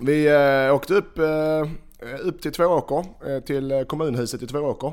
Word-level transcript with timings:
Vi 0.00 0.26
eh, 0.26 0.74
åkte 0.74 0.94
upp, 0.94 1.18
eh, 1.18 1.66
upp 2.22 2.42
till 2.42 2.52
Tvååker, 2.52 3.04
eh, 3.26 3.40
till 3.40 3.84
kommunhuset 3.88 4.42
i 4.42 4.46
Tvååker. 4.46 4.92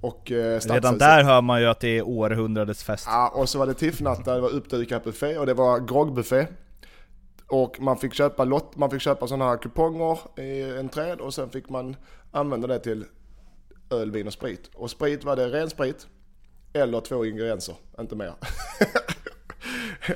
Och 0.00 0.32
eh, 0.32 0.60
Redan 0.60 0.98
där 0.98 1.24
hör 1.24 1.42
man 1.42 1.60
ju 1.60 1.66
att 1.66 1.80
det 1.80 1.98
är 1.98 2.08
århundradets 2.08 2.84
fest. 2.84 3.04
Ja, 3.06 3.32
och 3.34 3.48
så 3.48 3.58
var 3.58 3.66
det 3.66 3.74
tiffnatta, 3.74 4.34
det 4.34 4.40
var 4.40 4.50
uppdukat 4.50 5.04
buffé 5.04 5.38
och 5.38 5.46
det 5.46 5.54
var 5.54 5.80
groggbuffé. 5.80 6.46
Och 7.46 7.80
man 7.80 7.96
fick 7.98 8.14
köpa, 8.14 8.44
lott, 8.44 8.76
man 8.76 8.90
fick 8.90 9.00
köpa 9.00 9.26
sådana 9.26 9.44
här 9.44 9.56
kuponger 9.56 10.18
i 10.40 10.62
en 10.62 10.88
träd 10.88 11.20
och 11.20 11.34
sen 11.34 11.50
fick 11.50 11.68
man 11.68 11.96
använda 12.32 12.66
det 12.66 12.78
till 12.78 13.04
öl, 13.90 14.10
vin 14.10 14.26
och 14.26 14.32
sprit. 14.32 14.70
Och 14.74 14.90
sprit 14.90 15.24
var 15.24 15.36
det 15.36 15.48
ren 15.48 15.70
sprit 15.70 16.06
eller 16.72 17.00
två 17.00 17.24
ingredienser, 17.24 17.74
inte 18.00 18.16
mer. 18.16 18.34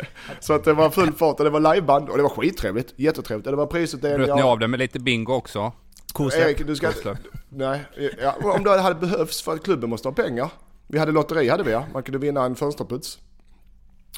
så 0.41 0.53
att 0.53 0.65
det 0.65 0.73
var 0.73 0.91
full 0.91 1.13
fart 1.13 1.39
och 1.39 1.45
det 1.45 1.51
var 1.51 1.75
liveband 1.75 2.09
och 2.09 2.17
det 2.17 2.23
var 2.23 2.31
skittrevligt, 2.31 2.95
jättetrevligt. 2.97 3.45
Det 3.45 3.57
var 3.57 3.67
prisutdelningar. 3.67 4.27
Bröt 4.27 4.37
ni 4.37 4.43
av 4.43 4.59
det 4.59 4.69
med 4.69 4.81
lite 4.81 4.99
bingo 4.99 5.33
också? 5.33 5.73
Kosläpp. 6.13 6.47
Erik, 6.47 6.67
du 6.67 6.77
ska 6.77 6.93
Kosläpp. 6.93 7.19
Nej, 7.49 7.81
ja, 8.23 8.35
om 8.43 8.65
det 8.65 8.81
hade 8.81 8.95
behövts 8.95 9.43
för 9.43 9.55
att 9.55 9.63
klubben 9.63 9.91
måste 9.91 10.09
ha 10.09 10.15
pengar. 10.15 10.51
Vi 10.87 10.99
hade 10.99 11.13
lotteri 11.13 11.49
hade 11.49 11.63
vi 11.63 11.73
ja. 11.73 11.85
Man 11.93 12.03
kunde 12.03 12.19
vinna 12.19 12.45
en 12.45 12.57
fönsterputs. 12.57 13.19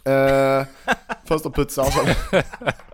Eh, 0.04 0.66
fönsterputsar 1.24 1.86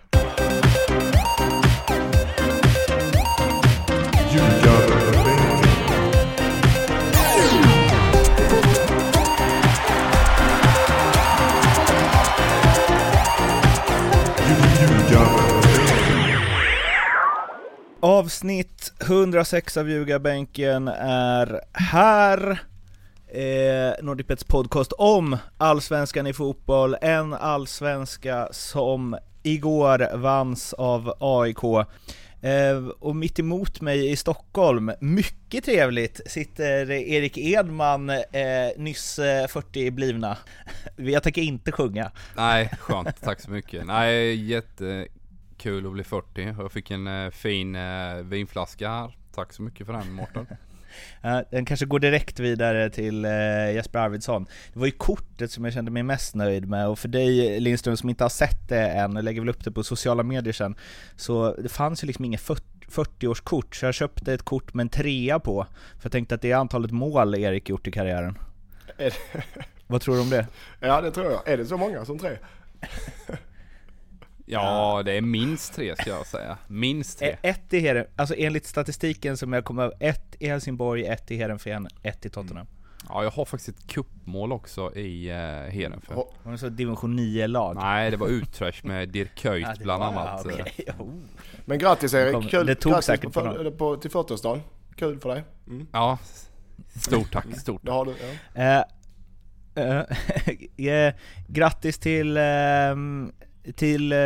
Avsnitt 18.02 18.92
106 19.00 19.76
av 19.76 19.90
Ljugarbänken 19.90 20.88
är 20.88 21.60
här. 21.72 22.62
Eh, 23.28 24.04
Nordicbets 24.04 24.44
podcast 24.44 24.92
om 24.92 25.36
allsvenskan 25.58 26.26
i 26.26 26.32
fotboll. 26.32 26.96
En 27.00 27.34
allsvenska 27.34 28.48
som 28.52 29.16
igår 29.42 30.16
vanns 30.16 30.72
av 30.72 31.14
AIK. 31.20 31.64
Eh, 32.42 32.88
och 33.00 33.16
mitt 33.16 33.38
emot 33.38 33.80
mig 33.80 34.10
i 34.10 34.16
Stockholm, 34.16 34.92
mycket 35.00 35.64
trevligt, 35.64 36.20
sitter 36.26 36.90
Erik 36.90 37.38
Edman, 37.38 38.10
eh, 38.10 38.20
nyss 38.76 39.16
40 39.48 39.90
blivna. 39.90 40.36
Jag 40.96 41.22
tänker 41.22 41.42
inte 41.42 41.72
sjunga. 41.72 42.10
Nej, 42.36 42.70
skönt. 42.80 43.20
Tack 43.22 43.40
så 43.40 43.50
mycket. 43.50 43.86
Nej, 43.86 44.34
jättekul 45.60 45.86
att 45.86 45.92
bli 45.92 46.04
40. 46.04 46.54
Jag 46.58 46.72
fick 46.72 46.90
en 46.90 47.06
eh, 47.06 47.30
fin 47.30 47.76
eh, 47.76 48.14
vinflaska 48.14 48.88
här. 48.88 49.16
Tack 49.34 49.52
så 49.52 49.62
mycket 49.62 49.86
för 49.86 49.92
den 49.92 50.12
Mårten. 50.12 50.46
Den 51.50 51.64
kanske 51.64 51.86
går 51.86 51.98
direkt 51.98 52.40
vidare 52.40 52.90
till 52.90 53.24
eh, 53.24 53.74
Jesper 53.74 53.98
Arvidsson. 53.98 54.46
Det 54.72 54.78
var 54.78 54.86
ju 54.86 54.92
kortet 54.92 55.50
som 55.50 55.64
jag 55.64 55.74
kände 55.74 55.90
mig 55.90 56.02
mest 56.02 56.34
nöjd 56.34 56.68
med 56.68 56.88
och 56.88 56.98
för 56.98 57.08
dig 57.08 57.60
Lindström 57.60 57.96
som 57.96 58.08
inte 58.08 58.24
har 58.24 58.28
sett 58.28 58.68
det 58.68 58.88
än, 58.88 59.16
jag 59.16 59.24
lägger 59.24 59.40
väl 59.40 59.48
upp 59.48 59.64
det 59.64 59.72
på 59.72 59.82
sociala 59.82 60.22
medier 60.22 60.52
sen, 60.52 60.74
så 61.16 61.54
det 61.54 61.68
fanns 61.68 62.02
ju 62.02 62.06
liksom 62.06 62.24
inget 62.24 62.40
40-årskort 62.40 63.74
så 63.74 63.86
jag 63.86 63.94
köpte 63.94 64.32
ett 64.32 64.42
kort 64.42 64.74
med 64.74 64.84
en 64.84 64.88
trea 64.88 65.38
på, 65.38 65.66
för 65.98 66.06
jag 66.06 66.12
tänkte 66.12 66.34
att 66.34 66.42
det 66.42 66.50
är 66.50 66.56
antalet 66.56 66.90
mål 66.90 67.34
Erik 67.34 67.68
gjort 67.68 67.86
i 67.86 67.90
karriären. 67.90 68.38
Vad 69.86 70.00
tror 70.00 70.14
du 70.14 70.20
om 70.20 70.30
det? 70.30 70.46
ja 70.80 71.00
det 71.00 71.10
tror 71.10 71.30
jag. 71.30 71.48
Är 71.48 71.56
det 71.56 71.66
så 71.66 71.76
många 71.76 72.04
som 72.04 72.18
tre? 72.18 72.36
Ja, 74.52 75.02
det 75.04 75.12
är 75.12 75.20
minst 75.20 75.74
tre 75.74 75.96
ska 75.96 76.10
jag 76.10 76.26
säga. 76.26 76.58
Minst 76.68 77.18
tre. 77.18 77.28
Eh, 77.42 77.50
Ett 77.50 77.72
i 77.72 77.78
Heren, 77.80 78.06
alltså 78.16 78.34
enligt 78.38 78.66
statistiken 78.66 79.36
som 79.36 79.52
jag 79.52 79.64
kommer 79.64 79.92
ett 80.00 80.36
i 80.38 80.46
Helsingborg, 80.48 81.06
ett 81.06 81.30
i 81.30 81.36
Heerenveen, 81.36 81.88
ett 82.02 82.26
i 82.26 82.30
Tottenham. 82.30 82.66
Ja, 83.08 83.22
jag 83.22 83.30
har 83.30 83.44
faktiskt 83.44 83.78
ett 83.78 83.86
kuppmål 83.86 84.52
också 84.52 84.94
i 84.96 85.28
eh, 85.30 85.34
Heerenveen. 85.36 86.16
Var 86.42 86.52
det 86.52 86.58
så 86.58 86.68
division 86.68 87.18
9-lag? 87.18 87.76
Nej, 87.76 88.10
det 88.10 88.16
var 88.16 88.28
Utrecht 88.28 88.84
med 88.84 89.08
Dirk 89.08 89.34
Kuyt 89.34 89.66
Ja, 89.66 89.74
bland 89.82 90.00
var- 90.02 90.08
annat. 90.22 90.46
ja, 90.46 90.50
eh. 90.52 90.60
okej. 90.60 90.86
Oh. 90.98 91.08
Men 91.64 91.78
grattis 91.78 92.14
Erik, 92.14 92.50
kul, 92.50 92.66
det 92.66 92.74
tog 92.74 92.92
grattis 92.92 93.06
säkert 93.06 93.32
på, 93.32 93.40
på 93.40 93.70
på, 93.70 93.96
till 93.96 94.10
40-årsdagen. 94.10 94.60
Kul 94.96 95.20
för 95.20 95.28
dig. 95.28 95.44
Mm. 95.66 95.86
Ja, 95.92 96.18
stort 96.96 97.32
tack, 97.32 97.46
stort 97.58 97.80
Det 97.84 97.90
har 97.92 98.04
du. 98.04 98.14
Ja. 98.54 98.84
Eh, 99.74 100.04
eh, 100.78 100.86
eh, 101.06 101.14
grattis 101.48 101.98
till, 101.98 102.36
ehm, 102.36 103.32
till 103.76 104.12
eh, 104.12 104.18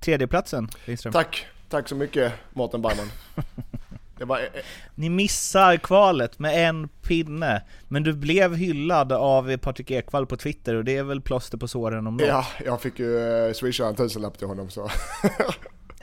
tredjeplatsen 0.00 0.68
Lindström. 0.84 1.12
Tack, 1.12 1.46
tack 1.68 1.88
så 1.88 1.94
mycket 1.94 2.32
Mårten 2.52 2.82
Bergman. 2.82 3.10
Det 4.18 4.26
var, 4.26 4.38
eh, 4.40 4.44
Ni 4.94 5.08
missar 5.08 5.76
kvalet 5.76 6.38
med 6.38 6.68
en 6.68 6.88
pinne, 6.88 7.62
men 7.88 8.02
du 8.02 8.12
blev 8.12 8.54
hyllad 8.54 9.12
av 9.12 9.56
Patrik 9.56 9.90
Ekwall 9.90 10.26
på 10.26 10.36
Twitter 10.36 10.74
och 10.74 10.84
det 10.84 10.96
är 10.96 11.02
väl 11.02 11.20
plåster 11.20 11.58
på 11.58 11.68
såren 11.68 12.06
om 12.06 12.16
något. 12.16 12.26
ja, 12.26 12.46
jag 12.64 12.80
fick 12.82 12.98
ju 12.98 13.18
eh, 13.46 13.52
swisha 13.52 13.86
en 13.86 13.94
tusenlapp 13.94 14.38
till 14.38 14.46
honom 14.46 14.70
så. 14.70 14.90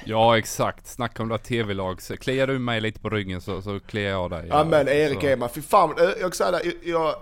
Ja, 0.05 0.37
exakt. 0.37 0.87
Snacka 0.87 1.23
om 1.23 1.29
det 1.29 1.37
tv-lag. 1.37 2.01
Så 2.01 2.17
Kliar 2.17 2.47
du 2.47 2.59
mig 2.59 2.81
lite 2.81 2.99
på 2.99 3.09
ryggen 3.09 3.41
så, 3.41 3.61
så 3.61 3.79
kliar 3.79 4.09
jag 4.11 4.29
dig. 4.31 4.45
Ja 4.49 4.63
men 4.63 4.87
Erik 4.87 5.21
så. 5.21 5.27
Edman, 5.27 5.49
fy 5.49 5.61
fan. 5.61 5.89
eh, 5.97 6.03
Jag 6.21 6.33
jag, 6.39 6.53
jag, 6.53 6.65
eh, 6.65 6.71
jag 6.83 7.15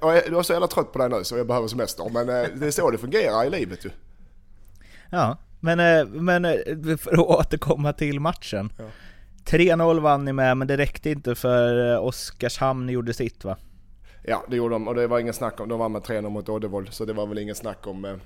jag 0.00 0.16
är 0.16 0.42
så 0.42 0.52
jävla 0.52 0.66
trött 0.66 0.92
på 0.92 0.98
dig 0.98 1.08
nu 1.08 1.24
så 1.24 1.36
jag 1.36 1.46
behöver 1.46 1.68
semester. 1.68 2.10
Men 2.12 2.28
eh, 2.28 2.48
det 2.54 2.66
är 2.66 2.70
så 2.70 2.90
det 2.90 2.98
fungerar 2.98 3.44
i 3.44 3.50
livet 3.50 3.84
ju. 3.84 3.90
Ja, 5.10 5.36
men, 5.60 5.80
eh, 5.80 6.06
men 6.06 6.44
eh, 6.44 6.96
för 6.98 7.12
att 7.12 7.18
återkomma 7.18 7.92
till 7.92 8.20
matchen. 8.20 8.72
Ja. 8.78 8.84
3-0 9.44 10.00
vann 10.00 10.24
ni 10.24 10.32
med, 10.32 10.56
men 10.56 10.68
det 10.68 10.76
räckte 10.76 11.10
inte 11.10 11.34
för 11.34 11.92
eh, 11.92 12.04
Oskarshamn 12.04 12.88
gjorde 12.88 13.12
sitt 13.12 13.44
va? 13.44 13.56
Ja 14.22 14.44
det 14.48 14.56
gjorde 14.56 14.74
de 14.74 14.88
och 14.88 14.94
det 14.94 15.06
var 15.06 15.18
ingen 15.18 15.34
snack 15.34 15.60
om, 15.60 15.68
de 15.68 15.78
vann 15.78 15.92
med 15.92 16.02
3-0 16.02 16.28
mot 16.28 16.48
Oddevold. 16.48 16.92
Så 16.92 17.04
det 17.04 17.12
var 17.12 17.26
väl 17.26 17.38
ingen 17.38 17.54
snack 17.54 17.86
om, 17.86 18.04
eh, 18.04 18.16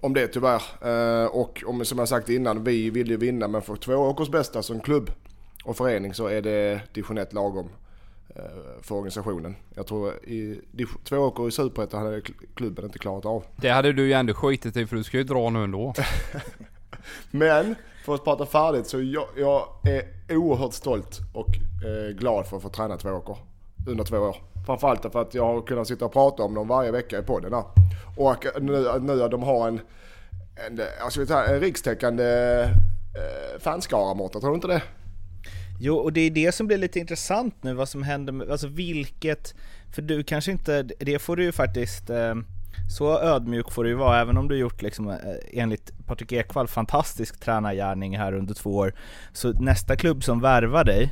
om 0.00 0.14
det 0.14 0.26
tyvärr. 0.26 0.62
Eh, 0.82 1.26
och 1.26 1.62
om, 1.66 1.84
som 1.84 1.98
jag 1.98 2.08
sagt 2.08 2.28
innan, 2.28 2.64
vi 2.64 2.90
vill 2.90 3.10
ju 3.10 3.16
vinna 3.16 3.48
men 3.48 3.62
för 3.62 3.76
två 3.76 3.94
åkers 3.94 4.28
bästa 4.28 4.62
som 4.62 4.80
klubb 4.80 5.10
och 5.64 5.76
förening 5.76 6.14
så 6.14 6.26
är 6.26 6.42
det 6.42 6.80
division 6.92 7.18
1 7.18 7.32
lagom 7.32 7.66
eh, 7.66 7.72
för 8.82 8.94
organisationen. 8.94 9.56
Jag 9.74 9.86
tror 9.86 10.14
i 10.14 10.60
två 11.04 11.16
åker 11.16 11.48
i 11.48 11.50
Superettan 11.50 12.02
hade 12.02 12.20
kl- 12.20 12.46
klubben 12.54 12.84
inte 12.84 12.98
klarat 12.98 13.24
av. 13.24 13.44
Det 13.56 13.68
hade 13.68 13.92
du 13.92 14.06
ju 14.06 14.12
ändå 14.12 14.34
skitit 14.34 14.76
i 14.76 14.86
för 14.86 14.96
du 14.96 15.04
ska 15.04 15.16
ju 15.16 15.24
dra 15.24 15.50
nu 15.50 15.64
ändå. 15.64 15.94
Men 17.30 17.74
för 18.04 18.14
att 18.14 18.24
prata 18.24 18.46
färdigt 18.46 18.86
så 18.86 19.02
jag, 19.02 19.26
jag 19.36 19.68
är 19.82 20.36
oerhört 20.36 20.72
stolt 20.72 21.20
och 21.34 21.48
eh, 21.86 22.16
glad 22.16 22.46
för 22.46 22.56
att 22.56 22.62
få 22.62 22.68
träna 22.68 22.96
två 22.96 23.10
åker 23.10 23.36
under 23.86 24.04
två 24.04 24.18
år. 24.18 24.36
Framförallt 24.66 25.02
för 25.12 25.22
att 25.22 25.34
jag 25.34 25.44
har 25.46 25.62
kunnat 25.62 25.88
sitta 25.88 26.04
och 26.04 26.12
prata 26.12 26.42
om 26.42 26.54
dem 26.54 26.68
varje 26.68 26.90
vecka 26.90 27.18
i 27.18 27.22
podden 27.22 27.52
här. 27.52 27.64
Och 28.16 28.46
nu, 28.60 29.00
nu 29.00 29.22
att 29.22 29.30
de 29.30 29.42
har 29.42 29.68
en, 29.68 29.80
en, 30.66 30.80
alltså, 31.04 31.34
en 31.34 31.60
rikstäckande 31.60 32.24
eh, 32.62 33.60
fanskara 33.60 34.14
Mårten, 34.14 34.40
tror 34.40 34.50
du 34.50 34.54
inte 34.54 34.68
det? 34.68 34.82
Jo, 35.78 35.96
och 35.96 36.12
det 36.12 36.20
är 36.20 36.30
det 36.30 36.52
som 36.52 36.66
blir 36.66 36.78
lite 36.78 36.98
intressant 36.98 37.54
nu, 37.62 37.74
vad 37.74 37.88
som 37.88 38.02
händer 38.02 38.32
med, 38.32 38.50
alltså 38.50 38.68
vilket, 38.68 39.54
för 39.94 40.02
du 40.02 40.22
kanske 40.22 40.52
inte, 40.52 40.82
det 40.82 41.18
får 41.18 41.36
du 41.36 41.44
ju 41.44 41.52
faktiskt, 41.52 42.10
eh, 42.10 42.34
så 42.96 43.18
ödmjuk 43.18 43.72
får 43.72 43.84
du 43.84 43.90
ju 43.90 43.96
vara, 43.96 44.20
även 44.20 44.36
om 44.36 44.48
du 44.48 44.56
gjort 44.56 44.82
liksom, 44.82 45.10
eh, 45.10 45.16
enligt 45.52 46.06
Patrik 46.06 46.32
Ekwall, 46.32 46.68
fantastisk 46.68 47.40
tränargärning 47.40 48.18
här 48.18 48.34
under 48.34 48.54
två 48.54 48.76
år. 48.76 48.94
Så 49.32 49.52
nästa 49.52 49.96
klubb 49.96 50.24
som 50.24 50.40
värvar 50.40 50.84
dig, 50.84 51.10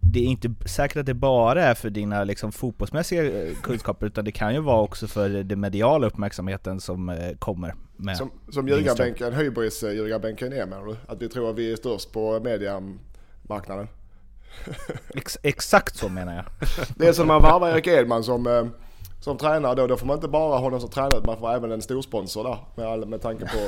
det 0.00 0.20
är 0.20 0.24
inte 0.24 0.54
säkert 0.66 0.96
att 0.96 1.06
det 1.06 1.14
bara 1.14 1.64
är 1.64 1.74
för 1.74 1.90
dina 1.90 2.24
liksom, 2.24 2.52
fotbollsmässiga 2.52 3.24
eh, 3.24 3.54
kunskaper, 3.62 4.06
utan 4.06 4.24
det 4.24 4.32
kan 4.32 4.54
ju 4.54 4.60
vara 4.60 4.80
också 4.80 5.06
för 5.06 5.28
den 5.28 5.60
mediala 5.60 6.06
uppmärksamheten 6.06 6.80
som 6.80 7.32
kommer 7.38 7.74
med 7.96 8.16
Som, 8.16 8.30
som 8.48 8.68
ljugarbänken, 8.68 9.32
hybris 9.32 9.82
eh, 9.82 9.92
ljugarbänken 9.92 10.52
är 10.52 10.66
menar 10.66 10.86
du? 10.86 10.96
Att 11.06 11.22
vi 11.22 11.28
tror 11.28 11.50
att 11.50 11.56
vi 11.56 11.72
är 11.72 11.76
störst 11.76 12.12
på 12.12 12.40
mediamarknaden? 12.40 13.88
Ex- 15.14 15.38
exakt 15.42 15.96
så 15.96 16.08
menar 16.08 16.34
jag. 16.34 16.44
Det 16.96 17.06
är 17.08 17.12
som 17.12 17.26
man 17.26 17.42
varvar 17.42 17.68
Erik 17.68 17.86
Edman 17.86 18.24
som, 18.24 18.46
eh, 18.46 18.64
som 19.20 19.36
tränare 19.38 19.74
då. 19.74 19.86
Då 19.86 19.96
får 19.96 20.06
man 20.06 20.16
inte 20.16 20.28
bara 20.28 20.48
ha 20.52 20.58
honom 20.58 20.80
som 20.80 20.90
tränare 20.90 21.22
man 21.26 21.38
får 21.38 21.52
även 21.54 21.72
en 21.72 21.82
stor 21.82 22.02
sponsor 22.02 22.44
där. 22.44 22.58
Med, 22.74 22.86
all, 22.86 23.06
med 23.06 23.22
tanke 23.22 23.44
på 23.44 23.58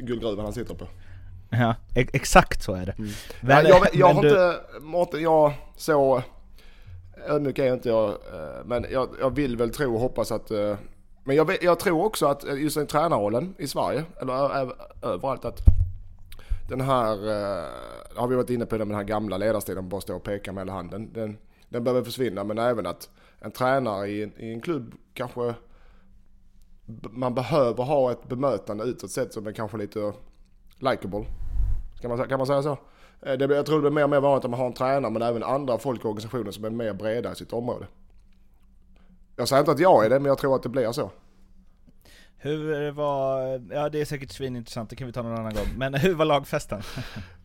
guldgruvan 0.00 0.44
han 0.44 0.52
sitter 0.54 0.74
på. 0.74 0.86
Ja, 1.50 1.74
ex- 1.94 2.10
exakt 2.14 2.62
så 2.62 2.74
är 2.74 2.86
det. 2.86 2.94
Ja, 2.98 3.04
Men- 3.40 3.66
jag 3.66 3.86
jag 3.92 4.06
men 4.08 4.16
har 4.16 4.22
du- 4.22 4.28
inte, 4.28 4.56
Mårten, 4.80 5.22
jag 5.22 5.52
så 5.76 6.22
ödmjuk 7.28 7.58
är 7.58 7.72
inte 7.74 7.88
jag. 7.88 8.08
eh, 8.08 8.64
Men 8.64 8.86
jag, 8.90 9.08
jag 9.20 9.34
vill 9.34 9.56
väl 9.56 9.70
tro 9.74 9.94
och 9.94 10.00
hoppas 10.00 10.32
att 10.32 10.50
eh, 10.50 10.74
men 11.24 11.36
jag, 11.36 11.56
jag 11.62 11.78
tror 11.78 12.04
också 12.04 12.26
att 12.26 12.44
just 12.58 12.76
den 12.76 12.86
tränarrollen 12.86 13.54
i 13.58 13.66
Sverige, 13.68 14.04
eller 14.20 14.32
överallt 15.02 15.44
att 15.44 15.58
den 16.68 16.80
här, 16.80 17.12
eh, 17.28 17.66
har 18.16 18.28
vi 18.28 18.36
varit 18.36 18.50
inne 18.50 18.66
på 18.66 18.78
den 18.78 18.94
här 18.94 19.02
gamla 19.04 19.36
ledarstilen, 19.36 19.88
bara 19.88 20.00
stå 20.00 20.16
och 20.16 20.22
peka 20.22 20.52
med 20.52 20.60
hela 20.60 20.72
handen. 20.72 21.12
Den, 21.12 21.38
den 21.68 21.84
behöver 21.84 22.04
försvinna 22.04 22.44
men 22.44 22.58
även 22.58 22.86
att 22.86 23.10
en 23.40 23.50
tränare 23.50 24.08
i, 24.08 24.22
en- 24.22 24.32
i 24.40 24.52
en 24.52 24.60
klubb 24.60 24.94
kanske 25.14 25.54
man 27.10 27.34
behöver 27.34 27.84
ha 27.84 28.12
ett 28.12 28.28
bemötande 28.28 28.84
utåt 28.84 29.10
sett 29.10 29.32
som 29.32 29.46
är 29.46 29.52
kanske 29.52 29.76
lite 29.76 30.12
Likeable. 30.78 31.24
Kan 32.00 32.16
man, 32.16 32.28
kan 32.28 32.38
man 32.38 32.46
säga 32.46 32.62
så? 32.62 32.78
Eh, 33.22 33.32
det, 33.38 33.54
jag 33.56 33.66
tror 33.66 33.76
det 33.76 33.80
blir 33.82 33.90
mer 33.90 34.04
och 34.04 34.10
mer 34.10 34.20
vanligt 34.20 34.44
att 34.44 34.50
man 34.50 34.60
har 34.60 34.66
en 34.66 34.72
tränare 34.72 35.12
men 35.12 35.22
även 35.22 35.42
andra 35.42 35.78
folk 35.78 36.04
i 36.04 36.08
organisationen 36.08 36.52
som 36.52 36.64
är 36.64 36.70
mer 36.70 36.92
breda 36.92 37.32
i 37.32 37.34
sitt 37.34 37.52
område. 37.52 37.86
Jag 39.36 39.48
säger 39.48 39.60
inte 39.60 39.72
att 39.72 39.78
jag 39.80 40.04
är 40.04 40.10
det 40.10 40.18
men 40.20 40.26
jag 40.28 40.38
tror 40.38 40.56
att 40.56 40.62
det 40.62 40.68
blir 40.68 40.92
så. 40.92 41.10
Hur 42.40 42.90
var, 42.90 43.40
ja 43.74 43.88
det 43.88 44.00
är 44.00 44.04
säkert 44.04 44.30
svinintressant, 44.30 44.90
det 44.90 44.96
kan 44.96 45.06
vi 45.06 45.12
ta 45.12 45.22
någon 45.22 45.38
annan 45.38 45.54
gång. 45.54 45.66
Men 45.76 45.94
hur 45.94 46.14
var 46.14 46.24
lagfesten? 46.24 46.82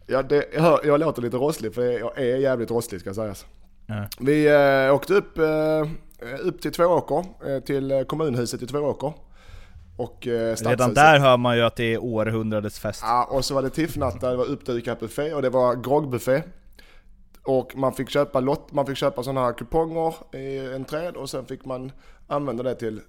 Ja, 0.08 0.24
det, 0.24 0.46
jag, 0.54 0.86
jag 0.86 1.00
låter 1.00 1.22
lite 1.22 1.38
rosslig 1.38 1.74
för 1.74 1.82
jag 1.82 2.18
är 2.18 2.38
jävligt 2.38 2.72
rosslig 2.72 3.02
ska 3.02 3.14
sägas. 3.14 3.46
Ja. 3.86 4.06
Vi 4.20 4.48
eh, 4.88 4.96
åkte 4.96 5.14
upp, 5.14 5.38
eh, 5.38 5.86
upp 6.42 6.62
till 6.62 6.72
Tvååker, 6.72 7.26
eh, 7.48 7.60
till 7.60 8.06
kommunhuset 8.08 8.62
i 8.62 8.68
Tvååker. 8.68 9.14
Och 9.98 10.28
eh, 10.28 10.56
Redan 10.56 10.94
där 10.94 11.20
hör 11.20 11.38
man 11.38 11.58
ju 11.58 11.64
att 11.64 11.76
det 11.76 11.94
är 11.94 12.04
århundradets 12.04 12.80
fest. 12.80 13.02
Ja, 13.04 13.28
och 13.32 13.46
så 13.46 13.56
var 13.56 13.62
det 13.62 13.70
tiffnatta, 13.70 14.30
det 14.30 14.38
var 14.38 14.46
uppdukat 14.46 15.00
buffé 15.00 15.34
och 15.34 15.42
det 15.42 15.50
var 15.50 15.76
groggbuffé. 15.76 16.44
Och 17.44 17.78
man 17.78 17.94
fick 17.94 18.10
köpa 18.10 18.40
lott, 18.40 18.72
man 18.72 18.86
fick 18.86 18.98
köpa 18.98 19.24
sådana 19.24 19.42
här 19.42 19.54
kuponger 19.54 20.36
i 20.36 20.74
en 20.76 20.86
träd 20.86 21.16
och 21.16 21.30
sen 21.30 21.46
fick 21.46 21.66
man 21.66 21.92
använda 22.28 22.64
det 22.64 22.76
till 22.76 23.02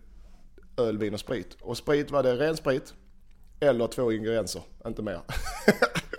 öl, 0.76 0.98
vin 0.98 1.14
och 1.14 1.20
sprit. 1.20 1.56
Och 1.60 1.76
sprit 1.76 2.10
var 2.10 2.22
det 2.22 2.36
ren 2.36 2.56
sprit 2.56 2.94
eller 3.60 3.86
två 3.86 4.12
ingredienser, 4.12 4.62
inte 4.86 5.02
mer. 5.02 5.20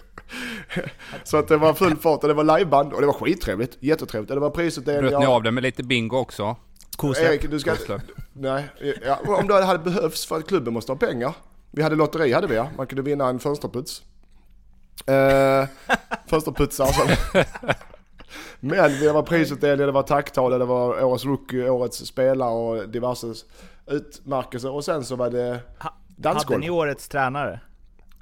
så 1.24 1.38
att 1.38 1.48
det 1.48 1.57
var 1.57 1.74
full 1.74 1.96
fart 1.96 2.24
och 2.24 2.28
det 2.28 2.34
var 2.34 2.57
liveband 2.57 2.94
och 2.94 3.02
det 3.02 3.07
var 3.07 3.13
skittrevligt, 3.13 3.78
jättetrevligt. 3.80 4.31
Och 4.31 4.36
det 4.36 4.42
var 4.42 4.50
prisutdelning. 4.50 5.10
Bröt 5.10 5.19
ni 5.19 5.25
av 5.25 5.44
det 5.44 5.52
med 5.52 5.63
lite 5.63 5.84
bingo 5.84 6.18
också? 6.18 6.56
Kosläpp. 6.96 7.31
Erik, 7.31 7.52
du 7.52 7.60
ska... 7.60 7.72
Kosläpp. 7.75 8.02
Nej, 8.34 8.66
ja, 9.06 9.19
om 9.25 9.48
det 9.48 9.66
hade 9.66 9.80
behövts 9.80 10.25
för 10.25 10.38
att 10.38 10.48
klubben 10.48 10.74
måste 10.74 10.92
ha 10.92 10.98
pengar. 10.98 11.34
Vi 11.72 11.81
hade 11.81 11.96
lotteri 11.96 12.31
hade 12.34 12.48
vi 12.48 12.56
ja. 12.56 12.69
Man 12.78 12.88
kunde 12.88 13.01
vinna 13.01 13.28
en 13.28 13.40
fönsterputs. 13.40 14.04
Eh, 15.06 15.68
fönsterputsar. 16.28 16.90
Men 18.60 19.00
det 19.00 19.12
var 19.12 19.24
prisutdelning, 19.24 19.86
det 19.86 19.92
var 19.92 20.04
tacktal, 20.04 20.60
det 20.60 20.66
var 20.66 21.04
årets 21.04 21.25
rookie, 21.25 21.69
årets 21.69 22.06
spelare 22.06 22.50
och 22.50 22.90
diverse 22.90 23.34
utmärkelser. 23.88 24.72
Och 24.72 24.86
sen 24.86 25.04
så 25.04 25.16
var 25.16 25.30
det 25.30 25.50
Ha- 25.50 25.60
Hade 25.80 25.94
dansgolv. 26.16 26.60
ni 26.60 26.70
årets 26.70 27.08
tränare? 27.08 27.60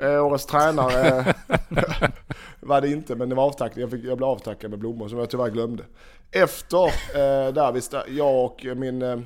Eh, 0.02 0.26
årets 0.26 0.46
tränare 0.46 1.36
var 2.60 2.82
det 2.82 2.88
inte, 2.92 3.16
men 3.16 3.30
det 3.30 3.36
var 3.36 3.44
avtackning. 3.46 3.82
Jag, 3.82 3.92
fick, 3.92 4.04
jag 4.06 4.18
blev 4.18 4.30
avtackad 4.30 4.70
med 4.70 4.80
blommor 4.80 5.08
som 5.08 5.20
jag 5.20 5.30
tyvärr 5.30 5.50
glömde. 5.50 5.84
Efter 6.32 6.84
eh, 6.86 7.54
där, 7.54 7.72
vi 7.72 7.80
sta- 7.80 8.10
jag 8.10 8.36
och 8.46 8.66
min 8.78 9.02
eh, 9.02 9.20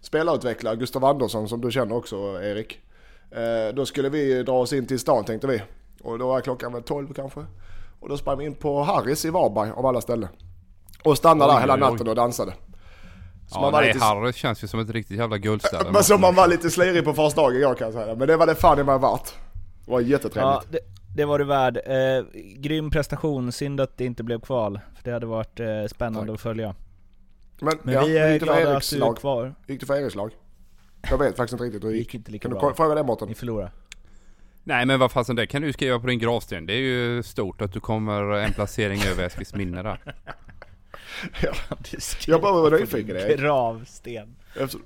spelarutvecklare 0.00 0.76
Gustav 0.76 1.04
Andersson 1.04 1.48
som 1.48 1.60
du 1.60 1.70
känner 1.70 1.96
också 1.96 2.16
Erik. 2.42 2.80
Eh, 3.30 3.74
då 3.74 3.86
skulle 3.86 4.08
vi 4.08 4.42
dra 4.42 4.52
oss 4.60 4.72
in 4.72 4.86
till 4.86 4.98
stan 4.98 5.24
tänkte 5.24 5.46
vi. 5.46 5.62
Och 6.02 6.18
då 6.18 6.28
var 6.28 6.40
klockan 6.40 6.72
väl 6.72 6.82
12 6.82 7.12
kanske. 7.14 7.40
Och 8.00 8.08
då 8.08 8.16
sprang 8.16 8.38
vi 8.38 8.44
in 8.44 8.54
på 8.54 8.82
Harris 8.82 9.24
i 9.24 9.30
Varberg 9.30 9.70
av 9.70 9.86
alla 9.86 10.00
ställen. 10.00 10.28
Och 11.04 11.16
stannade 11.16 11.50
Oj, 11.50 11.54
där 11.54 11.60
hela 11.60 11.74
oj, 11.74 11.80
oj. 11.84 11.90
natten 11.90 12.08
och 12.08 12.14
dansade. 12.14 12.52
Så 13.54 13.58
Ja, 13.58 13.62
man 13.62 13.72
var 13.72 13.80
nej, 13.80 13.92
lite- 13.92 14.04
Harry 14.04 14.32
känns 14.32 14.64
ju 14.64 14.68
som 14.68 14.80
ett 14.80 14.90
riktigt 14.90 15.18
jävla 15.18 15.38
guldställe. 15.38 15.90
Men 15.92 16.04
som 16.04 16.20
man 16.20 16.34
var 16.34 16.48
lite 16.48 16.70
slirig 16.70 17.04
på 17.04 17.12
första 17.12 17.40
dagen 17.40 17.56
igår 17.56 17.74
kan 17.74 17.84
jag 17.86 17.94
säga. 17.94 18.14
Men 18.14 18.28
det 18.28 18.36
var 18.36 18.46
det 18.46 18.54
fan 18.54 18.78
i 18.78 18.84
mig 18.84 18.98
värt. 18.98 19.32
Det 19.84 19.90
var 19.90 20.00
jättetrevligt. 20.00 20.42
Ja, 20.42 20.62
det, 20.70 20.78
det 21.16 21.24
var 21.24 21.38
du 21.38 21.44
värd. 21.44 21.76
Eh, 21.76 22.24
grym 22.56 22.90
prestation, 22.90 23.52
synd 23.52 23.80
att 23.80 23.96
det 23.98 24.04
inte 24.04 24.22
blev 24.22 24.40
kval. 24.40 24.80
För 24.96 25.04
det 25.04 25.12
hade 25.12 25.26
varit 25.26 25.60
eh, 25.60 25.66
spännande 25.90 26.26
Tack. 26.28 26.34
att 26.34 26.40
följa. 26.40 26.74
Men, 27.60 27.78
Men 27.82 27.94
ja, 27.94 28.04
vi 28.04 28.18
är 28.18 28.38
för 28.38 28.46
glada 28.46 28.76
att 28.76 28.90
du 28.90 28.96
är 28.96 29.00
lag? 29.00 29.16
kvar. 29.18 29.54
Gick 29.66 29.80
det 29.80 29.86
för 29.86 29.94
Eriks 30.02 30.14
lag? 30.14 30.30
Jag 31.10 31.18
vet 31.18 31.36
faktiskt 31.36 31.52
inte 31.52 31.64
riktigt 31.64 31.84
hur 31.84 31.90
Det 31.90 31.96
gick 31.96 32.14
inte 32.14 32.30
lika 32.32 32.42
Kan 32.42 32.50
du 32.50 32.60
bra. 32.60 32.68
ko- 32.70 32.74
fråga 32.76 32.94
det 32.94 33.02
Mårten? 33.02 33.28
Ni 33.28 33.34
förlorade. 33.34 33.70
Nej 34.64 34.86
men 34.86 34.98
vad 35.00 35.12
fasen 35.12 35.36
det 35.36 35.46
kan 35.46 35.62
du 35.62 35.72
skriva 35.72 35.98
på 36.00 36.06
din 36.06 36.18
gravsten. 36.18 36.66
Det 36.66 36.72
är 36.72 36.78
ju 36.80 37.22
stort 37.22 37.62
att 37.62 37.72
du 37.72 37.80
kommer 37.80 38.22
en 38.22 38.52
placering 38.52 39.00
över 39.12 39.24
Eskilsminne 39.26 39.82
där. 39.82 40.14
Jag 42.26 42.40
bara 42.42 42.52
var 42.52 42.70
på 42.70 42.76
nyfiken, 42.76 43.16
Erik. 43.16 43.38
Gravsten. 43.40 44.36
Eftersom, 44.48 44.82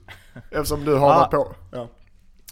eftersom 0.51 0.85
du 0.85 0.95
har 0.95 1.09
Ja. 1.09 1.17
varit 1.19 1.31
på. 1.31 1.55
Ja. 1.73 1.89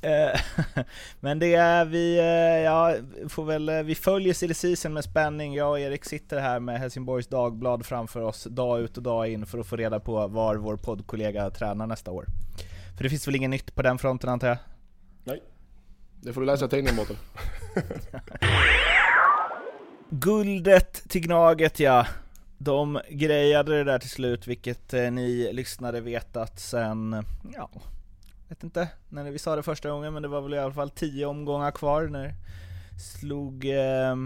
Eh, 0.09 0.41
Men 1.21 1.39
det 1.39 1.55
är 1.55 1.85
vi, 1.85 2.19
eh, 2.19 2.25
ja, 2.65 2.95
får 3.29 3.45
väl, 3.45 3.69
eh, 3.69 3.83
vi 3.83 3.95
följer 3.95 4.35
silly 4.35 4.55
season 4.55 4.93
med 4.93 5.05
spänning. 5.05 5.55
Jag 5.55 5.71
och 5.71 5.81
Erik 5.81 6.05
sitter 6.05 6.41
här 6.41 6.61
med 6.61 6.79
Helsingborgs 6.81 7.27
Dagblad 7.27 7.87
framför 7.87 8.21
oss 8.23 8.45
dag 8.45 8.81
ut 8.81 8.97
och 8.97 9.03
dag 9.03 9.29
in 9.29 9.47
för 9.47 9.59
att 9.59 9.67
få 9.67 9.77
reda 9.77 10.01
på 10.01 10.27
var 10.27 10.57
vår 10.57 10.77
poddkollega 10.77 11.51
tränar 11.51 11.87
nästa 11.87 12.11
år. 12.11 12.27
För 12.97 13.03
det 13.05 13.11
finns 13.11 13.29
väl 13.29 13.37
inget 13.37 13.51
nytt 13.51 13.75
på 13.75 13.83
den 13.83 13.99
fronten 13.99 14.31
antar 14.31 14.49
jag? 14.49 14.57
Nej. 15.25 15.43
Det 16.21 16.33
får 16.33 16.41
du 16.41 16.47
läsa 16.47 16.65
i 16.65 16.69
tidningen 16.69 16.97
Mårten. 16.97 17.17
Guldet 20.11 21.09
till 21.09 21.21
Gnaget 21.21 21.81
ja. 21.81 22.07
De 22.59 23.01
grejade 23.11 23.73
det 23.73 23.85
där 23.85 23.99
till 23.99 24.11
slut, 24.11 24.47
vilket 24.47 24.95
eh, 24.95 25.11
ni 25.11 25.53
lyssnare 25.53 26.01
vetat 26.01 26.61
sen, 26.61 27.25
ja, 27.55 27.71
vet 28.49 28.65
inte 28.65 28.89
när 29.09 29.31
vi 29.31 29.39
sa 29.39 29.57
det 29.57 29.63
första 29.63 29.91
gången, 29.91 30.13
men 30.13 30.23
det 30.23 30.29
var 30.29 30.41
väl 30.41 30.55
i 30.55 30.59
alla 30.59 30.75
fall 30.75 30.91
tio 30.91 31.27
omgångar 31.27 31.71
kvar 31.71 32.07
när 32.07 32.35
slog, 33.21 33.65
eh, 33.65 34.17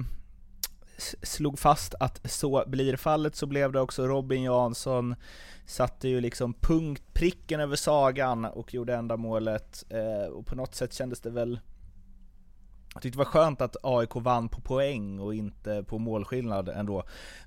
slog 1.22 1.58
fast 1.58 1.94
att 2.00 2.30
så 2.30 2.64
blir 2.66 2.96
fallet, 2.96 3.36
så 3.36 3.46
blev 3.46 3.72
det 3.72 3.80
också. 3.80 4.06
Robin 4.06 4.42
Jansson 4.42 5.14
satte 5.66 6.08
ju 6.08 6.20
liksom 6.20 6.54
punkt, 6.54 7.02
pricken 7.12 7.60
över 7.60 7.76
sagan 7.76 8.44
och 8.44 8.74
gjorde 8.74 8.94
enda 8.94 9.16
målet 9.16 9.84
eh, 9.88 10.32
och 10.32 10.46
på 10.46 10.54
något 10.54 10.74
sätt 10.74 10.94
kändes 10.94 11.20
det 11.20 11.30
väl 11.30 11.60
jag 12.94 13.02
tyckte 13.02 13.16
det 13.16 13.24
var 13.24 13.24
skönt 13.24 13.60
att 13.60 13.76
AIK 13.82 14.10
vann 14.14 14.48
på 14.48 14.60
poäng 14.60 15.18
och 15.20 15.34
inte 15.34 15.82
på 15.82 15.98
målskillnad 15.98 16.68
ändå. 16.68 17.02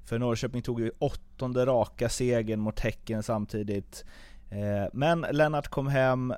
För 0.06 0.20
Norrköping 0.20 0.62
tog 0.62 0.80
ju 0.80 0.92
åttonde 1.00 1.66
raka 1.66 2.10
segern 2.10 2.60
mot 2.60 2.80
Häcken 2.80 3.24
samtidigt. 3.24 4.06
Eh, 4.50 4.90
Men 4.94 5.26
Lennart 5.32 5.68
kom 5.68 5.88
hem, 5.88 6.32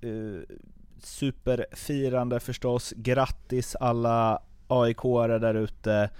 eh, 0.00 0.56
superfirande 0.98 2.40
förstås. 2.40 2.92
Grattis 2.96 3.76
alla 3.76 4.42
AIK-are 4.68 5.38
där 5.38 5.54
ute. 5.54 6.10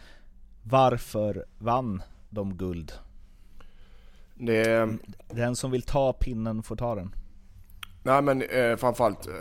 Varför 0.62 1.44
vann 1.58 2.02
de 2.30 2.56
guld? 2.56 2.92
Det, 4.34 4.88
Den 5.30 5.56
som 5.56 5.70
vill 5.70 5.82
ta 5.82 6.12
pinnen 6.12 6.62
får 6.62 6.76
ta 6.76 6.94
den. 6.94 7.14
nej 8.02 8.22
men 8.22 8.42
eh, 8.42 8.76
framförallt 8.76 9.26
eh, 9.26 9.32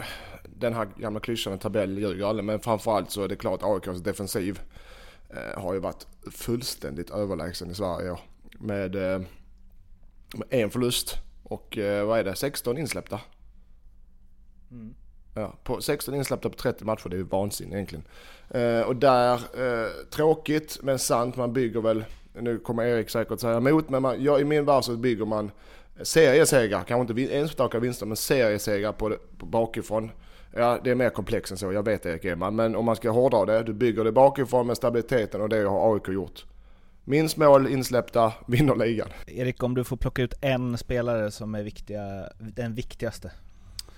den 0.62 0.74
här 0.74 0.88
gamla 0.98 1.20
klyschan, 1.20 1.54
en 1.54 1.60
tabell 1.60 1.98
ljuger 1.98 2.26
aldrig. 2.26 2.46
Men 2.46 2.60
framförallt 2.60 3.12
så 3.12 3.24
är 3.24 3.28
det 3.28 3.36
klart 3.36 3.64
AIKs 3.64 4.02
defensiv 4.02 4.62
eh, 5.30 5.62
har 5.62 5.74
ju 5.74 5.80
varit 5.80 6.08
fullständigt 6.32 7.10
överlägsen 7.10 7.72
i 7.72 7.74
Sverige. 7.74 8.18
Med, 8.60 8.96
eh, 8.96 9.22
med 10.36 10.48
en 10.50 10.70
förlust 10.70 11.18
och 11.44 11.78
eh, 11.78 12.06
vad 12.06 12.20
är 12.20 12.24
det, 12.24 12.36
16 12.36 12.78
insläppta. 12.78 13.20
Ja, 15.34 15.54
på 15.64 15.82
16 15.82 16.16
insläppta 16.16 16.50
på 16.50 16.56
30 16.56 16.86
matcher, 16.86 17.10
det 17.10 17.16
är 17.16 17.18
ju 17.18 17.24
vansinne 17.24 17.76
egentligen. 17.76 18.04
Eh, 18.50 18.82
och 18.82 18.96
där, 18.96 19.34
eh, 19.34 19.90
tråkigt 20.10 20.80
men 20.84 21.00
sant, 21.00 21.36
man 21.36 21.54
bygger 21.54 21.82
väl, 21.82 22.04
nu 22.34 22.60
kommer 22.60 22.84
Erik 22.84 23.10
säkert 23.10 23.40
säga 23.40 23.58
emot, 23.58 23.90
men 23.90 24.02
man, 24.02 24.24
ja, 24.24 24.40
i 24.40 24.44
min 24.44 24.66
värld 24.66 24.84
så 24.84 24.96
bygger 24.96 25.26
man 25.26 25.52
seriesegrar, 26.02 26.84
kanske 26.84 27.14
inte 27.14 27.36
enstaka 27.36 27.80
vinster, 27.80 28.06
men 28.06 28.18
seriesegrar 28.18 28.92
på, 28.92 29.18
på 29.38 29.46
bakifrån. 29.46 30.12
Ja, 30.56 30.80
det 30.84 30.92
är 30.92 30.96
mer 30.96 31.10
komplext 31.10 31.52
än 31.52 31.58
så, 31.58 31.72
jag 31.72 31.86
vet 31.86 32.06
Erik 32.06 32.26
Edman, 32.26 32.56
men 32.56 32.76
om 32.76 32.86
man 32.86 32.96
ska 32.96 33.10
hårdra 33.10 33.46
det, 33.46 33.64
du 33.64 33.74
bygger 33.74 34.04
det 34.04 34.12
bakifrån 34.12 34.68
med 34.68 34.78
stabiliteten 34.78 35.42
och 35.42 35.50
det 35.50 35.70
har 35.70 35.94
AIK 35.96 36.08
gjort. 36.08 36.46
Minst 37.04 37.38
mål 37.38 37.68
insläppta, 37.68 38.34
vinner 38.48 38.76
ligan. 38.76 39.10
Erik, 39.28 39.64
om 39.64 39.76
du 39.76 39.84
får 39.84 39.98
plocka 39.98 40.22
ut 40.22 40.34
en 40.42 40.78
spelare 40.78 41.32
som 41.32 41.56
är 41.56 41.64
viktiga, 41.64 42.30
den 42.40 42.74
viktigaste 42.74 43.32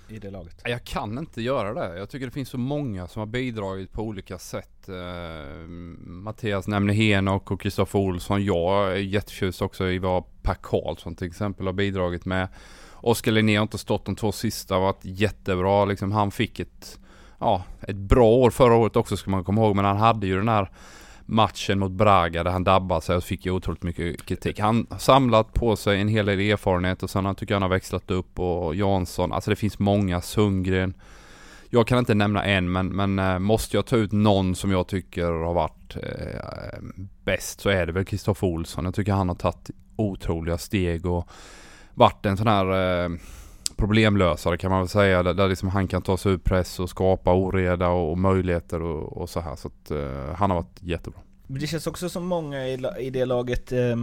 i 0.08 0.18
det 0.18 0.30
laget. 0.30 0.62
Jag 0.64 0.84
kan 0.84 1.18
inte 1.18 1.42
göra 1.42 1.74
det. 1.74 1.98
Jag 1.98 2.10
tycker 2.10 2.26
det 2.26 2.32
finns 2.32 2.48
så 2.48 2.58
många 2.58 3.08
som 3.08 3.20
har 3.20 3.26
bidragit 3.26 3.92
på 3.92 4.02
olika 4.02 4.38
sätt. 4.38 4.88
Eh, 4.88 5.68
Mattias 6.06 6.68
nämner 6.68 6.94
Henok 6.94 7.50
och 7.50 7.60
Kristoffer 7.60 7.98
Olsson. 7.98 8.44
Jag 8.44 8.92
är 8.92 8.96
jättetjust 8.96 9.62
också 9.62 9.88
i 9.88 9.98
vad 9.98 10.24
Per 10.42 10.56
Karlsson 10.62 11.14
till 11.14 11.26
exempel 11.26 11.66
har 11.66 11.72
bidragit 11.72 12.24
med. 12.24 12.48
Oskar 13.04 13.32
Linné 13.32 13.56
har 13.56 13.62
inte 13.62 13.78
stått 13.78 14.04
de 14.04 14.16
två 14.16 14.32
sista, 14.32 14.78
varit 14.78 15.00
jättebra. 15.02 15.84
Liksom, 15.84 16.12
han 16.12 16.30
fick 16.30 16.60
ett, 16.60 16.98
ja, 17.38 17.62
ett 17.80 17.96
bra 17.96 18.26
år 18.26 18.50
förra 18.50 18.74
året 18.74 18.96
också 18.96 19.16
ska 19.16 19.30
man 19.30 19.44
komma 19.44 19.60
ihåg. 19.60 19.76
Men 19.76 19.84
han 19.84 19.96
hade 19.96 20.26
ju 20.26 20.36
den 20.36 20.48
här 20.48 20.70
matchen 21.26 21.78
mot 21.78 21.92
Braga 21.92 22.44
där 22.44 22.50
han 22.50 22.64
dabbade 22.64 23.00
sig 23.00 23.16
och 23.16 23.24
fick 23.24 23.46
ju 23.46 23.52
otroligt 23.52 23.82
mycket 23.82 24.26
kritik. 24.26 24.58
Han 24.58 24.86
har 24.90 24.98
samlat 24.98 25.52
på 25.52 25.76
sig 25.76 26.00
en 26.00 26.08
hel 26.08 26.26
del 26.26 26.40
erfarenhet 26.40 27.02
och 27.02 27.10
sen 27.10 27.34
tycker 27.34 27.54
jag 27.54 27.56
han 27.56 27.70
har 27.70 27.76
växlat 27.76 28.10
upp 28.10 28.38
och 28.38 28.74
Jansson, 28.74 29.32
alltså 29.32 29.50
det 29.50 29.56
finns 29.56 29.78
många, 29.78 30.20
Sundgren. 30.20 30.94
Jag 31.70 31.86
kan 31.86 31.98
inte 31.98 32.14
nämna 32.14 32.44
en 32.44 32.72
men, 32.72 32.88
men 32.88 33.18
eh, 33.18 33.38
måste 33.38 33.76
jag 33.76 33.86
ta 33.86 33.96
ut 33.96 34.12
någon 34.12 34.54
som 34.54 34.70
jag 34.70 34.86
tycker 34.86 35.24
har 35.24 35.54
varit 35.54 35.96
eh, 35.96 36.78
bäst 37.24 37.60
så 37.60 37.68
är 37.68 37.86
det 37.86 37.92
väl 37.92 38.04
Kristoffer 38.04 38.46
Olsson. 38.46 38.84
Jag 38.84 38.94
tycker 38.94 39.12
han 39.12 39.28
har 39.28 39.36
tagit 39.36 39.70
otroliga 39.96 40.58
steg 40.58 41.06
och 41.06 41.28
varit 41.94 42.26
en 42.26 42.36
sån 42.36 42.46
här 42.46 43.04
eh, 43.04 43.10
problemlösare 43.76 44.56
kan 44.56 44.70
man 44.70 44.80
väl 44.80 44.88
säga. 44.88 45.22
Där, 45.22 45.34
där 45.34 45.48
liksom 45.48 45.68
han 45.68 45.88
kan 45.88 46.02
ta 46.02 46.16
sig 46.16 46.32
ur 46.32 46.38
press 46.38 46.80
och 46.80 46.90
skapa 46.90 47.34
oreda 47.34 47.88
och, 47.88 48.10
och 48.10 48.18
möjligheter 48.18 48.82
och, 48.82 49.16
och, 49.16 49.30
så 49.30 49.40
här. 49.40 49.56
Så 49.56 49.68
att 49.68 49.90
eh, 49.90 50.34
han 50.34 50.50
har 50.50 50.56
varit 50.56 50.82
jättebra. 50.82 51.20
Det 51.46 51.66
känns 51.66 51.86
också 51.86 52.08
som 52.08 52.26
många 52.26 52.68
i, 52.68 52.86
i 53.00 53.10
det 53.10 53.24
laget 53.24 53.72
eh, 53.72 53.96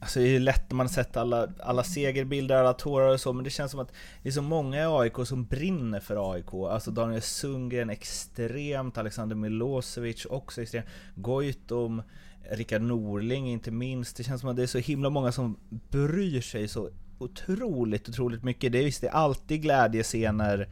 Alltså 0.00 0.20
det 0.20 0.36
är 0.36 0.40
lätt 0.40 0.70
när 0.70 0.76
man 0.76 0.88
sett 0.88 1.16
alla, 1.16 1.48
alla 1.60 1.84
segerbilder, 1.84 2.56
alla 2.56 2.72
tårar 2.72 3.12
och 3.12 3.20
så, 3.20 3.32
men 3.32 3.44
det 3.44 3.50
känns 3.50 3.70
som 3.70 3.80
att 3.80 3.92
det 4.22 4.28
är 4.28 4.32
så 4.32 4.42
många 4.42 4.82
i 4.82 4.86
AIK 4.86 5.26
som 5.26 5.44
brinner 5.44 6.00
för 6.00 6.32
AIK. 6.32 6.54
Alltså 6.54 6.90
Daniel 6.90 7.22
Sundgren 7.22 7.90
extremt, 7.90 8.98
Alexander 8.98 9.36
Milosevic 9.36 10.26
också 10.26 10.62
extremt, 10.62 10.86
Goitom, 11.14 12.02
Rickard 12.50 12.82
Norling 12.82 13.50
inte 13.50 13.70
minst. 13.70 14.16
Det 14.16 14.24
känns 14.24 14.40
som 14.40 14.50
att 14.50 14.56
det 14.56 14.62
är 14.62 14.66
så 14.66 14.78
himla 14.78 15.10
många 15.10 15.32
som 15.32 15.56
bryr 15.68 16.40
sig 16.40 16.68
så 16.68 16.90
otroligt, 17.18 18.08
otroligt 18.08 18.44
mycket. 18.44 18.72
Det 18.72 18.78
är 18.78 18.84
visst, 18.84 19.00
det 19.00 19.08
är 19.08 19.12
alltid 19.12 19.62
glädjescener 19.62 20.68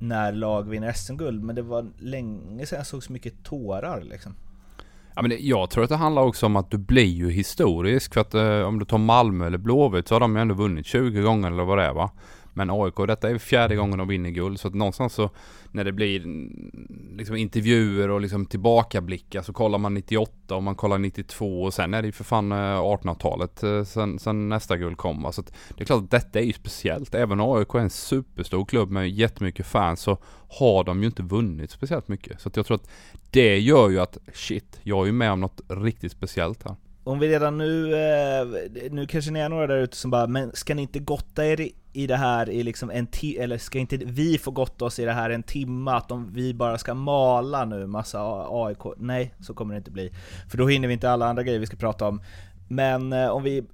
när 0.00 0.32
lag 0.32 0.68
vinner 0.68 0.92
SM-guld, 0.92 1.44
men 1.44 1.56
det 1.56 1.62
var 1.62 1.86
länge 1.98 2.66
sedan 2.66 2.78
jag 2.78 2.86
såg 2.86 3.02
så 3.02 3.12
mycket 3.12 3.44
tårar 3.44 4.02
liksom. 4.02 4.34
Ja, 5.14 5.22
men 5.22 5.30
det, 5.30 5.38
jag 5.38 5.70
tror 5.70 5.84
att 5.84 5.90
det 5.90 5.96
handlar 5.96 6.22
också 6.22 6.46
om 6.46 6.56
att 6.56 6.70
du 6.70 6.78
blir 6.78 7.04
ju 7.04 7.30
historisk. 7.30 8.14
För 8.14 8.20
att 8.20 8.34
eh, 8.34 8.60
om 8.60 8.78
du 8.78 8.84
tar 8.84 8.98
Malmö 8.98 9.46
eller 9.46 9.58
Blåvitt 9.58 10.08
så 10.08 10.14
har 10.14 10.20
de 10.20 10.36
ju 10.36 10.42
ändå 10.42 10.54
vunnit 10.54 10.86
20 10.86 11.20
gånger 11.20 11.50
eller 11.50 11.64
vad 11.64 11.78
det 11.78 11.84
är 11.84 11.92
va. 11.92 12.10
Men 12.52 12.70
AIK, 12.70 12.94
detta 13.06 13.30
är 13.30 13.38
fjärde 13.38 13.76
gången 13.76 13.98
de 13.98 14.08
vinner 14.08 14.30
guld. 14.30 14.60
Så 14.60 14.68
att 14.68 14.74
någonstans 14.74 15.14
så 15.14 15.30
när 15.70 15.84
det 15.84 15.92
blir 15.92 16.20
mm, 16.20 17.14
liksom 17.16 17.36
intervjuer 17.36 18.10
och 18.10 18.20
liksom 18.20 18.46
tillbakablickar 18.46 19.42
så 19.42 19.52
kollar 19.52 19.78
man 19.78 19.94
98 19.94 20.56
och 20.56 20.62
man 20.62 20.74
kollar 20.74 20.98
92 20.98 21.62
och 21.62 21.74
sen 21.74 21.94
är 21.94 22.02
det 22.02 22.06
ju 22.06 22.12
för 22.12 22.24
fan 22.24 22.52
eh, 22.52 22.56
1800-talet 22.56 23.62
eh, 23.62 23.84
sen, 23.84 24.18
sen 24.18 24.48
nästa 24.48 24.76
guld 24.76 24.96
kom. 24.96 25.32
Så 25.32 25.40
att 25.40 25.52
det 25.76 25.82
är 25.82 25.86
klart 25.86 26.02
att 26.02 26.10
detta 26.10 26.40
är 26.40 26.44
ju 26.44 26.52
speciellt. 26.52 27.14
Även 27.14 27.40
om 27.40 27.58
AIK 27.58 27.74
är 27.74 27.78
en 27.78 27.90
superstor 27.90 28.64
klubb 28.64 28.90
med 28.90 29.10
jättemycket 29.10 29.66
fans 29.66 30.00
så 30.00 30.18
har 30.48 30.84
de 30.84 31.00
ju 31.00 31.06
inte 31.06 31.22
vunnit 31.22 31.70
speciellt 31.70 32.08
mycket. 32.08 32.40
Så 32.40 32.48
att 32.48 32.56
jag 32.56 32.66
tror 32.66 32.74
att 32.74 32.90
det 33.30 33.58
gör 33.58 33.90
ju 33.90 34.00
att 34.00 34.18
shit, 34.34 34.80
jag 34.82 35.02
är 35.02 35.06
ju 35.06 35.12
med 35.12 35.32
om 35.32 35.40
något 35.40 35.60
riktigt 35.68 36.12
speciellt 36.12 36.62
här 36.64 36.76
om 37.04 37.18
vi 37.18 37.28
redan 37.28 37.58
nu, 37.58 37.94
eh, 37.94 38.46
nu 38.90 39.06
kanske 39.06 39.30
ni 39.30 39.40
är 39.40 39.48
några 39.48 39.66
där 39.66 39.76
ute 39.76 39.96
som 39.96 40.10
bara, 40.10 40.26
men 40.26 40.52
ska 40.54 40.74
ni 40.74 40.82
inte 40.82 40.98
gotta 40.98 41.46
er 41.46 41.68
i 41.92 42.06
det 42.06 42.16
här 42.16 42.50
i 42.50 42.62
liksom 42.62 42.90
en 42.90 43.06
timme, 43.06 43.42
eller 43.42 43.58
ska 43.58 43.78
inte 43.78 43.96
vi 43.96 44.38
få 44.38 44.50
gotta 44.50 44.84
oss 44.84 44.98
i 44.98 45.04
det 45.04 45.12
här 45.12 45.30
en 45.30 45.42
timme, 45.42 45.90
att 45.90 46.10
om 46.10 46.32
vi 46.32 46.54
bara 46.54 46.78
ska 46.78 46.94
mala 46.94 47.64
nu 47.64 47.86
massa 47.86 48.46
AIK? 48.50 48.78
Nej, 48.96 49.34
så 49.40 49.54
kommer 49.54 49.74
det 49.74 49.78
inte 49.78 49.90
bli. 49.90 50.12
För 50.48 50.58
då 50.58 50.66
hinner 50.66 50.88
vi 50.88 50.94
inte 50.94 51.10
alla 51.10 51.26
andra 51.26 51.42
grejer 51.42 51.58
vi 51.58 51.66
ska 51.66 51.76
prata 51.76 52.08
om. 52.08 52.22
Men 52.68 53.12
eh, 53.12 53.28
om 53.28 53.42
vi 53.42 53.64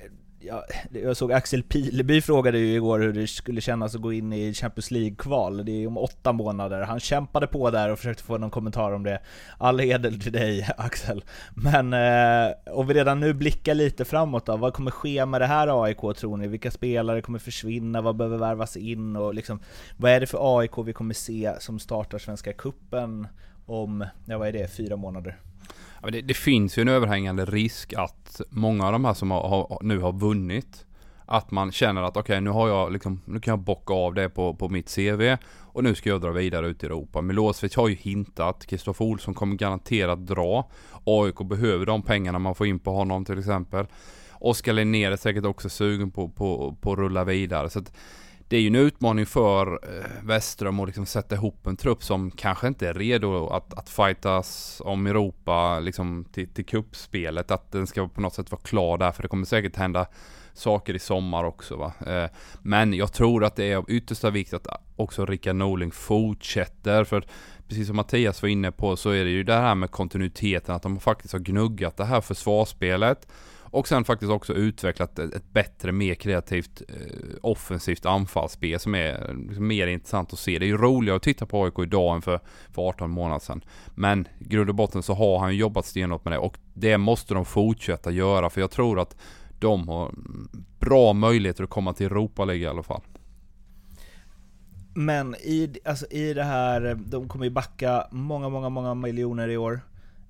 Ja, 0.49 0.65
jag 0.91 1.17
såg 1.17 1.33
Axel 1.33 1.63
Pileby 1.63 2.21
frågade 2.21 2.59
ju 2.59 2.75
igår 2.75 2.99
hur 2.99 3.13
det 3.13 3.27
skulle 3.27 3.61
kännas 3.61 3.95
att 3.95 4.01
gå 4.01 4.13
in 4.13 4.33
i 4.33 4.55
Champions 4.55 4.91
League-kval. 4.91 5.65
Det 5.65 5.73
är 5.73 5.87
om 5.87 5.99
åtta 5.99 6.33
månader. 6.33 6.83
Han 6.83 7.01
kämpade 7.01 7.47
på 7.47 7.71
där 7.71 7.91
och 7.91 7.99
försökte 7.99 8.23
få 8.23 8.39
någon 8.39 8.51
kommentar 8.51 8.93
om 8.93 9.03
det. 9.03 9.21
All 9.59 9.79
heder 9.79 10.11
till 10.11 10.33
dig 10.33 10.69
Axel. 10.77 11.25
Men 11.55 11.93
eh, 11.93 12.55
om 12.73 12.87
vi 12.87 12.95
redan 12.95 13.21
nu 13.21 13.35
blickar 13.35 13.75
lite 13.75 14.05
framåt 14.05 14.47
då. 14.47 14.57
Vad 14.57 14.75
kommer 14.75 14.91
ske 14.91 15.27
med 15.27 15.41
det 15.41 15.47
här 15.47 15.85
AIK 15.85 16.01
tror 16.17 16.37
ni? 16.37 16.49
Vilka 16.49 16.71
spelare 16.71 17.23
kommer 17.23 17.39
försvinna? 17.39 18.01
Vad 18.01 18.17
behöver 18.17 18.39
värvas 18.39 18.77
in? 18.77 19.17
Och 19.17 19.35
liksom, 19.35 19.61
vad 19.97 20.11
är 20.11 20.21
det 20.21 20.27
för 20.27 20.59
AIK 20.59 20.79
vi 20.85 20.93
kommer 20.93 21.15
se 21.15 21.53
som 21.59 21.79
startar 21.79 22.19
Svenska 22.19 22.53
Kuppen 22.53 23.29
om, 23.67 24.05
ja 24.25 24.39
vad 24.39 24.49
är 24.49 24.53
det, 24.53 24.77
fyra 24.77 24.97
månader? 24.97 25.37
Det, 26.13 26.21
det, 26.21 26.35
finns 26.35 26.79
ju 26.79 26.81
en 26.81 26.89
överhängande 26.89 27.45
risk 27.45 27.93
att 27.93 28.41
många 28.51 28.87
av 28.87 28.93
de 28.93 29.05
här 29.05 29.15
som 29.15 29.31
har, 29.31 29.49
har, 29.49 29.79
nu 29.83 29.99
har 29.99 30.13
vunnit 30.13 30.87
att 31.27 31.51
man 31.51 31.73
känner 31.73 32.03
att 32.03 32.17
okej 32.17 32.21
okay, 32.21 32.41
nu 32.41 32.51
har 32.51 32.69
jag 32.69 32.93
liksom, 32.93 33.21
nu 33.25 33.41
kan 33.41 33.53
jag 33.53 33.59
bocka 33.59 33.95
av 33.95 34.15
det 34.15 34.29
på, 34.29 34.55
på 34.55 34.69
mitt 34.69 34.95
CV 34.95 35.37
och 35.77 35.85
nu 35.85 35.95
ska 35.95 36.09
jag 36.09 36.21
dra 36.21 36.31
vidare 36.31 36.67
ut 36.67 36.83
i 36.83 36.87
Europa. 36.87 37.21
Milosevic 37.21 37.77
har 37.77 37.89
ju 37.89 37.95
hintat, 37.95 38.67
Kristoffer 38.67 39.05
Olsson 39.05 39.35
kommer 39.35 39.57
garanterat 39.57 40.27
dra. 40.27 40.71
AIK 41.05 41.39
behöver 41.39 41.87
de 41.87 42.03
pengarna 42.03 42.39
man 42.39 42.55
får 42.55 42.67
in 42.67 42.79
på 42.79 42.91
honom 42.93 43.25
till 43.25 43.39
exempel. 43.39 43.87
Oskar 44.33 44.73
Linnér 44.73 45.11
är 45.11 45.17
säkert 45.17 45.45
också 45.45 45.69
sugen 45.69 46.11
på, 46.11 46.29
på, 46.29 46.77
på 46.81 46.93
att 46.93 46.99
rulla 46.99 47.25
vidare. 47.25 47.71
Så 47.71 47.79
att 47.79 47.93
det 48.49 48.57
är 48.57 48.61
ju 48.61 48.67
en 48.67 48.75
utmaning 48.75 49.27
för 49.27 49.73
eh, 49.73 50.07
Väström 50.23 50.81
att 50.81 50.87
liksom 50.87 51.07
sätta 51.07 51.35
ihop 51.35 51.67
en 51.67 51.77
trupp 51.77 52.05
som 52.05 52.31
kanske 52.31 52.69
inte 52.69 52.89
är 52.89 52.95
redo 52.95 53.47
att, 53.47 53.75
att 53.75 53.89
fightas 53.89 54.83
om 54.85 55.07
Europa 55.07 55.81
liksom 55.81 56.25
till, 56.33 56.49
till 56.49 56.65
kuppspelet. 56.67 57.51
Att 57.51 57.73
den 57.73 57.87
ska 57.87 58.09
på 58.09 58.21
något 58.21 58.35
sätt 58.35 58.51
vara 58.51 58.63
klar 58.63 58.99
där, 58.99 59.13
för 59.13 59.23
det 59.23 59.29
kommer 59.29 59.47
säkert 59.47 59.77
hända 59.77 60.07
saker 60.55 60.95
i 60.95 60.99
sommar 60.99 61.45
också. 61.45 61.77
Va? 61.77 61.93
Eh, 62.07 62.31
men 62.63 62.95
jag 62.95 63.13
tror 63.13 63.45
att 63.45 63.57
det 63.57 63.73
är 63.73 63.77
av 63.77 63.91
yttersta 63.91 64.31
vikt 64.31 64.55
att 64.55 64.67
också 64.97 65.27
Rickard 65.27 65.57
Norling 65.57 65.91
fortsätter. 65.91 67.05
För 67.05 67.25
precis 67.69 67.87
som 67.87 67.97
Mattias 67.97 68.43
var 68.43 68.49
inne 68.49 68.73
på 68.73 68.97
så 68.97 69.11
är 69.11 69.25
det 69.25 69.31
ju 69.31 69.43
det 69.43 69.55
här 69.55 69.75
med 69.75 69.91
kontinuiteten, 69.91 70.75
att 70.75 70.83
de 70.83 71.01
faktiskt 71.01 71.33
har 71.33 71.41
gnuggat 71.41 71.97
det 71.97 72.05
här 72.05 72.21
försvarsspelet 72.21 73.29
och 73.71 73.89
sen 73.89 74.05
faktiskt 74.05 74.33
också 74.33 74.55
utvecklat 74.55 75.19
ett, 75.19 75.53
bättre, 75.53 75.93
mer 75.93 76.15
kreativt 76.15 76.83
eh, 76.89 77.37
offensivt 77.43 78.07
anfallsspel 78.07 78.81
som 78.81 78.95
är 78.95 79.35
liksom 79.49 79.67
mer 79.67 79.87
intressant 79.87 80.33
att 80.33 80.39
se. 80.39 80.59
Det 80.59 80.65
är 80.65 80.69
ju 80.69 80.77
roligare 80.77 81.17
att 81.17 81.23
titta 81.23 81.47
på 81.47 81.65
AIK 81.65 81.79
idag 81.79 82.15
än 82.17 82.23
för, 82.23 82.41
för 82.75 82.83
18 82.83 83.11
månader 83.11 83.41
sedan. 83.41 83.65
Men 83.95 84.29
i 84.39 84.45
grund 84.45 84.69
och 84.71 84.77
botten 84.77 85.03
så 85.03 85.15
har 85.15 85.39
han 85.39 85.57
jobbat 85.57 85.87
stenhårt 85.87 86.25
med 86.25 86.33
det 86.33 86.39
och 86.39 86.59
det 86.75 86.99
måste 86.99 87.35
de 87.35 87.45
fortsätta 87.45 88.11
göra 88.11 88.51
för 88.51 88.61
jag 88.61 88.71
tror 88.71 89.01
att 89.01 89.17
de 89.59 89.89
har 89.89 90.15
bra 90.79 91.13
möjligheter 91.13 91.65
att 91.65 91.71
komma 91.71 91.93
till 91.93 92.07
Europa 92.07 92.45
League 92.45 92.63
i 92.63 92.67
alla 92.67 92.83
fall. 92.83 93.03
Men 94.95 95.35
i, 95.35 95.77
alltså 95.85 96.07
i 96.07 96.35
det 96.35 96.45
här, 96.45 96.95
de 97.07 97.29
kommer 97.29 97.45
ju 97.45 97.51
backa 97.51 98.07
många, 98.11 98.49
många, 98.49 98.69
många 98.69 98.95
miljoner 98.95 99.49
i 99.49 99.57
år. 99.57 99.81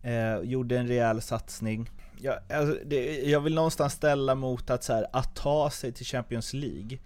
Eh, 0.02 0.40
gjorde 0.42 0.78
en 0.78 0.88
rejäl 0.88 1.22
satsning. 1.22 1.90
Jag, 2.18 2.38
alltså, 2.48 2.78
det, 2.84 3.22
jag 3.22 3.40
vill 3.40 3.54
någonstans 3.54 3.92
ställa 3.92 4.34
mot 4.34 4.70
att, 4.70 4.84
så 4.84 4.92
här, 4.92 5.06
att 5.12 5.36
ta 5.36 5.70
sig 5.70 5.92
till 5.92 6.06
Champions 6.06 6.52
League. 6.52 6.98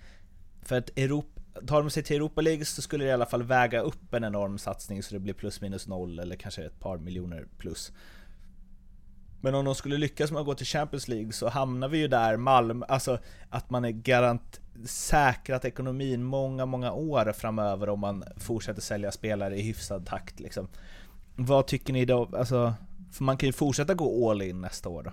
För 0.62 0.78
att 0.78 0.98
Europa, 0.98 1.40
tar 1.66 1.82
de 1.82 1.90
sig 1.90 2.02
till 2.02 2.16
Europa 2.16 2.40
League 2.40 2.64
så 2.64 2.82
skulle 2.82 3.04
det 3.04 3.08
i 3.08 3.12
alla 3.12 3.26
fall 3.26 3.42
väga 3.42 3.80
upp 3.80 4.14
en 4.14 4.24
enorm 4.24 4.58
satsning 4.58 5.02
så 5.02 5.14
det 5.14 5.20
blir 5.20 5.34
plus 5.34 5.60
minus 5.60 5.86
noll 5.86 6.18
eller 6.18 6.36
kanske 6.36 6.64
ett 6.64 6.80
par 6.80 6.98
miljoner 6.98 7.46
plus. 7.58 7.92
Men 9.40 9.54
om 9.54 9.64
de 9.64 9.74
skulle 9.74 9.98
lyckas 9.98 10.30
med 10.30 10.40
att 10.40 10.46
gå 10.46 10.54
till 10.54 10.66
Champions 10.66 11.08
League 11.08 11.32
så 11.32 11.48
hamnar 11.48 11.88
vi 11.88 11.98
ju 11.98 12.08
där, 12.08 12.36
Malmö, 12.36 12.86
alltså 12.88 13.18
att 13.50 13.70
man 13.70 13.84
är 13.84 13.90
garant 13.90 14.60
säkrat 14.84 15.64
ekonomin 15.64 16.24
många, 16.24 16.66
många 16.66 16.92
år 16.92 17.32
framöver 17.32 17.88
om 17.88 18.00
man 18.00 18.24
fortsätter 18.36 18.80
sälja 18.80 19.12
spelare 19.12 19.56
i 19.56 19.62
hyfsad 19.62 20.06
takt 20.06 20.40
liksom. 20.40 20.68
Vad 21.36 21.66
tycker 21.66 21.92
ni 21.92 22.04
då, 22.04 22.28
alltså 22.36 22.74
för 23.10 23.24
man 23.24 23.36
kan 23.36 23.46
ju 23.46 23.52
fortsätta 23.52 23.94
gå 23.94 24.30
all 24.30 24.42
in 24.42 24.60
nästa 24.60 24.88
år 24.88 25.02
då. 25.02 25.12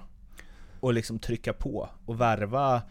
Och 0.79 0.93
liksom 0.93 1.19
trycka 1.19 1.53
på 1.53 1.89
och 2.05 2.21
värva, 2.21 2.81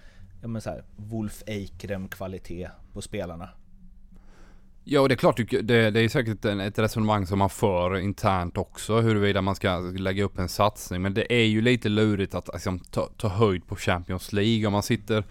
ja 0.42 0.48
men 0.48 0.62
så 0.62 0.70
här, 0.70 0.84
Wolf 0.96 1.42
Eikrem 1.46 2.08
kvalitet 2.08 2.70
på 2.92 3.02
spelarna. 3.02 3.48
Ja, 4.88 5.00
och 5.00 5.08
det 5.08 5.14
är 5.14 5.16
klart, 5.16 5.36
det, 5.36 5.90
det 5.90 6.00
är 6.00 6.08
säkert 6.08 6.44
ett 6.44 6.78
resonemang 6.78 7.26
som 7.26 7.38
man 7.38 7.50
för 7.50 7.96
internt 7.96 8.56
också, 8.56 9.00
huruvida 9.00 9.42
man 9.42 9.56
ska 9.56 9.78
lägga 9.78 10.24
upp 10.24 10.38
en 10.38 10.48
satsning. 10.48 11.02
Men 11.02 11.14
det 11.14 11.32
är 11.32 11.44
ju 11.44 11.60
lite 11.60 11.88
lurigt 11.88 12.34
att 12.34 12.50
liksom, 12.52 12.78
ta, 12.78 13.08
ta 13.16 13.28
höjd 13.28 13.66
på 13.66 13.76
Champions 13.76 14.32
League. 14.32 14.66
Om 14.66 14.72
man 14.72 14.82
sitter 14.82 15.24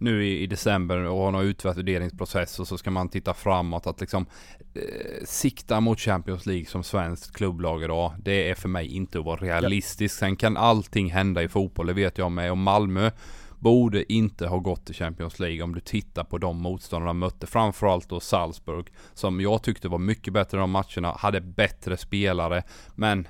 nu 0.00 0.26
i, 0.26 0.42
i 0.42 0.46
december 0.46 0.96
och 0.96 1.18
har 1.18 1.32
någon 1.32 1.44
utvärderingsprocess 1.44 2.60
och 2.60 2.68
så 2.68 2.78
ska 2.78 2.90
man 2.90 3.08
titta 3.08 3.34
framåt. 3.34 3.86
Att 3.86 4.00
liksom 4.00 4.26
eh, 4.74 5.24
sikta 5.24 5.80
mot 5.80 6.00
Champions 6.00 6.46
League 6.46 6.66
som 6.66 6.82
svenskt 6.82 7.36
klubblag 7.36 7.84
idag. 7.84 8.12
Det 8.18 8.50
är 8.50 8.54
för 8.54 8.68
mig 8.68 8.86
inte 8.86 9.18
att 9.18 9.24
vara 9.24 9.40
realistisk. 9.40 10.18
Sen 10.18 10.36
kan 10.36 10.56
allting 10.56 11.10
hända 11.10 11.42
i 11.42 11.48
fotboll, 11.48 11.86
det 11.86 11.92
vet 11.92 12.18
jag 12.18 12.32
med. 12.32 12.50
Och 12.50 12.58
Malmö 12.58 13.10
borde 13.58 14.12
inte 14.12 14.46
ha 14.46 14.58
gått 14.58 14.86
till 14.86 14.94
Champions 14.94 15.38
League 15.38 15.62
om 15.62 15.74
du 15.74 15.80
tittar 15.80 16.24
på 16.24 16.38
de 16.38 16.62
motståndarna 16.62 17.12
mötte. 17.12 17.46
Framförallt 17.46 18.08
då 18.08 18.20
Salzburg 18.20 18.86
som 19.14 19.40
jag 19.40 19.62
tyckte 19.62 19.88
var 19.88 19.98
mycket 19.98 20.32
bättre 20.32 20.58
i 20.58 20.60
de 20.60 20.70
matcherna, 20.70 21.12
hade 21.12 21.40
bättre 21.40 21.96
spelare. 21.96 22.62
Men 22.94 23.28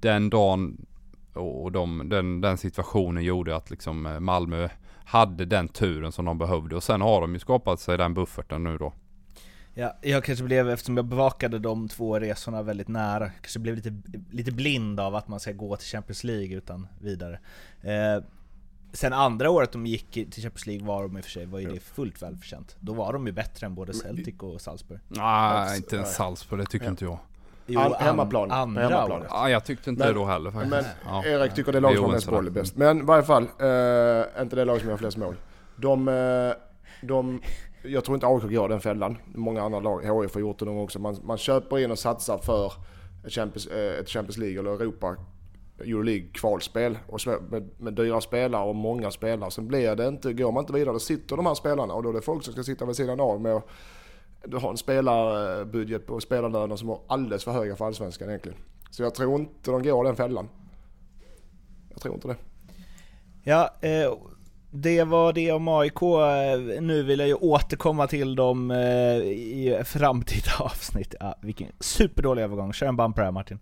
den 0.00 0.30
dagen 0.30 0.86
och 1.34 1.72
de, 1.72 2.08
den, 2.08 2.40
den 2.40 2.58
situationen 2.58 3.24
gjorde 3.24 3.56
att 3.56 3.70
liksom 3.70 4.06
eh, 4.06 4.20
Malmö 4.20 4.68
hade 5.10 5.44
den 5.44 5.68
turen 5.68 6.12
som 6.12 6.24
de 6.24 6.38
behövde 6.38 6.76
och 6.76 6.82
sen 6.82 7.00
har 7.00 7.20
de 7.20 7.32
ju 7.32 7.38
skapat 7.38 7.80
sig 7.80 7.98
den 7.98 8.14
bufferten 8.14 8.64
nu 8.64 8.78
då. 8.78 8.92
Ja, 9.74 9.96
jag 10.02 10.24
kanske 10.24 10.44
blev, 10.44 10.70
eftersom 10.70 10.96
jag 10.96 11.06
bevakade 11.06 11.58
de 11.58 11.88
två 11.88 12.18
resorna 12.18 12.62
väldigt 12.62 12.88
nära, 12.88 13.30
kanske 13.30 13.58
blev 13.58 13.76
lite, 13.76 14.02
lite 14.30 14.52
blind 14.52 15.00
av 15.00 15.14
att 15.14 15.28
man 15.28 15.40
ska 15.40 15.52
gå 15.52 15.76
till 15.76 15.86
Champions 15.86 16.24
League 16.24 16.56
utan 16.56 16.86
vidare. 17.00 17.40
Eh, 17.82 18.24
sen 18.92 19.12
andra 19.12 19.50
året 19.50 19.72
de 19.72 19.86
gick 19.86 20.10
till 20.10 20.42
Champions 20.42 20.66
League 20.66 20.86
var 20.86 21.02
de 21.02 21.16
i 21.16 21.20
och 21.20 21.24
för 21.24 21.30
sig, 21.30 21.46
var 21.46 21.58
ju 21.58 21.72
det 21.72 21.80
fullt 21.80 22.22
välförtjänt. 22.22 22.76
Då 22.80 22.92
var 22.92 23.12
de 23.12 23.26
ju 23.26 23.32
bättre 23.32 23.66
än 23.66 23.74
både 23.74 23.94
Celtic 23.94 24.34
och 24.38 24.60
Salzburg. 24.60 25.00
Nej, 25.08 25.76
inte 25.76 25.96
ens 25.96 26.14
Salzburg, 26.14 26.60
det 26.60 26.66
tycker 26.66 26.86
ja. 26.86 26.90
inte 26.90 27.04
jag. 27.04 27.18
Jo, 27.72 27.80
All, 27.80 27.94
hemmaplan. 27.94 28.50
Andra 28.50 28.82
hemmaplan. 28.82 29.22
Ja, 29.28 29.50
jag 29.50 29.64
tyckte 29.64 29.90
inte 29.90 30.04
men, 30.04 30.14
det 30.14 30.20
då 30.20 30.26
heller 30.26 30.50
faktiskt. 30.50 30.70
Men 30.70 30.84
ja. 31.04 31.24
Erik 31.24 31.54
tycker 31.54 31.72
det 31.72 31.80
lag 31.80 31.96
som 31.96 32.04
har 32.04 32.12
mest 32.12 32.30
boll 32.30 32.46
är 32.46 32.50
bäst. 32.50 32.76
Men 32.76 32.98
i 32.98 33.02
varje 33.02 33.22
fall, 33.22 33.42
eh, 33.42 34.42
inte 34.42 34.56
det 34.56 34.64
lag 34.64 34.80
som 34.80 34.90
har 34.90 34.96
flest 34.96 35.16
mål. 35.16 35.34
De, 35.76 36.08
eh, 36.08 36.52
de 37.02 37.42
Jag 37.82 38.04
tror 38.04 38.14
inte 38.14 38.26
AIK 38.26 38.42
går 38.42 38.68
den 38.68 38.80
fällan. 38.80 39.18
Många 39.34 39.62
andra 39.62 39.80
lag, 39.80 40.22
HIF 40.22 40.34
har 40.34 40.40
gjort 40.40 40.58
det 40.58 40.64
någon 40.64 40.74
gång 40.74 40.84
också. 40.84 40.98
Man, 40.98 41.16
man 41.22 41.38
köper 41.38 41.78
in 41.78 41.90
och 41.90 41.98
satsar 41.98 42.38
för 42.38 42.72
ett 43.26 43.32
Champions, 43.32 43.66
eh, 43.66 44.00
ett 44.00 44.08
Champions 44.08 44.38
League 44.38 44.58
eller 44.58 44.70
Europa 44.70 45.16
Euroleague 45.80 46.28
kvalspel 46.32 46.98
och 47.06 47.20
med, 47.50 47.70
med 47.78 47.94
dyra 47.94 48.20
spelare 48.20 48.68
och 48.68 48.74
många 48.74 49.10
spelare. 49.10 49.50
Sen 49.50 49.68
blir 49.68 49.96
det 49.96 50.08
inte, 50.08 50.32
går 50.32 50.52
man 50.52 50.62
inte 50.62 50.72
vidare, 50.72 50.92
då 50.92 50.98
sitter 50.98 51.36
de 51.36 51.46
här 51.46 51.54
spelarna 51.54 51.94
och 51.94 52.02
då 52.02 52.08
är 52.08 52.12
det 52.12 52.22
folk 52.22 52.44
som 52.44 52.52
ska 52.52 52.62
sitta 52.62 52.84
vid 52.84 52.96
sidan 52.96 53.20
av 53.20 53.40
med 53.40 53.62
du 54.44 54.56
har 54.56 54.70
en 54.70 54.76
spelarbudget 54.76 56.06
på 56.06 56.20
spelarlöner 56.20 56.76
som 56.76 56.88
är 56.90 56.98
alldeles 57.06 57.44
för 57.44 57.52
höga 57.52 57.76
för 57.76 57.86
Allsvenskan 57.86 58.28
egentligen. 58.28 58.58
Så 58.90 59.02
jag 59.02 59.14
tror 59.14 59.40
inte 59.40 59.70
de 59.70 59.82
går 59.82 60.04
den 60.04 60.16
fällan. 60.16 60.48
Jag 61.90 62.00
tror 62.00 62.14
inte 62.14 62.28
det. 62.28 62.36
Ja, 63.42 63.74
eh, 63.80 64.12
det 64.70 65.04
var 65.04 65.32
det 65.32 65.52
om 65.52 65.68
AIK. 65.68 66.02
Eh, 66.02 66.82
nu 66.82 67.02
vill 67.02 67.18
jag 67.18 67.28
ju 67.28 67.34
återkomma 67.34 68.06
till 68.06 68.36
dem 68.36 68.70
eh, 68.70 69.16
i 69.16 69.82
framtida 69.84 70.50
avsnitt. 70.58 71.14
Ja, 71.20 71.34
vilken 71.40 71.68
superdålig 71.80 72.42
övergång. 72.42 72.72
Kör 72.72 72.86
en 72.86 72.96
bumper 72.96 73.22
här 73.22 73.30
Martin. 73.30 73.58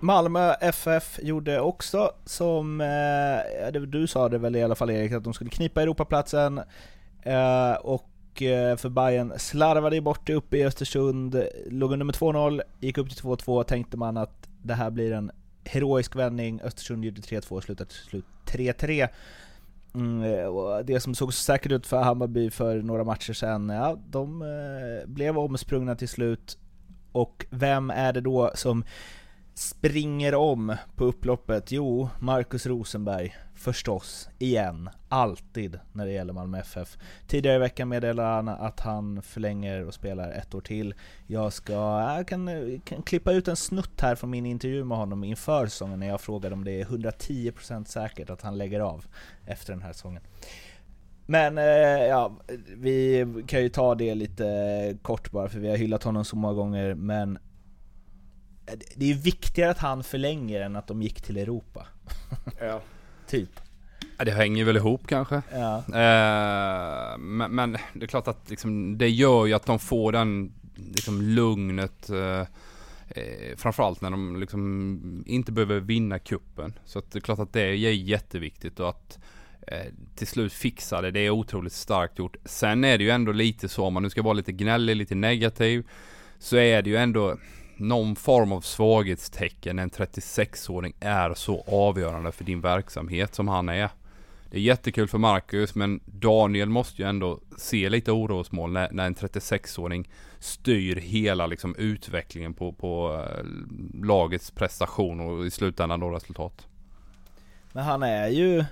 Malmö 0.00 0.54
FF 0.60 1.18
gjorde 1.22 1.60
också 1.60 2.10
som, 2.24 2.80
eh, 2.80 3.72
du 3.72 4.06
sa 4.06 4.28
det 4.28 4.38
väl 4.38 4.56
i 4.56 4.62
alla 4.62 4.74
fall 4.74 4.90
Erik, 4.90 5.12
att 5.12 5.24
de 5.24 5.34
skulle 5.34 5.50
knipa 5.50 5.82
Europaplatsen. 5.82 6.60
Eh, 7.22 7.72
och 7.72 8.07
Eh, 8.42 8.76
för 8.76 8.88
Bayern 8.88 9.32
slarvade 9.36 10.00
bort 10.00 10.26
det 10.26 10.34
uppe 10.34 10.56
i 10.56 10.64
Östersund, 10.64 11.44
låg 11.66 11.92
under 11.92 12.04
med 12.04 12.14
2-0, 12.14 12.60
gick 12.80 12.98
upp 12.98 13.10
till 13.10 13.18
2-2, 13.18 13.64
tänkte 13.64 13.96
man 13.96 14.16
att 14.16 14.48
det 14.62 14.74
här 14.74 14.90
blir 14.90 15.12
en 15.12 15.30
heroisk 15.64 16.16
vändning, 16.16 16.60
Östersund 16.60 17.04
gjorde 17.04 17.20
3-2 17.20 17.60
slutade 17.60 17.90
till 17.90 17.98
slut 17.98 18.24
3-3. 18.46 19.08
Mm, 19.94 20.22
eh, 20.22 20.78
det 20.84 21.00
som 21.00 21.14
såg 21.14 21.34
så 21.34 21.42
säkert 21.42 21.72
ut 21.72 21.86
för 21.86 22.02
Hammarby 22.02 22.50
för 22.50 22.82
några 22.82 23.04
matcher 23.04 23.32
sedan, 23.32 23.68
ja, 23.68 23.98
de 24.10 24.42
eh, 24.42 25.08
blev 25.08 25.38
omsprungna 25.38 25.94
till 25.94 26.08
slut. 26.08 26.58
Och 27.12 27.46
vem 27.50 27.90
är 27.90 28.12
det 28.12 28.20
då 28.20 28.50
som 28.54 28.84
springer 29.58 30.34
om 30.34 30.76
på 30.96 31.04
upploppet? 31.04 31.72
Jo, 31.72 32.08
Marcus 32.18 32.66
Rosenberg. 32.66 33.36
Förstås, 33.54 34.28
igen, 34.38 34.90
alltid 35.08 35.78
när 35.92 36.06
det 36.06 36.12
gäller 36.12 36.32
Malmö 36.32 36.58
FF. 36.58 36.98
Tidigare 37.26 37.56
i 37.56 37.58
veckan 37.58 37.88
meddelade 37.88 38.28
han 38.28 38.48
att 38.48 38.80
han 38.80 39.22
förlänger 39.22 39.84
och 39.86 39.94
spelar 39.94 40.30
ett 40.30 40.54
år 40.54 40.60
till. 40.60 40.94
Jag 41.26 41.52
ska, 41.52 41.72
jag 42.16 42.28
kan, 42.28 42.80
kan 42.84 43.02
klippa 43.02 43.32
ut 43.32 43.48
en 43.48 43.56
snutt 43.56 44.00
här 44.00 44.14
från 44.14 44.30
min 44.30 44.46
intervju 44.46 44.84
med 44.84 44.98
honom 44.98 45.24
inför 45.24 45.66
säsongen 45.66 46.00
när 46.00 46.08
jag 46.08 46.20
frågade 46.20 46.54
om 46.54 46.64
det 46.64 46.80
är 46.80 46.84
110% 46.84 47.84
säkert 47.84 48.30
att 48.30 48.42
han 48.42 48.58
lägger 48.58 48.80
av 48.80 49.06
efter 49.46 49.72
den 49.72 49.82
här 49.82 49.92
säsongen. 49.92 50.22
Men 51.26 51.58
eh, 51.58 52.06
ja, 52.06 52.32
vi 52.76 53.26
kan 53.46 53.62
ju 53.62 53.68
ta 53.68 53.94
det 53.94 54.14
lite 54.14 54.98
kort 55.02 55.30
bara 55.30 55.48
för 55.48 55.58
vi 55.58 55.70
har 55.70 55.76
hyllat 55.76 56.02
honom 56.02 56.24
så 56.24 56.36
många 56.36 56.54
gånger 56.54 56.94
men 56.94 57.38
det 58.96 59.10
är 59.10 59.14
viktigare 59.14 59.70
att 59.70 59.78
han 59.78 60.04
förlänger 60.04 60.60
än 60.60 60.76
att 60.76 60.86
de 60.86 61.02
gick 61.02 61.20
till 61.20 61.36
Europa. 61.36 61.86
Ja. 62.60 62.80
typ. 63.26 63.60
Det 64.24 64.30
hänger 64.30 64.64
väl 64.64 64.76
ihop 64.76 65.06
kanske. 65.06 65.42
Ja. 65.52 65.76
Eh, 65.76 67.18
men, 67.18 67.54
men, 67.54 67.72
det 67.92 68.04
är 68.04 68.06
klart 68.06 68.28
att 68.28 68.50
liksom, 68.50 68.98
det 68.98 69.08
gör 69.08 69.46
ju 69.46 69.54
att 69.54 69.66
de 69.66 69.78
får 69.78 70.12
den 70.12 70.52
liksom, 70.74 71.22
lugnet. 71.22 72.10
Eh, 72.10 72.40
eh, 73.08 73.56
framförallt 73.56 74.00
när 74.00 74.10
de 74.10 74.40
liksom 74.40 75.24
inte 75.26 75.52
behöver 75.52 75.80
vinna 75.80 76.18
kuppen. 76.18 76.72
Så 76.84 76.98
att 76.98 77.12
det 77.12 77.18
är 77.18 77.20
klart 77.20 77.38
att 77.38 77.52
det 77.52 77.62
är 77.62 77.92
jätteviktigt 77.92 78.80
och 78.80 78.88
att 78.88 79.18
eh, 79.66 79.92
till 80.16 80.26
slut 80.26 80.52
fixa 80.52 81.00
det. 81.00 81.10
Det 81.10 81.20
är 81.20 81.30
otroligt 81.30 81.72
starkt 81.72 82.18
gjort. 82.18 82.36
Sen 82.44 82.84
är 82.84 82.98
det 82.98 83.04
ju 83.04 83.10
ändå 83.10 83.32
lite 83.32 83.68
så, 83.68 83.84
om 83.84 83.94
man 83.94 84.02
nu 84.02 84.10
ska 84.10 84.22
vara 84.22 84.34
lite 84.34 84.52
gnällig, 84.52 84.96
lite 84.96 85.14
negativ. 85.14 85.86
Så 86.38 86.56
är 86.56 86.82
det 86.82 86.90
ju 86.90 86.96
ändå 86.96 87.36
någon 87.78 88.16
form 88.16 88.52
av 88.52 88.60
svaghetstecken 88.60 89.78
en 89.78 89.90
36-åring 89.90 90.92
är 91.00 91.34
så 91.34 91.64
avgörande 91.66 92.32
för 92.32 92.44
din 92.44 92.60
verksamhet 92.60 93.34
som 93.34 93.48
han 93.48 93.68
är. 93.68 93.90
Det 94.50 94.56
är 94.56 94.60
jättekul 94.60 95.08
för 95.08 95.18
Marcus 95.18 95.74
men 95.74 96.00
Daniel 96.06 96.68
måste 96.68 97.02
ju 97.02 97.08
ändå 97.08 97.40
se 97.56 97.88
lite 97.88 98.12
orosmål 98.12 98.72
när, 98.72 98.90
när 98.92 99.06
en 99.06 99.14
36-åring 99.14 100.08
styr 100.38 100.96
hela 100.96 101.46
liksom 101.46 101.74
utvecklingen 101.74 102.54
på, 102.54 102.72
på 102.72 103.24
äh, 103.28 103.44
lagets 104.04 104.50
prestation 104.50 105.20
och 105.20 105.46
i 105.46 105.50
slutändan 105.50 106.00
då 106.00 106.10
resultat. 106.10 106.66
Men 107.72 107.84
han 107.84 108.02
är 108.02 108.28
ju 108.28 108.64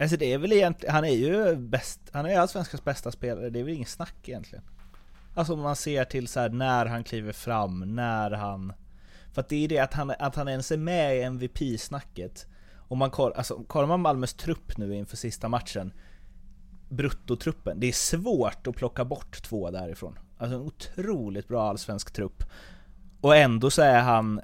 Alltså 0.00 0.16
det 0.16 0.32
är 0.32 0.38
väl 0.38 0.52
egentligen, 0.52 0.94
han 0.94 1.04
är 1.04 1.14
ju 1.14 1.56
bäst, 1.56 2.00
han 2.12 2.26
är 2.26 2.38
allsvenskans 2.38 2.84
bästa 2.84 3.12
spelare, 3.12 3.50
det 3.50 3.60
är 3.60 3.64
väl 3.64 3.74
ingen 3.74 3.86
snack 3.86 4.14
egentligen. 4.24 4.64
Alltså 5.36 5.52
om 5.52 5.60
man 5.60 5.76
ser 5.76 6.04
till 6.04 6.28
så 6.28 6.40
här, 6.40 6.48
när 6.48 6.86
han 6.86 7.04
kliver 7.04 7.32
fram, 7.32 7.94
när 7.94 8.30
han... 8.30 8.72
För 9.32 9.40
att 9.40 9.48
det 9.48 9.64
är 9.64 9.68
det 9.68 9.78
att 9.78 9.94
han, 9.94 10.12
att 10.18 10.34
han 10.34 10.48
ens 10.48 10.72
är 10.72 10.76
med 10.76 11.16
i 11.16 11.22
MVP-snacket. 11.22 12.46
Om 12.88 12.98
man 12.98 13.10
kollar, 13.10 13.36
alltså, 13.36 13.64
kollar 13.66 13.86
man 13.86 14.00
Malmös 14.00 14.34
trupp 14.34 14.76
nu 14.76 14.94
inför 14.94 15.16
sista 15.16 15.48
matchen, 15.48 15.92
bruttotruppen, 16.88 17.80
det 17.80 17.86
är 17.86 17.92
svårt 17.92 18.66
att 18.66 18.76
plocka 18.76 19.04
bort 19.04 19.42
två 19.42 19.70
därifrån. 19.70 20.18
Alltså 20.38 20.56
en 20.56 20.62
otroligt 20.62 21.48
bra 21.48 21.68
allsvensk 21.68 22.12
trupp. 22.12 22.44
Och 23.20 23.36
ändå 23.36 23.70
så 23.70 23.82
är 23.82 24.00
han 24.00 24.40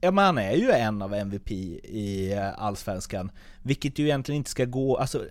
Ja 0.00 0.10
men 0.10 0.24
han 0.24 0.38
är 0.38 0.52
ju 0.52 0.70
en 0.70 1.02
av 1.02 1.14
MVP 1.14 1.50
i 1.50 2.32
eh, 2.32 2.62
Allsvenskan, 2.62 3.30
vilket 3.62 3.98
ju 3.98 4.04
egentligen 4.04 4.36
inte 4.36 4.50
ska 4.50 4.64
gå, 4.64 4.96
alltså 4.96 5.24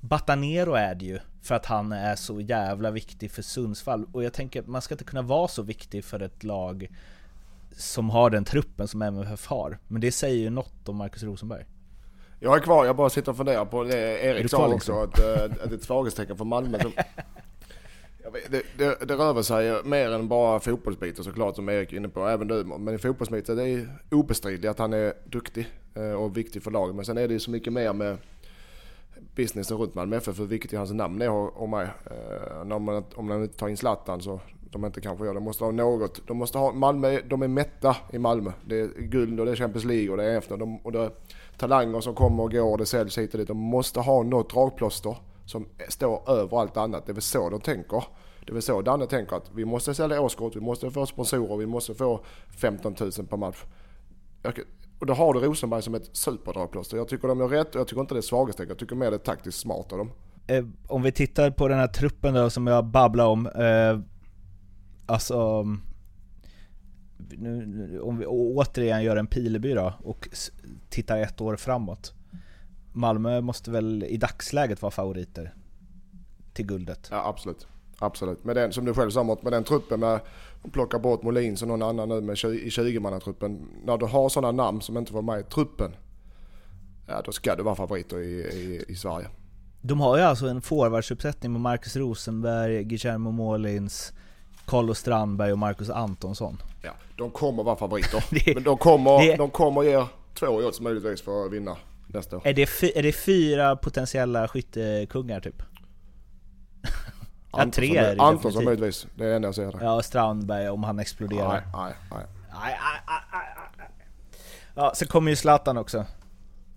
Batanero 0.00 0.74
är 0.74 0.94
det 0.94 1.04
ju, 1.04 1.18
för 1.42 1.54
att 1.54 1.66
han 1.66 1.92
är 1.92 2.16
så 2.16 2.40
jävla 2.40 2.90
viktig 2.90 3.30
för 3.30 3.42
Sundsvall. 3.42 4.06
Och 4.12 4.24
jag 4.24 4.32
tänker, 4.32 4.62
man 4.62 4.82
ska 4.82 4.94
inte 4.94 5.04
kunna 5.04 5.22
vara 5.22 5.48
så 5.48 5.62
viktig 5.62 6.04
för 6.04 6.20
ett 6.20 6.44
lag 6.44 6.88
som 7.72 8.10
har 8.10 8.30
den 8.30 8.44
truppen 8.44 8.88
som 8.88 9.02
MFF 9.02 9.46
har. 9.46 9.78
Men 9.88 10.00
det 10.00 10.12
säger 10.12 10.36
ju 10.36 10.50
något 10.50 10.88
om 10.88 10.96
Marcus 10.96 11.22
Rosenberg. 11.22 11.64
Jag 12.40 12.56
är 12.56 12.60
kvar, 12.60 12.86
jag 12.86 12.96
bara 12.96 13.10
sitter 13.10 13.30
och 13.30 13.36
funderar 13.36 13.64
på 13.64 13.84
det 13.84 14.24
Erik 14.24 14.50
sa 14.50 14.68
också, 14.68 14.92
att, 14.92 15.18
eh, 15.18 15.44
att 15.44 15.50
det 15.50 15.70
är 15.70 15.74
ett 15.74 15.82
svaghetstecken 15.82 16.36
för 16.36 16.44
Malmö. 16.44 16.80
Som, 16.80 16.92
det, 18.48 18.62
det, 18.76 19.08
det 19.08 19.14
rör 19.14 19.42
sig 19.42 19.84
mer 19.84 20.10
än 20.10 20.28
bara 20.28 20.60
fotbollsbiten 20.60 21.24
såklart 21.24 21.56
som 21.56 21.68
Erik 21.68 21.92
är 21.92 21.96
inne 21.96 22.08
på, 22.08 22.28
även 22.28 22.48
du. 22.48 22.64
Men 22.64 22.94
i 22.94 22.98
fotbollsbiten, 22.98 23.56
det 23.56 23.68
är 23.68 23.88
obestridligt 24.10 24.70
att 24.70 24.78
han 24.78 24.92
är 24.92 25.12
duktig 25.24 25.68
eh, 25.94 26.12
och 26.12 26.36
viktig 26.36 26.62
för 26.62 26.70
laget. 26.70 26.96
Men 26.96 27.04
sen 27.04 27.18
är 27.18 27.28
det 27.28 27.34
ju 27.34 27.40
så 27.40 27.50
mycket 27.50 27.72
mer 27.72 27.92
med 27.92 28.16
businessen 29.34 29.76
runt 29.76 29.94
Malmö 29.94 30.16
FF, 30.16 30.38
vilket 30.38 30.72
ju 30.72 30.76
hans 30.76 30.92
namn 30.92 31.22
är 31.22 31.30
och 31.30 31.68
mig. 31.68 31.88
Eh, 32.10 32.78
man, 32.78 33.04
om 33.14 33.26
man 33.26 33.42
inte 33.42 33.58
tar 33.58 33.68
in 33.68 33.76
Zlatan 33.76 34.20
så 34.20 34.40
de 34.70 34.84
inte 34.84 35.00
kanske 35.00 35.24
gör 35.24 35.34
det. 35.34 35.40
De 35.40 35.44
måste 35.44 35.64
ha 35.64 35.70
något. 35.70 36.26
De 36.26 36.36
måste 36.36 36.58
ha, 36.58 36.72
Malmö, 36.72 37.20
de 37.28 37.42
är 37.42 37.48
mätta 37.48 37.96
i 38.12 38.18
Malmö. 38.18 38.52
Det 38.66 38.80
är 38.80 38.88
guld 38.98 39.40
och 39.40 39.46
det 39.46 39.52
är 39.52 39.56
Champions 39.56 39.84
League 39.84 40.10
och 40.10 40.16
det 40.16 40.24
är 40.24 40.38
efter. 40.38 40.56
De, 40.56 40.78
och 40.78 40.92
det 40.92 41.00
är 41.00 41.10
talanger 41.56 42.00
som 42.00 42.14
kommer 42.14 42.42
och 42.42 42.52
går 42.52 42.72
och 42.72 42.78
det 42.78 42.86
säljs 42.86 43.18
hit 43.18 43.34
och 43.34 43.38
dit. 43.38 43.48
De 43.48 43.56
måste 43.56 44.00
ha 44.00 44.22
något 44.22 44.50
dragplåster 44.50 45.16
som 45.44 45.66
står 45.88 46.30
över 46.30 46.60
allt 46.60 46.76
annat. 46.76 47.06
Det 47.06 47.12
är 47.12 47.14
väl 47.14 47.22
så 47.22 47.50
de 47.50 47.60
tänker. 47.60 48.04
Det 48.48 48.52
är 48.52 48.54
väl 48.54 48.62
så 48.62 48.82
Danne 48.82 49.06
tänker 49.06 49.36
att 49.36 49.50
vi 49.54 49.64
måste 49.64 49.94
sälja 49.94 50.20
årskort, 50.20 50.56
vi 50.56 50.60
måste 50.60 50.90
få 50.90 51.06
sponsorer, 51.06 51.56
vi 51.56 51.66
måste 51.66 51.94
få 51.94 52.20
15 52.60 52.94
000 53.00 53.10
per 53.10 53.36
match. 53.36 53.64
Och 54.98 55.06
då 55.06 55.14
har 55.14 55.34
du 55.34 55.40
Rosenberg 55.40 55.82
som 55.82 55.94
ett 55.94 56.10
superdragplåster. 56.12 56.96
Jag 56.96 57.08
tycker 57.08 57.28
de 57.28 57.40
gör 57.40 57.48
rätt 57.48 57.74
och 57.74 57.80
jag 57.80 57.88
tycker 57.88 58.00
inte 58.00 58.14
det 58.14 58.20
är 58.20 58.22
svaghetstecken. 58.22 58.68
Jag 58.68 58.78
tycker 58.78 58.96
mer 58.96 59.10
det 59.10 59.16
är 59.16 59.18
taktiskt 59.18 59.58
smart 59.58 59.92
av 59.92 59.98
dem. 59.98 60.10
Eh, 60.46 60.64
om 60.86 61.02
vi 61.02 61.12
tittar 61.12 61.50
på 61.50 61.68
den 61.68 61.78
här 61.78 61.88
truppen 61.88 62.34
då 62.34 62.50
som 62.50 62.66
jag 62.66 62.84
babblar 62.84 63.26
om. 63.26 63.46
Eh, 63.46 64.00
alltså... 65.06 65.66
Nu, 67.30 68.00
om 68.00 68.18
vi 68.18 68.26
återigen 68.26 69.02
gör 69.02 69.16
en 69.16 69.26
pileby 69.26 69.74
då 69.74 69.94
och 70.04 70.28
tittar 70.88 71.18
ett 71.18 71.40
år 71.40 71.56
framåt. 71.56 72.14
Malmö 72.92 73.40
måste 73.40 73.70
väl 73.70 74.04
i 74.04 74.16
dagsläget 74.16 74.82
vara 74.82 74.90
favoriter 74.90 75.54
till 76.52 76.66
guldet? 76.66 77.08
Ja 77.10 77.28
absolut. 77.28 77.66
Absolut. 77.98 78.44
Med 78.44 78.56
den, 78.56 78.72
som 78.72 78.84
du 78.84 78.94
själv 78.94 79.10
sa 79.10 79.22
med 79.22 79.52
den 79.52 79.64
truppen 79.64 80.00
med 80.00 80.20
plocka 80.72 80.98
bort 80.98 81.22
Molins 81.22 81.62
och 81.62 81.68
någon 81.68 81.82
annan 81.82 82.08
nu 82.08 82.20
med 82.20 82.36
20, 82.36 82.48
i 82.48 82.68
20-mannatruppen. 82.68 83.66
När 83.84 83.98
du 83.98 84.06
har 84.06 84.28
sådana 84.28 84.64
namn 84.64 84.80
som 84.80 84.96
inte 84.96 85.12
var 85.12 85.22
med 85.22 85.40
i 85.40 85.42
truppen, 85.42 85.96
ja 87.06 87.22
då 87.24 87.32
ska 87.32 87.54
du 87.54 87.62
vara 87.62 87.74
favoriter 87.74 88.18
i, 88.18 88.30
i, 88.40 88.84
i 88.88 88.94
Sverige. 88.94 89.26
De 89.80 90.00
har 90.00 90.16
ju 90.16 90.22
alltså 90.22 90.46
en 90.46 90.62
forwardsuppsättning 90.62 91.52
med 91.52 91.60
Marcus 91.60 91.96
Rosenberg, 91.96 92.84
Guillermo 92.84 93.30
Molins, 93.30 94.12
Carlos 94.66 94.98
Strandberg 94.98 95.52
och 95.52 95.58
Marcus 95.58 95.90
Antonsson. 95.90 96.62
Ja, 96.82 96.90
de 97.16 97.30
kommer 97.30 97.62
vara 97.62 97.76
favoriter. 97.76 98.24
det, 98.44 98.54
Men 98.54 98.62
de 98.62 98.78
kommer, 98.78 99.26
det, 99.26 99.36
de 99.36 99.50
kommer 99.50 99.82
ge 99.82 100.04
två 100.34 100.46
odds 100.46 100.80
möjligtvis 100.80 101.22
för 101.22 101.46
att 101.46 101.52
vinna 101.52 101.76
nästa 102.06 102.36
år. 102.36 102.42
Är 102.46 102.52
det, 102.52 102.98
är 102.98 103.02
det 103.02 103.12
fyra 103.12 103.76
potentiella 103.76 104.48
skyttekungar 104.48 105.40
typ? 105.40 105.62
Ja, 107.52 107.66
tre 107.72 107.96
är 107.96 108.14
det 108.16 108.22
Antonsson 108.22 108.64
möjligtvis. 108.64 109.06
Det 109.14 109.24
är 109.24 109.28
det 109.28 109.36
enda 109.36 109.48
jag 109.48 109.54
ser. 109.54 109.78
Ja, 109.80 110.02
Strandberg 110.02 110.68
om 110.68 110.84
han 110.84 110.98
exploderar. 110.98 111.48
Nej, 111.52 111.62
nej, 111.74 111.94
nej. 112.10 112.26
Ja, 114.74 114.92
sen 114.94 115.08
kommer 115.08 115.30
ju 115.30 115.36
Zlatan 115.36 115.76
också. 115.78 116.04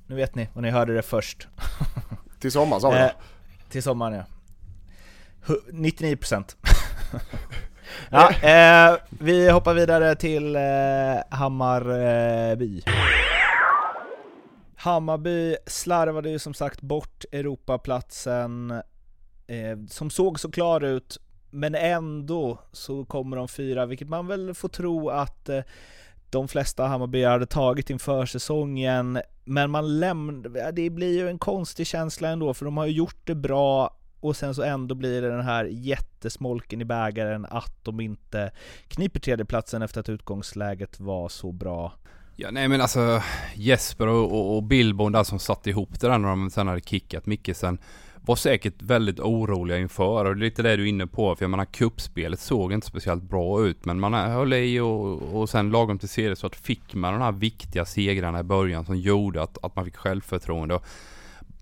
Nu 0.07 0.15
vet 0.15 0.36
ni, 0.36 0.49
och 0.53 0.62
ni 0.62 0.69
hörde 0.69 0.93
det 0.95 1.01
först. 1.01 1.47
Till 2.39 2.51
sommaren 2.51 2.81
sa 2.81 2.89
vi 2.91 2.97
eh, 2.99 3.10
Till 3.69 3.84
sommaren 3.84 4.13
ja. 4.13 4.23
Hu- 5.45 5.71
99% 5.71 6.55
Ja, 8.10 8.31
eh, 8.31 8.97
vi 9.10 9.49
hoppar 9.49 9.73
vidare 9.73 10.15
till 10.15 10.55
eh, 10.55 10.62
Hammarby. 11.29 12.81
Hammarby 14.75 15.55
slarvade 15.67 16.29
ju 16.29 16.39
som 16.39 16.53
sagt 16.53 16.81
bort 16.81 17.25
Europaplatsen 17.31 18.71
eh, 18.71 18.79
Eh, 19.51 19.77
som 19.87 20.09
såg 20.09 20.39
så 20.39 20.51
klar 20.51 20.83
ut, 20.83 21.17
men 21.49 21.75
ändå 21.75 22.59
så 22.71 23.05
kommer 23.05 23.37
de 23.37 23.47
fyra, 23.47 23.85
vilket 23.85 24.09
man 24.09 24.27
väl 24.27 24.53
får 24.53 24.69
tro 24.69 25.09
att 25.09 25.49
eh, 25.49 25.61
de 26.29 26.47
flesta 26.47 26.87
Hammarby 26.87 27.23
hade 27.23 27.45
tagit 27.45 27.89
inför 27.89 28.25
säsongen. 28.25 29.21
Men 29.43 29.71
man 29.71 29.99
lämnar, 29.99 30.71
det 30.71 30.89
blir 30.89 31.17
ju 31.17 31.29
en 31.29 31.39
konstig 31.39 31.87
känsla 31.87 32.29
ändå, 32.29 32.53
för 32.53 32.65
de 32.65 32.77
har 32.77 32.85
ju 32.85 32.91
gjort 32.91 33.27
det 33.27 33.35
bra 33.35 33.97
och 34.19 34.35
sen 34.35 34.55
så 34.55 34.63
ändå 34.63 34.95
blir 34.95 35.21
det 35.21 35.29
den 35.29 35.45
här 35.45 35.65
jättesmolken 35.65 36.81
i 36.81 36.85
bägaren 36.85 37.45
att 37.49 37.83
de 37.83 37.99
inte 37.99 38.51
kniper 38.87 39.19
tredjeplatsen 39.19 39.81
efter 39.81 39.99
att 39.99 40.09
utgångsläget 40.09 40.99
var 40.99 41.29
så 41.29 41.51
bra. 41.51 41.93
Ja 42.35 42.51
nej 42.51 42.67
men 42.67 42.81
alltså 42.81 43.21
Jesper 43.55 44.07
och, 44.07 44.31
och, 44.31 44.55
och 44.55 44.63
Billborn 44.63 45.11
där 45.11 45.23
som 45.23 45.39
satte 45.39 45.69
ihop 45.69 45.99
det 45.99 46.07
där 46.07 46.17
när 46.17 46.29
de 46.29 46.49
sen 46.49 46.67
hade 46.67 46.81
kickat 46.81 47.25
Mickesen 47.25 47.77
var 48.25 48.36
säkert 48.36 48.81
väldigt 48.81 49.19
oroliga 49.19 49.77
inför 49.77 50.25
och 50.25 50.36
det 50.36 50.41
är 50.41 50.45
lite 50.45 50.62
det 50.62 50.75
du 50.75 50.84
är 50.84 50.88
inne 50.88 51.07
på 51.07 51.36
för 51.36 51.43
jag 51.43 51.49
menar 51.49 51.65
kuppspelet 51.65 52.39
såg 52.39 52.73
inte 52.73 52.88
speciellt 52.88 53.23
bra 53.23 53.65
ut 53.65 53.86
men 53.86 53.99
man 53.99 54.13
höll 54.13 54.53
i 54.53 54.79
och, 54.79 55.21
och 55.21 55.49
sen 55.49 55.69
lagom 55.69 55.99
till 55.99 56.10
serie 56.10 56.36
så 56.36 56.47
att 56.47 56.55
fick 56.55 56.93
man 56.93 57.13
de 57.13 57.21
här 57.21 57.31
viktiga 57.31 57.86
segrarna 57.86 58.39
i 58.39 58.43
början 58.43 58.86
som 58.86 58.97
gjorde 58.97 59.43
att, 59.43 59.57
att 59.63 59.75
man 59.75 59.86
fick 59.86 59.95
självförtroende. 59.95 60.75
Och 60.75 60.86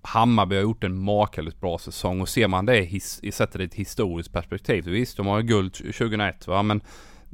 Hammarby 0.02 0.54
har 0.56 0.62
gjort 0.62 0.84
en 0.84 1.02
makalöst 1.02 1.60
bra 1.60 1.78
säsong 1.78 2.20
och 2.20 2.28
ser 2.28 2.48
man 2.48 2.66
det 2.66 2.94
i 3.22 3.32
sätter 3.32 3.58
det 3.58 3.64
i 3.64 3.66
ett 3.66 3.74
historiskt 3.74 4.32
perspektiv. 4.32 4.84
Visst, 4.84 5.16
de 5.16 5.26
har 5.26 5.42
guld 5.42 5.74
2001 5.74 6.46
va, 6.46 6.62
men 6.62 6.80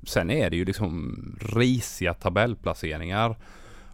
sen 0.07 0.31
är 0.31 0.51
det 0.51 0.57
ju 0.57 0.65
liksom 0.65 1.17
risiga 1.41 2.15
tabellplaceringar. 2.15 3.37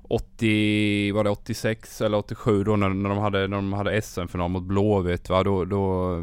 80, 0.02 1.12
var 1.12 1.24
det 1.24 1.30
86 1.30 2.00
eller 2.00 2.18
87 2.18 2.64
då 2.64 2.76
när, 2.76 2.88
när 2.88 3.08
de 3.08 3.18
hade, 3.18 3.48
när 3.48 3.56
de 3.56 3.72
hade 3.72 4.02
SM-final 4.02 4.50
mot 4.50 4.62
Blåvitt 4.62 5.28
va, 5.28 5.42
då, 5.42 5.64
då, 5.64 6.16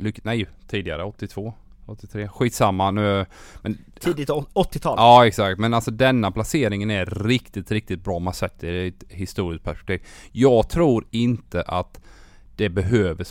lyck, 0.00 0.24
nej 0.24 0.46
tidigare 0.68 1.04
82. 1.04 1.54
83, 1.86 2.28
skitsamma 2.28 2.90
nu. 2.90 3.26
Men, 3.62 3.78
Tidigt 4.00 4.28
80-tal. 4.28 4.94
Ja 4.98 5.26
exakt, 5.26 5.58
men 5.58 5.74
alltså 5.74 5.90
denna 5.90 6.30
placeringen 6.30 6.90
är 6.90 7.06
riktigt, 7.06 7.70
riktigt 7.70 8.04
bra 8.04 8.16
om 8.16 8.22
man 8.22 8.34
sätter 8.34 8.72
det 8.72 8.84
i 8.84 8.88
ett 8.88 9.04
historiskt 9.08 9.64
perspektiv. 9.64 10.08
Jag 10.32 10.68
tror 10.68 11.04
inte 11.10 11.62
att 11.62 12.00
det 12.56 12.68
behöver 12.68 13.26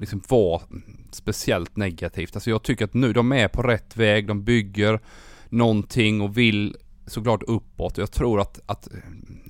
liksom 0.00 0.22
vara 0.28 0.62
speciellt 1.10 1.76
negativt. 1.76 2.36
Alltså 2.36 2.50
jag 2.50 2.62
tycker 2.62 2.84
att 2.84 2.94
nu, 2.94 3.12
de 3.12 3.32
är 3.32 3.48
på 3.48 3.62
rätt 3.62 3.96
väg, 3.96 4.26
de 4.26 4.44
bygger 4.44 5.00
någonting 5.48 6.20
och 6.20 6.38
vill 6.38 6.76
såklart 7.06 7.42
uppåt. 7.42 7.98
Jag 7.98 8.10
tror 8.10 8.40
att, 8.40 8.60
att 8.66 8.92
eh, 8.92 8.98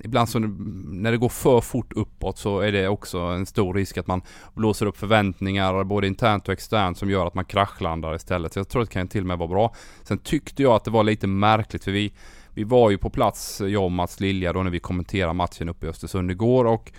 ibland 0.03 0.29
så 0.29 0.39
när 0.39 1.11
det 1.11 1.17
går 1.17 1.29
för 1.29 1.61
fort 1.61 1.93
uppåt 1.93 2.37
så 2.37 2.59
är 2.59 2.71
det 2.71 2.87
också 2.87 3.19
en 3.19 3.45
stor 3.45 3.73
risk 3.73 3.97
att 3.97 4.07
man 4.07 4.21
blåser 4.53 4.85
upp 4.85 4.97
förväntningar 4.97 5.83
både 5.83 6.07
internt 6.07 6.47
och 6.47 6.53
externt 6.53 6.97
som 6.97 7.09
gör 7.09 7.25
att 7.25 7.33
man 7.33 7.45
kraschlandar 7.45 8.15
istället. 8.15 8.53
Så 8.53 8.59
jag 8.59 8.69
tror 8.69 8.81
att 8.81 8.89
det 8.89 8.93
kan 8.93 9.07
till 9.07 9.21
och 9.21 9.27
med 9.27 9.37
vara 9.37 9.49
bra. 9.49 9.75
Sen 10.03 10.17
tyckte 10.17 10.63
jag 10.63 10.73
att 10.73 10.83
det 10.83 10.91
var 10.91 11.03
lite 11.03 11.27
märkligt 11.27 11.83
för 11.83 11.91
vi, 11.91 12.13
vi 12.53 12.63
var 12.63 12.89
ju 12.89 12.97
på 12.97 13.09
plats, 13.09 13.61
jag 13.61 13.83
och 13.83 13.91
Mats 13.91 14.19
Lilja 14.19 14.53
då 14.53 14.63
när 14.63 14.71
vi 14.71 14.79
kommenterade 14.79 15.33
matchen 15.33 15.69
uppe 15.69 15.85
i 15.85 15.89
Östersund 15.89 16.31
igår 16.31 16.65
och 16.65 16.91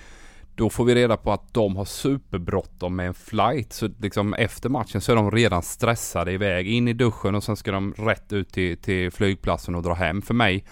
då 0.58 0.70
får 0.70 0.84
vi 0.84 0.94
reda 0.94 1.16
på 1.16 1.32
att 1.32 1.54
de 1.54 1.76
har 1.76 1.84
superbråttom 1.84 2.96
med 2.96 3.06
en 3.06 3.14
flight. 3.14 3.72
Så 3.72 3.88
liksom 3.98 4.34
efter 4.34 4.68
matchen 4.68 5.00
så 5.00 5.12
är 5.12 5.16
de 5.16 5.30
redan 5.30 5.62
stressade 5.62 6.32
iväg. 6.32 6.66
In 6.68 6.88
i 6.88 6.92
duschen 6.92 7.34
och 7.34 7.44
sen 7.44 7.56
ska 7.56 7.72
de 7.72 7.92
rätt 7.92 8.32
ut 8.32 8.52
till, 8.52 8.78
till 8.78 9.10
flygplatsen 9.10 9.74
och 9.74 9.82
dra 9.82 9.94
hem. 9.94 10.22
För 10.22 10.34
mig 10.34 10.64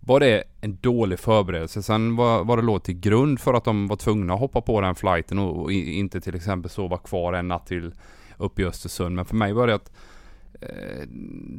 var 0.00 0.20
det 0.20 0.44
en 0.60 0.76
dålig 0.80 1.18
förberedelse. 1.18 1.82
Sen 1.82 2.16
var, 2.16 2.44
var 2.44 2.56
det 2.56 2.62
låg 2.62 2.82
till 2.82 3.00
grund 3.00 3.40
för 3.40 3.54
att 3.54 3.64
de 3.64 3.86
var 3.86 3.96
tvungna 3.96 4.34
att 4.34 4.40
hoppa 4.40 4.60
på 4.60 4.80
den 4.80 4.94
flighten 4.94 5.38
och, 5.38 5.62
och 5.62 5.72
inte 5.72 6.20
till 6.20 6.34
exempel 6.34 6.70
sova 6.70 6.98
kvar 6.98 7.32
en 7.32 7.48
natt 7.48 7.66
till 7.66 7.94
upp 8.36 8.58
i 8.58 8.64
Östersund. 8.64 9.16
Men 9.16 9.24
för 9.24 9.36
mig 9.36 9.52
var 9.52 9.66
det 9.66 9.74
att 9.74 9.92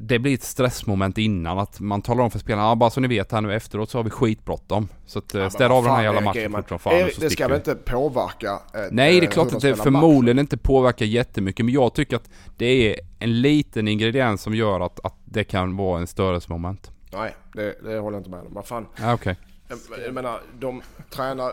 det 0.02 0.20
blir 0.20 0.34
ett 0.34 0.44
stressmoment 0.44 1.18
innan 1.18 1.60
att 1.60 1.80
man 1.80 2.02
talar 2.02 2.24
om 2.24 2.32
för 2.32 2.40
spelarna, 2.40 2.68
ah, 2.68 2.76
bara 2.76 2.90
så 2.90 3.00
ni 3.00 3.08
vet 3.08 3.32
här 3.32 3.42
nu 3.42 3.54
efteråt 3.54 3.90
så 3.90 3.98
har 3.98 4.04
vi 4.04 4.10
skitbråttom. 4.10 4.88
Så 5.06 5.20
att 5.20 5.36
eh, 5.36 5.42
ja, 5.42 5.50
städ 5.50 5.72
av 5.72 5.84
den 5.84 5.94
här 5.94 6.04
jävla 6.04 6.22
matchen 6.22 6.52
fort 6.52 6.70
som 6.70 6.80
fan 6.80 6.94
är, 6.94 7.12
Det 7.20 7.30
ska 7.30 7.48
väl 7.48 7.58
inte 7.58 7.76
påverka? 7.76 8.52
Eh, 8.74 8.82
Nej 8.92 9.20
det 9.20 9.26
är 9.26 9.32
klart 9.32 9.54
att 9.54 9.62
det 9.62 9.76
förmodligen 9.76 10.36
match. 10.36 10.42
inte 10.42 10.58
påverkar 10.58 11.06
jättemycket 11.06 11.66
men 11.66 11.74
jag 11.74 11.94
tycker 11.94 12.16
att 12.16 12.30
det 12.58 12.66
är 12.66 13.00
en 13.20 13.42
liten 13.42 13.88
ingrediens 13.88 14.42
som 14.42 14.56
gör 14.56 14.80
att, 14.80 15.06
att 15.06 15.16
det 15.26 15.44
kan 15.44 15.78
vara 15.78 16.00
en 16.00 16.08
störelsemoment. 16.08 16.92
Nej, 17.14 17.36
det, 17.54 17.76
det 17.84 18.00
håller 18.00 18.18
jag 18.18 18.20
inte 18.20 18.30
med 18.30 18.40
om. 18.40 18.48
Vad 18.50 18.66
fan. 18.66 18.88
Ah, 19.02 19.14
okay. 19.14 19.36
jag, 19.68 19.78
jag 20.06 20.14
menar, 20.14 20.42
de 20.60 20.82
tränar, 21.10 21.52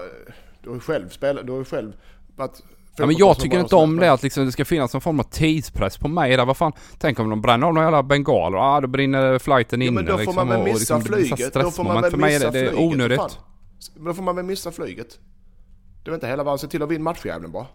du 0.62 0.68
har 0.68 0.76
ju 0.76 0.80
själv 0.80 1.08
spelat, 1.08 1.46
du 1.46 1.52
har 1.52 1.58
ju 1.58 1.64
själv 1.64 1.92
varit 2.36 2.62
Ja, 2.96 3.06
men 3.06 3.16
jag 3.16 3.38
tycker 3.38 3.60
inte 3.60 3.76
om 3.76 3.96
det 3.96 4.12
att 4.12 4.22
liksom 4.22 4.46
det 4.46 4.52
ska 4.52 4.64
finnas 4.64 4.92
någon 4.92 5.00
form 5.00 5.20
av 5.20 5.24
tidspress 5.24 5.98
på 5.98 6.08
mig 6.08 6.36
där. 6.36 6.44
Vad 6.44 6.56
fan, 6.56 6.72
tänk 6.98 7.18
om 7.18 7.30
de 7.30 7.40
bränner 7.40 7.66
av 7.66 7.74
några 7.74 7.86
jävla 7.86 8.02
bengaler. 8.02 8.58
Ah, 8.58 8.80
då 8.80 8.88
brinner 8.88 9.38
flighten 9.38 9.82
inne 9.82 9.90
ja, 9.90 9.92
men 9.92 10.04
då 10.04 10.12
får 10.12 10.18
liksom, 10.18 10.34
man 10.36 10.48
väl 10.48 10.62
missa 10.64 10.78
liksom, 10.78 11.02
flyget. 11.02 11.54
Då 11.54 11.70
får 11.70 11.84
man 11.84 12.02
väl 12.02 12.10
för 12.10 12.18
mig 12.18 12.34
är 12.34 12.40
det, 12.40 12.50
det 12.50 12.60
är 12.60 12.78
onödigt. 12.78 13.38
Då 13.96 14.14
får 14.14 14.22
man 14.22 14.36
väl 14.36 14.44
missa 14.44 14.72
flyget. 14.72 15.18
Det 16.04 16.10
är 16.10 16.14
inte 16.14 16.26
hela 16.26 16.44
världen. 16.44 16.58
Se 16.58 16.66
till 16.66 16.82
att 16.82 16.90
vinna 16.90 17.04
matchjäveln 17.04 17.52
bara. 17.52 17.66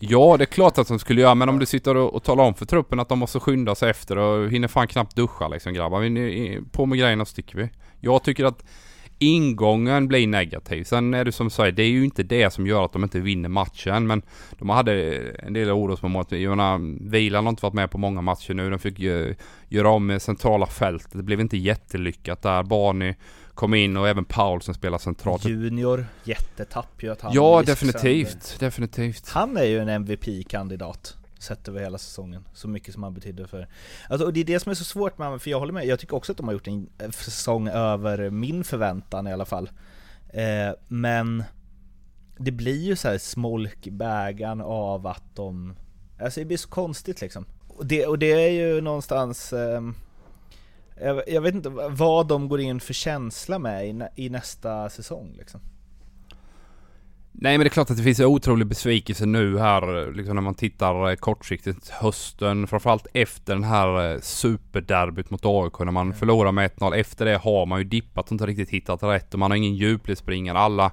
Ja, 0.00 0.36
det 0.36 0.44
är 0.44 0.46
klart 0.46 0.78
att 0.78 0.88
de 0.88 0.98
skulle 0.98 1.20
göra, 1.20 1.34
men 1.34 1.48
om 1.48 1.58
du 1.58 1.66
sitter 1.66 1.96
och, 1.96 2.14
och 2.14 2.22
talar 2.22 2.44
om 2.44 2.54
för 2.54 2.66
truppen 2.66 3.00
att 3.00 3.08
de 3.08 3.18
måste 3.18 3.40
skynda 3.40 3.74
sig 3.74 3.90
efter 3.90 4.18
och 4.18 4.50
hinner 4.50 4.68
fan 4.68 4.88
knappt 4.88 5.16
duscha 5.16 5.48
liksom 5.48 5.74
grabbar. 5.74 6.00
Vi, 6.00 6.60
på 6.72 6.86
med 6.86 6.98
grejerna 6.98 7.24
så 7.24 7.30
sticker 7.30 7.58
vi. 7.58 7.70
Jag 8.00 8.22
tycker 8.22 8.44
att 8.44 8.64
ingången 9.18 10.08
blir 10.08 10.26
negativ. 10.26 10.84
Sen 10.84 11.14
är 11.14 11.24
det 11.24 11.32
som 11.32 11.50
säger, 11.50 11.72
det 11.72 11.82
är 11.82 11.88
ju 11.88 12.04
inte 12.04 12.22
det 12.22 12.50
som 12.50 12.66
gör 12.66 12.84
att 12.84 12.92
de 12.92 13.02
inte 13.02 13.20
vinner 13.20 13.48
matchen. 13.48 14.06
Men 14.06 14.22
de 14.58 14.68
hade 14.68 15.18
en 15.38 15.52
del 15.52 15.70
orosmoment. 15.70 16.32
Jag 16.32 16.50
menar, 16.50 17.08
Vilan 17.10 17.44
har 17.44 17.50
inte 17.50 17.62
varit 17.62 17.74
med 17.74 17.90
på 17.90 17.98
många 17.98 18.20
matcher 18.20 18.54
nu. 18.54 18.70
De 18.70 18.78
fick 18.78 18.98
ju 18.98 19.34
göra 19.68 19.88
om 19.88 20.20
centrala 20.20 20.66
fältet. 20.66 21.12
Det 21.12 21.22
blev 21.22 21.40
inte 21.40 21.56
jättelyckat 21.56 22.42
där. 22.42 22.62
Barney 22.62 23.14
kom 23.54 23.74
in 23.74 23.96
och 23.96 24.08
även 24.08 24.24
Paulsen 24.24 24.74
spelar 24.74 24.98
centralt. 24.98 25.44
Junior, 25.44 26.06
jättetapp 26.24 27.02
ju 27.02 27.12
att 27.12 27.20
han 27.20 27.32
Ja, 27.34 27.62
definitivt. 27.66 28.42
Sönder. 28.42 28.66
Definitivt. 28.66 29.28
Han 29.28 29.56
är 29.56 29.64
ju 29.64 29.78
en 29.78 29.88
MVP-kandidat 29.88 31.16
sett 31.38 31.68
över 31.68 31.80
hela 31.80 31.98
säsongen. 31.98 32.44
Så 32.52 32.68
mycket 32.68 32.94
som 32.94 33.02
han 33.02 33.14
betydde 33.14 33.46
för... 33.46 33.68
Alltså, 34.08 34.26
och 34.26 34.32
det 34.32 34.40
är 34.40 34.44
det 34.44 34.60
som 34.60 34.70
är 34.70 34.74
så 34.74 34.84
svårt 34.84 35.18
med 35.18 35.42
för 35.42 35.50
jag 35.50 35.58
håller 35.58 35.72
med, 35.72 35.86
jag 35.86 35.98
tycker 35.98 36.16
också 36.16 36.32
att 36.32 36.38
de 36.38 36.46
har 36.46 36.52
gjort 36.52 36.66
en 36.66 36.88
eh, 36.98 37.10
säsong 37.10 37.68
över 37.68 38.30
min 38.30 38.64
förväntan 38.64 39.26
i 39.26 39.32
alla 39.32 39.44
fall. 39.44 39.70
Eh, 40.28 40.74
men 40.88 41.44
det 42.38 42.50
blir 42.50 42.82
ju 42.82 42.96
så 42.96 43.08
här 43.08 43.18
smolk 43.18 43.86
i 43.86 43.90
bägaren 43.90 44.60
av 44.60 45.06
att 45.06 45.34
de... 45.34 45.74
Alltså 46.20 46.40
det 46.40 46.46
blir 46.46 46.56
så 46.56 46.68
konstigt 46.68 47.20
liksom. 47.20 47.46
Och 47.68 47.86
det, 47.86 48.06
och 48.06 48.18
det 48.18 48.32
är 48.32 48.50
ju 48.50 48.80
någonstans... 48.80 49.52
Eh, 49.52 49.82
jag, 51.00 51.22
jag, 51.28 51.40
vet 51.40 51.54
inte 51.54 51.68
vad 51.90 52.28
de 52.28 52.48
går 52.48 52.60
in 52.60 52.80
för 52.80 52.94
känsla 52.94 53.58
med 53.58 53.88
i, 53.88 54.24
i 54.24 54.28
nästa 54.28 54.90
säsong 54.90 55.34
liksom. 55.38 55.60
Nej 57.38 57.58
men 57.58 57.64
det 57.64 57.68
är 57.68 57.70
klart 57.70 57.90
att 57.90 57.96
det 57.96 58.02
finns 58.02 58.20
otrolig 58.20 58.66
besvikelse 58.66 59.26
nu 59.26 59.58
här 59.58 60.12
liksom 60.12 60.34
när 60.34 60.42
man 60.42 60.54
tittar 60.54 61.10
eh, 61.10 61.14
kortsiktigt 61.14 61.88
hösten. 61.88 62.66
Framförallt 62.66 63.06
efter 63.12 63.54
den 63.54 63.64
här 63.64 64.12
eh, 64.12 64.20
superderbyt 64.20 65.30
mot 65.30 65.44
AIK 65.44 65.78
när 65.78 65.92
man 65.92 66.06
mm. 66.06 66.18
förlorar 66.18 66.52
med 66.52 66.70
1-0. 66.70 66.94
Efter 66.94 67.24
det 67.24 67.36
har 67.36 67.66
man 67.66 67.78
ju 67.78 67.84
dippat 67.84 68.26
och 68.26 68.32
inte 68.32 68.46
riktigt 68.46 68.70
hittat 68.70 69.02
rätt 69.02 69.34
och 69.34 69.40
man 69.40 69.50
har 69.50 69.56
ingen 69.58 69.74
djupledsspringare. 69.74 70.58
Alla 70.58 70.92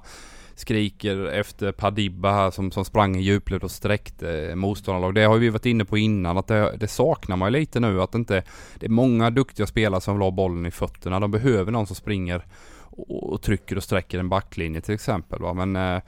skriker 0.54 1.26
efter 1.26 1.72
Padibba 1.72 2.32
här 2.32 2.50
som, 2.50 2.70
som 2.70 2.84
sprang 2.84 3.16
i 3.16 3.20
djupled 3.20 3.64
och 3.64 3.70
sträckte 3.70 4.54
motståndarlag. 4.54 5.14
Det 5.14 5.24
har 5.24 5.38
vi 5.38 5.48
varit 5.48 5.66
inne 5.66 5.84
på 5.84 5.98
innan 5.98 6.38
att 6.38 6.46
det, 6.46 6.76
det 6.76 6.88
saknar 6.88 7.36
man 7.36 7.52
ju 7.52 7.58
lite 7.58 7.80
nu 7.80 8.02
att 8.02 8.12
det 8.12 8.18
inte 8.18 8.42
det 8.78 8.86
är 8.86 8.90
många 8.90 9.30
duktiga 9.30 9.66
spelare 9.66 10.00
som 10.00 10.14
vill 10.14 10.22
ha 10.22 10.30
bollen 10.30 10.66
i 10.66 10.70
fötterna. 10.70 11.20
De 11.20 11.30
behöver 11.30 11.72
någon 11.72 11.86
som 11.86 11.96
springer 11.96 12.44
och, 12.78 13.32
och 13.32 13.42
trycker 13.42 13.76
och 13.76 13.82
sträcker 13.82 14.18
en 14.18 14.28
backlinje 14.28 14.80
till 14.80 14.94
exempel. 14.94 15.42
Va? 15.42 15.54
Men 15.54 15.76
eh, 15.76 16.02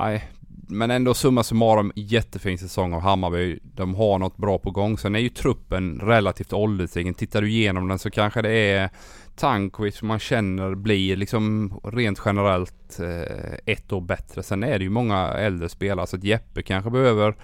nej, 0.00 0.24
men 0.68 0.90
ändå 0.90 1.14
summa 1.14 1.42
summarum 1.42 1.92
jättefin 1.94 2.58
säsong 2.58 2.92
av 2.92 3.00
Hammarby. 3.00 3.58
De 3.62 3.94
har 3.94 4.18
något 4.18 4.36
bra 4.36 4.58
på 4.58 4.70
gång. 4.70 4.98
Sen 4.98 5.14
är 5.14 5.18
ju 5.18 5.28
truppen 5.28 6.00
relativt 6.00 6.52
ålderstigen. 6.52 7.14
Tittar 7.14 7.42
du 7.42 7.50
igenom 7.50 7.88
den 7.88 7.98
så 7.98 8.10
kanske 8.10 8.42
det 8.42 8.50
är 8.50 8.90
Tankovic 9.36 10.02
man 10.02 10.18
känner 10.18 10.74
blir 10.74 11.16
liksom 11.16 11.72
rent 11.84 12.20
generellt 12.24 13.00
eh, 13.00 13.74
ett 13.74 13.92
år 13.92 14.00
bättre. 14.00 14.42
Sen 14.42 14.62
är 14.62 14.78
det 14.78 14.84
ju 14.84 14.90
många 14.90 15.18
äldre 15.18 15.68
spelare 15.68 16.06
så 16.06 16.16
att 16.16 16.24
Jeppe 16.24 16.62
kanske 16.62 16.90
behöver 16.90 17.36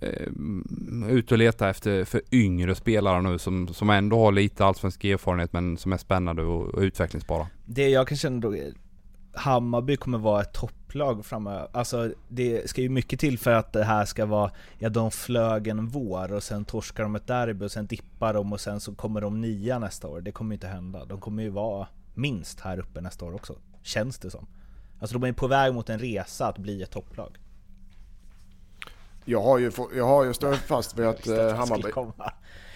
eh, 0.00 1.10
ut 1.10 1.32
och 1.32 1.38
leta 1.38 1.70
efter 1.70 2.04
för 2.04 2.22
yngre 2.32 2.74
spelare 2.74 3.22
nu 3.22 3.38
som, 3.38 3.68
som 3.68 3.90
ändå 3.90 4.18
har 4.18 4.32
lite 4.32 4.64
allsvensk 4.64 5.04
erfarenhet 5.04 5.52
men 5.52 5.76
som 5.76 5.92
är 5.92 5.96
spännande 5.96 6.42
och, 6.42 6.74
och 6.74 6.80
utvecklingsbara. 6.80 7.46
Det 7.64 7.88
jag 7.88 8.08
kan 8.08 8.16
känna 8.16 8.40
då 8.40 8.54
Hammarby 9.34 9.96
kommer 9.96 10.18
vara 10.18 10.42
ett 10.42 10.52
topplag 10.52 11.24
framöver. 11.26 11.68
Alltså 11.72 12.12
det 12.28 12.70
ska 12.70 12.80
ju 12.80 12.88
mycket 12.88 13.20
till 13.20 13.38
för 13.38 13.50
att 13.50 13.72
det 13.72 13.84
här 13.84 14.04
ska 14.04 14.26
vara, 14.26 14.50
ja 14.78 14.88
de 14.88 15.10
flög 15.10 15.68
en 15.68 15.88
vår 15.88 16.32
och 16.32 16.42
sen 16.42 16.64
torskar 16.64 17.02
de 17.02 17.16
ett 17.16 17.26
derby 17.26 17.66
och 17.66 17.72
sen 17.72 17.86
dippar 17.86 18.34
de 18.34 18.52
och 18.52 18.60
sen 18.60 18.80
så 18.80 18.94
kommer 18.94 19.20
de 19.20 19.40
nia 19.40 19.78
nästa 19.78 20.08
år. 20.08 20.20
Det 20.20 20.32
kommer 20.32 20.54
inte 20.54 20.66
hända. 20.66 21.04
De 21.04 21.20
kommer 21.20 21.42
ju 21.42 21.48
vara 21.48 21.86
minst 22.14 22.60
här 22.60 22.78
uppe 22.78 23.00
nästa 23.00 23.24
år 23.24 23.34
också. 23.34 23.56
Känns 23.82 24.18
det 24.18 24.30
som. 24.30 24.46
Alltså 25.00 25.18
de 25.18 25.28
är 25.28 25.32
på 25.32 25.46
väg 25.46 25.74
mot 25.74 25.90
en 25.90 25.98
resa 25.98 26.46
att 26.46 26.58
bli 26.58 26.82
ett 26.82 26.90
topplag. 26.90 27.38
Jag 29.24 29.42
har 29.42 29.58
ju, 29.58 29.72
jag 29.96 30.06
har 30.06 30.24
ju 30.24 30.34
stått 30.34 30.58
fast 30.58 30.98
vid 30.98 31.06
att 31.06 31.26
eh, 31.26 31.54
Hammarby... 31.54 31.90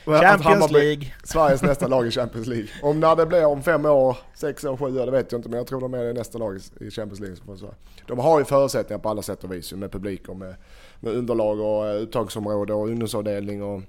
Champions 0.09 0.71
League! 0.71 1.15
Sveriges 1.25 1.63
nästa 1.63 1.87
lag 1.87 2.07
i 2.07 2.11
Champions 2.11 2.47
League. 2.47 2.69
Om 2.83 3.01
när 3.01 3.17
det 3.17 3.27
blir 3.27 3.45
om 3.45 3.63
fem 3.63 3.85
år, 3.85 4.17
sex 4.35 4.65
år, 4.65 4.77
sju 4.77 5.01
år, 5.01 5.07
det 5.07 5.13
vet 5.13 5.33
jag 5.33 5.39
inte. 5.39 5.49
Men 5.49 5.59
jag 5.59 5.67
tror 5.67 5.81
de 5.81 5.95
är 5.95 6.13
nästa 6.13 6.39
lag 6.39 6.59
i 6.81 6.91
Champions 6.91 7.21
League. 7.21 7.71
De 8.07 8.19
har 8.19 8.39
ju 8.39 8.45
förutsättningar 8.45 8.99
på 8.99 9.09
alla 9.09 9.23
sätt 9.23 9.45
och 9.45 9.53
vis 9.53 9.73
med 9.73 9.93
publik 9.93 10.29
och 10.29 10.37
med, 10.37 10.55
med 11.01 11.13
underlag 11.13 11.61
och 11.61 11.87
eh, 11.87 11.95
uttagsområde 11.95 12.75
och 12.75 12.89
ungdomsavdelning 12.89 13.63
och 13.63 13.83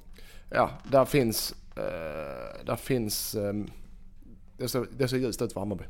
ja, 0.50 0.70
där 0.92 1.06
finns, 1.06 1.56
eh, 1.76 2.66
där 2.66 2.76
finns, 2.76 3.36
eh, 3.36 3.54
det 4.58 4.68
ser, 4.68 4.86
det 4.98 5.08
ser 5.08 5.18
ljust 5.18 5.42
ut 5.42 5.54
för 5.54 5.60
Hammarby. 5.60 5.84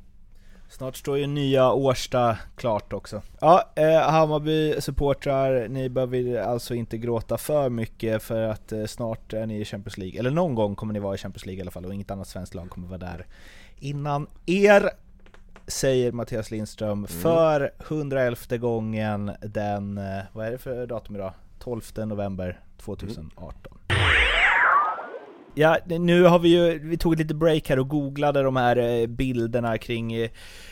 Snart 0.69 0.95
står 0.95 1.17
ju 1.17 1.27
nya 1.27 1.71
Årsta 1.71 2.37
klart 2.55 2.93
också. 2.93 3.21
Ja, 3.41 3.69
eh, 3.75 4.01
Hammarby 4.01 4.81
supportrar, 4.81 5.67
ni 5.67 5.89
behöver 5.89 6.41
alltså 6.41 6.75
inte 6.75 6.97
gråta 6.97 7.37
för 7.37 7.69
mycket 7.69 8.23
för 8.23 8.41
att 8.41 8.71
eh, 8.71 8.85
snart 8.85 9.33
är 9.33 9.45
ni 9.45 9.59
i 9.59 9.65
Champions 9.65 9.97
League. 9.97 10.19
Eller 10.19 10.31
någon 10.31 10.55
gång 10.55 10.75
kommer 10.75 10.93
ni 10.93 10.99
vara 10.99 11.15
i 11.15 11.17
Champions 11.17 11.45
League 11.45 11.59
i 11.59 11.61
alla 11.61 11.71
fall 11.71 11.85
och 11.85 11.93
inget 11.93 12.11
annat 12.11 12.27
svenskt 12.27 12.55
lag 12.55 12.69
kommer 12.69 12.87
vara 12.87 12.97
där 12.97 13.25
innan 13.79 14.27
er. 14.45 14.89
Säger 15.67 16.11
Mattias 16.11 16.51
Lindström 16.51 16.91
mm. 16.91 17.07
för 17.07 17.71
111 17.79 18.57
gången 18.57 19.31
den, 19.41 19.97
eh, 19.97 20.23
vad 20.33 20.47
är 20.47 20.51
det 20.51 20.57
för 20.57 20.87
datum 20.87 21.15
idag? 21.15 21.33
12 21.59 21.81
november 21.95 22.59
2018. 22.77 23.77
Mm. 23.89 23.98
Ja, 25.55 25.77
nu 25.85 26.23
har 26.23 26.39
vi 26.39 26.49
ju, 26.49 26.79
vi 26.79 26.97
tog 26.97 27.13
ett 27.13 27.19
litet 27.19 27.37
break 27.37 27.69
här 27.69 27.79
och 27.79 27.87
googlade 27.87 28.43
de 28.43 28.55
här 28.55 28.77
eh, 28.77 29.07
bilderna 29.07 29.77
kring 29.77 30.13
eh, 30.13 30.29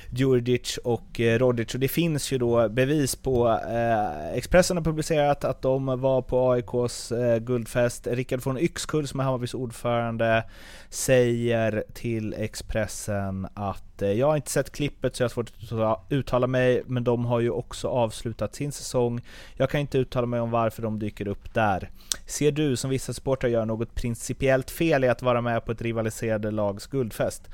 Djurdjic 0.10 0.78
och 0.84 1.20
eh, 1.20 1.40
Rodic 1.40 1.74
och 1.74 1.80
det 1.80 1.88
finns 1.88 2.32
ju 2.32 2.38
då 2.38 2.70
bevis 2.70 3.16
på, 3.16 3.48
eh, 3.50 4.38
Expressen 4.38 4.78
har 4.78 4.84
publicerat 4.84 5.44
att 5.44 5.62
de 5.62 5.86
var 6.02 6.22
på 6.22 6.52
AIKs 6.52 7.12
eh, 7.12 7.40
guldfest. 7.40 8.08
Rickard 8.08 8.44
von 8.44 8.58
Yxkull 8.58 9.08
som 9.08 9.20
är 9.20 9.24
Hammarbys 9.24 9.54
ordförande 9.54 10.44
säger 10.90 11.84
till 11.94 12.34
Expressen 12.34 13.48
att 13.54 14.02
eh, 14.02 14.12
jag 14.12 14.28
har 14.28 14.36
inte 14.36 14.52
sett 14.52 14.72
klippet 14.72 15.16
så 15.16 15.24
jag 15.24 15.30
har 15.30 15.34
svårt 15.34 15.52
att 15.72 16.12
uttala 16.12 16.48
mig, 16.48 16.84
men 16.86 17.04
de 17.04 17.26
har 17.26 17.40
ju 17.40 17.50
också 17.50 17.88
avslutat 17.88 18.56
sin 18.56 18.72
säsong. 18.72 19.22
Jag 19.56 19.70
kan 19.70 19.82
inte 19.82 19.98
uttala 19.98 20.28
mig 20.28 20.40
om 20.40 20.52
varför 20.52 20.82
de 20.82 21.00
dyker 21.00 21.28
upp 21.28 21.54
där. 21.54 21.90
Ser 22.26 22.52
du 22.52 22.76
som 22.76 22.90
vissa 22.90 23.13
supportrar 23.13 23.50
gör 23.50 23.66
något 23.66 23.96
principiellt 23.96 24.67
fel 24.72 25.04
i 25.04 25.10
att 25.10 25.22
vara 25.22 25.42
med 25.42 25.66
på 25.66 25.72
ett 25.72 25.82
rivaliserande 25.82 26.52
lags 26.52 26.88
guldfest? 26.88 27.50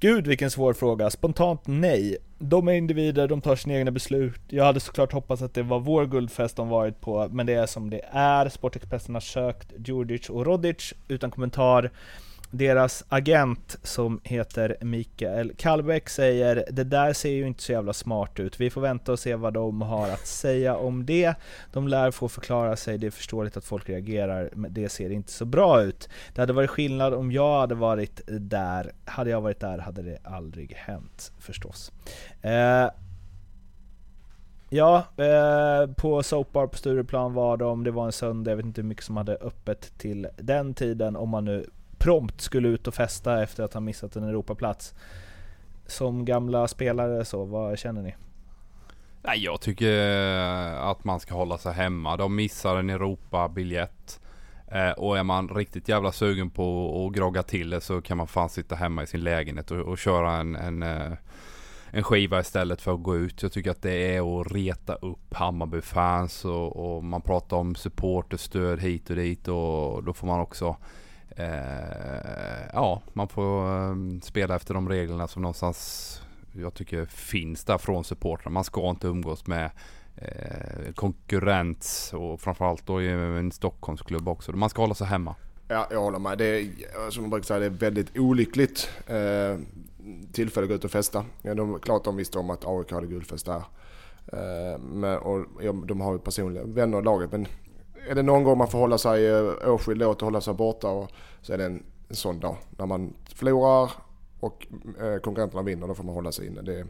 Gud 0.00 0.26
vilken 0.26 0.50
svår 0.50 0.72
fråga. 0.72 1.10
Spontant 1.10 1.60
nej. 1.66 2.16
De 2.38 2.68
är 2.68 2.72
individer, 2.72 3.28
de 3.28 3.40
tar 3.40 3.56
sina 3.56 3.74
egna 3.74 3.90
beslut. 3.90 4.40
Jag 4.48 4.64
hade 4.64 4.80
såklart 4.80 5.12
hoppats 5.12 5.42
att 5.42 5.54
det 5.54 5.62
var 5.62 5.80
vår 5.80 6.06
guldfest 6.06 6.56
de 6.56 6.68
varit 6.68 7.00
på, 7.00 7.28
men 7.28 7.46
det 7.46 7.52
är 7.52 7.66
som 7.66 7.90
det 7.90 8.00
är. 8.10 8.48
Sportexpressen 8.48 9.14
har 9.14 9.20
sökt 9.20 9.72
Djurdjic 9.78 10.30
och 10.30 10.46
Rodic 10.46 10.94
utan 11.08 11.30
kommentar. 11.30 11.90
Deras 12.56 13.04
agent 13.08 13.76
som 13.82 14.20
heter 14.24 14.76
Mikael 14.80 15.52
Kallbäck 15.56 16.08
säger 16.08 16.64
det 16.70 16.84
där 16.84 17.12
ser 17.12 17.30
ju 17.30 17.46
inte 17.46 17.62
så 17.62 17.72
jävla 17.72 17.92
smart 17.92 18.40
ut. 18.40 18.60
Vi 18.60 18.70
får 18.70 18.80
vänta 18.80 19.12
och 19.12 19.18
se 19.18 19.34
vad 19.34 19.54
de 19.54 19.82
har 19.82 20.08
att 20.08 20.26
säga 20.26 20.76
om 20.76 21.06
det. 21.06 21.34
De 21.72 21.88
lär 21.88 22.10
få 22.10 22.28
förklara 22.28 22.76
sig, 22.76 22.98
det 22.98 23.06
är 23.06 23.10
förståeligt 23.10 23.56
att 23.56 23.64
folk 23.64 23.88
reagerar, 23.88 24.50
men 24.54 24.74
det 24.74 24.88
ser 24.88 25.10
inte 25.10 25.32
så 25.32 25.44
bra 25.44 25.82
ut. 25.82 26.08
Det 26.34 26.42
hade 26.42 26.52
varit 26.52 26.70
skillnad 26.70 27.14
om 27.14 27.32
jag 27.32 27.60
hade 27.60 27.74
varit 27.74 28.20
där. 28.26 28.92
Hade 29.04 29.30
jag 29.30 29.40
varit 29.40 29.60
där 29.60 29.78
hade 29.78 30.02
det 30.02 30.18
aldrig 30.24 30.72
hänt 30.72 31.32
förstås. 31.38 31.92
Eh, 32.42 32.90
Ja, 34.68 35.04
eh, 35.16 35.90
på 35.96 36.22
Soapbar 36.22 36.66
på 36.66 36.76
Stureplan 36.76 37.34
var 37.34 37.56
de, 37.56 37.84
det 37.84 37.90
var 37.90 38.06
en 38.06 38.12
söndag, 38.12 38.50
jag 38.50 38.56
vet 38.56 38.66
inte 38.66 38.80
hur 38.80 38.88
mycket 38.88 39.04
som 39.04 39.16
hade 39.16 39.36
öppet 39.36 39.98
till 39.98 40.28
den 40.36 40.74
tiden 40.74 41.16
om 41.16 41.28
man 41.28 41.44
nu 41.44 41.66
prompt 42.06 42.40
skulle 42.40 42.68
ut 42.68 42.86
och 42.86 42.94
festa 42.94 43.42
efter 43.42 43.64
att 43.64 43.74
ha 43.74 43.80
missat 43.80 44.16
en 44.16 44.24
Europaplats. 44.24 44.94
Som 45.86 46.24
gamla 46.24 46.68
spelare 46.68 47.24
så, 47.24 47.44
vad 47.44 47.78
känner 47.78 48.02
ni? 48.02 48.14
Nej, 49.22 49.44
jag 49.44 49.60
tycker 49.60 49.92
eh, 49.92 50.84
att 50.84 51.04
man 51.04 51.20
ska 51.20 51.34
hålla 51.34 51.58
sig 51.58 51.72
hemma. 51.72 52.16
De 52.16 52.36
missar 52.36 52.76
en 52.76 52.90
Europabiljett. 52.90 54.20
Eh, 54.68 54.90
och 54.90 55.18
är 55.18 55.22
man 55.22 55.48
riktigt 55.48 55.88
jävla 55.88 56.12
sugen 56.12 56.50
på 56.50 57.06
att 57.06 57.16
grogga 57.16 57.42
till 57.42 57.70
det 57.70 57.80
så 57.80 58.02
kan 58.02 58.16
man 58.16 58.26
fan 58.26 58.48
sitta 58.48 58.74
hemma 58.74 59.02
i 59.02 59.06
sin 59.06 59.24
lägenhet 59.24 59.70
och, 59.70 59.78
och 59.78 59.98
köra 59.98 60.32
en, 60.32 60.56
en, 60.56 60.82
eh, 60.82 61.12
en 61.90 62.02
skiva 62.02 62.40
istället 62.40 62.80
för 62.82 62.94
att 62.94 63.02
gå 63.02 63.16
ut. 63.16 63.42
Jag 63.42 63.52
tycker 63.52 63.70
att 63.70 63.82
det 63.82 64.16
är 64.16 64.40
att 64.40 64.52
reta 64.52 64.94
upp 64.94 65.34
Hammarby-fans 65.34 66.44
och, 66.44 66.96
och 66.96 67.04
man 67.04 67.22
pratar 67.22 67.56
om 67.56 67.74
supporterstöd 67.74 68.80
hit 68.80 69.10
och 69.10 69.16
dit 69.16 69.48
och 69.48 70.04
då 70.04 70.12
får 70.12 70.26
man 70.26 70.40
också 70.40 70.76
Eh, 71.36 72.66
ja, 72.72 73.02
man 73.12 73.28
får 73.28 73.68
ehm, 73.68 74.20
spela 74.20 74.56
efter 74.56 74.74
de 74.74 74.88
reglerna 74.88 75.28
som 75.28 75.42
någonstans 75.42 76.22
jag 76.52 76.74
tycker 76.74 77.04
finns 77.04 77.64
där 77.64 77.78
från 77.78 78.04
supportrarna. 78.04 78.54
Man 78.54 78.64
ska 78.64 78.90
inte 78.90 79.06
umgås 79.06 79.46
med 79.46 79.70
eh, 80.16 80.92
konkurrent 80.94 82.10
och 82.14 82.40
framförallt 82.40 82.86
då 82.86 83.02
i 83.02 83.08
en 83.08 83.52
Stockholmsklubb 83.52 84.28
också. 84.28 84.52
Man 84.52 84.70
ska 84.70 84.82
hålla 84.82 84.94
sig 84.94 85.06
hemma. 85.06 85.34
Ja, 85.68 85.86
jag 85.90 86.00
håller 86.00 86.18
med. 86.18 86.38
Det 86.38 86.46
är, 86.46 87.10
som 87.10 87.22
man 87.22 87.30
brukar 87.30 87.44
säga, 87.44 87.60
det 87.60 87.66
är 87.66 87.70
väldigt 87.70 88.18
olyckligt 88.18 88.90
eh, 89.06 89.58
tillfälle 90.32 90.64
att 90.64 90.68
gå 90.68 90.74
ut 90.74 90.84
och 90.84 90.90
festa. 90.90 91.24
Ja, 91.42 91.54
de, 91.54 91.78
klart 91.80 92.04
de 92.04 92.16
visste 92.16 92.38
om 92.38 92.50
att 92.50 92.64
AIK 92.66 92.92
hade 92.92 93.06
guldfest 93.06 93.46
där. 93.46 93.62
Eh, 94.32 94.78
men, 94.78 95.18
och, 95.18 95.46
ja, 95.62 95.72
de 95.72 96.00
har 96.00 96.12
ju 96.12 96.18
personliga 96.18 96.64
vänner 96.64 96.98
i 96.98 97.02
laget 97.02 97.32
men 97.32 97.46
är 98.08 98.14
det 98.14 98.22
någon 98.22 98.44
gång 98.44 98.58
man 98.58 98.68
får 98.68 98.78
hålla 98.78 98.98
sig 98.98 99.26
eh, 99.26 99.74
åtskild 99.74 100.02
åt 100.02 100.22
och 100.22 100.26
hålla 100.26 100.40
sig 100.40 100.54
borta 100.54 100.88
och, 100.88 101.10
så 101.42 101.52
är 101.52 101.58
det 101.58 101.64
en, 101.64 101.82
en 102.08 102.16
sån 102.16 102.40
dag. 102.40 102.56
När 102.70 102.86
man 102.86 103.14
förlorar 103.34 103.90
och 104.40 104.66
eh, 105.00 105.20
konkurrenterna 105.20 105.62
vinner, 105.62 105.88
då 105.88 105.94
får 105.94 106.04
man 106.04 106.14
hålla 106.14 106.32
sig 106.32 106.46
inne. 106.46 106.62
Det, 106.62 106.86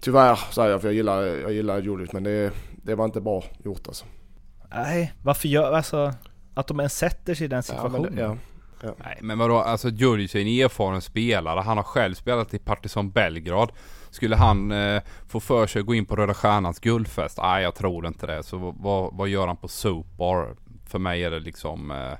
tyvärr 0.00 0.36
säger 0.36 0.70
jag, 0.70 0.80
för 0.80 0.88
jag 0.88 0.94
gillar, 0.94 1.22
jag 1.22 1.52
gillar 1.52 1.78
Julius, 1.80 2.12
men 2.12 2.22
det, 2.22 2.52
det 2.82 2.94
var 2.94 3.04
inte 3.04 3.20
bra 3.20 3.44
gjort 3.64 3.86
alltså. 3.86 4.04
Nej, 4.70 5.12
varför 5.22 5.48
gör, 5.48 5.72
alltså, 5.72 6.12
att 6.54 6.66
de 6.66 6.80
ens 6.80 6.98
sätter 6.98 7.34
sig 7.34 7.44
i 7.44 7.48
den 7.48 7.62
situationen. 7.62 8.02
Ja, 8.02 8.10
men, 8.10 8.18
ja. 8.18 8.36
Ja. 8.84 8.94
Nej 8.98 9.18
men 9.20 9.38
vadå, 9.38 9.58
alltså 9.58 9.88
Djurdjic 9.88 10.34
är 10.34 10.40
en 10.40 10.46
erfaren 10.46 11.00
spelare. 11.00 11.60
Han 11.60 11.76
har 11.76 11.84
själv 11.84 12.14
spelat 12.14 12.54
i 12.54 12.58
Partizan 12.58 13.10
Belgrad. 13.10 13.72
Skulle 14.14 14.36
han 14.36 14.72
eh, 14.72 15.02
få 15.28 15.40
för 15.40 15.66
sig 15.66 15.80
att 15.80 15.86
gå 15.86 15.94
in 15.94 16.06
på 16.06 16.16
Röda 16.16 16.34
Stjärnans 16.34 16.80
guldfest? 16.80 17.38
Nej, 17.42 17.62
jag 17.62 17.74
tror 17.74 18.06
inte 18.06 18.26
det. 18.26 18.42
Så 18.42 18.74
vad, 18.76 19.14
vad 19.14 19.28
gör 19.28 19.46
han 19.46 19.56
på 19.56 19.68
Sopar? 19.68 20.56
För 20.86 20.98
mig 20.98 21.24
är 21.24 21.30
det 21.30 21.40
liksom... 21.40 21.90
Eh, 21.90 22.18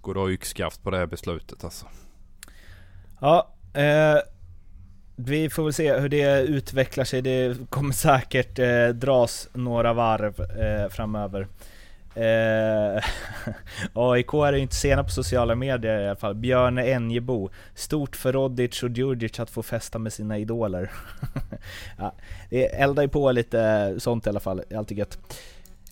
går 0.00 0.14
det 0.14 0.32
yxskaft 0.32 0.82
på 0.82 0.90
det 0.90 0.98
här 0.98 1.06
beslutet 1.06 1.64
alltså. 1.64 1.86
Ja, 3.20 3.54
eh, 3.74 4.18
vi 5.16 5.50
får 5.50 5.64
väl 5.64 5.72
se 5.72 5.98
hur 5.98 6.08
det 6.08 6.42
utvecklar 6.42 7.04
sig. 7.04 7.22
Det 7.22 7.70
kommer 7.70 7.92
säkert 7.92 8.58
eh, 8.58 8.88
dras 8.88 9.48
några 9.52 9.92
varv 9.92 10.40
eh, 10.40 10.88
framöver. 10.90 11.46
Eh, 12.18 13.04
AIK 13.92 14.34
är 14.34 14.52
ju 14.52 14.58
inte 14.58 14.74
sena 14.74 15.04
på 15.04 15.10
sociala 15.10 15.54
medier 15.54 16.00
i 16.00 16.06
alla 16.06 16.16
fall. 16.16 16.34
Björn 16.34 16.78
Enjebo. 16.78 17.50
Stort 17.74 18.16
för 18.16 18.32
Rodic 18.32 18.82
och 18.82 18.90
Djurdjic 18.90 19.40
att 19.40 19.50
få 19.50 19.62
festa 19.62 19.98
med 19.98 20.12
sina 20.12 20.38
idoler. 20.38 20.90
ja, 21.98 22.12
det 22.50 22.74
eldar 22.74 23.02
ju 23.02 23.08
på 23.08 23.32
lite 23.32 23.94
sånt 23.98 24.26
i 24.26 24.28
alla 24.28 24.40
fall, 24.40 24.62
alltid 24.76 24.98
gött. 24.98 25.18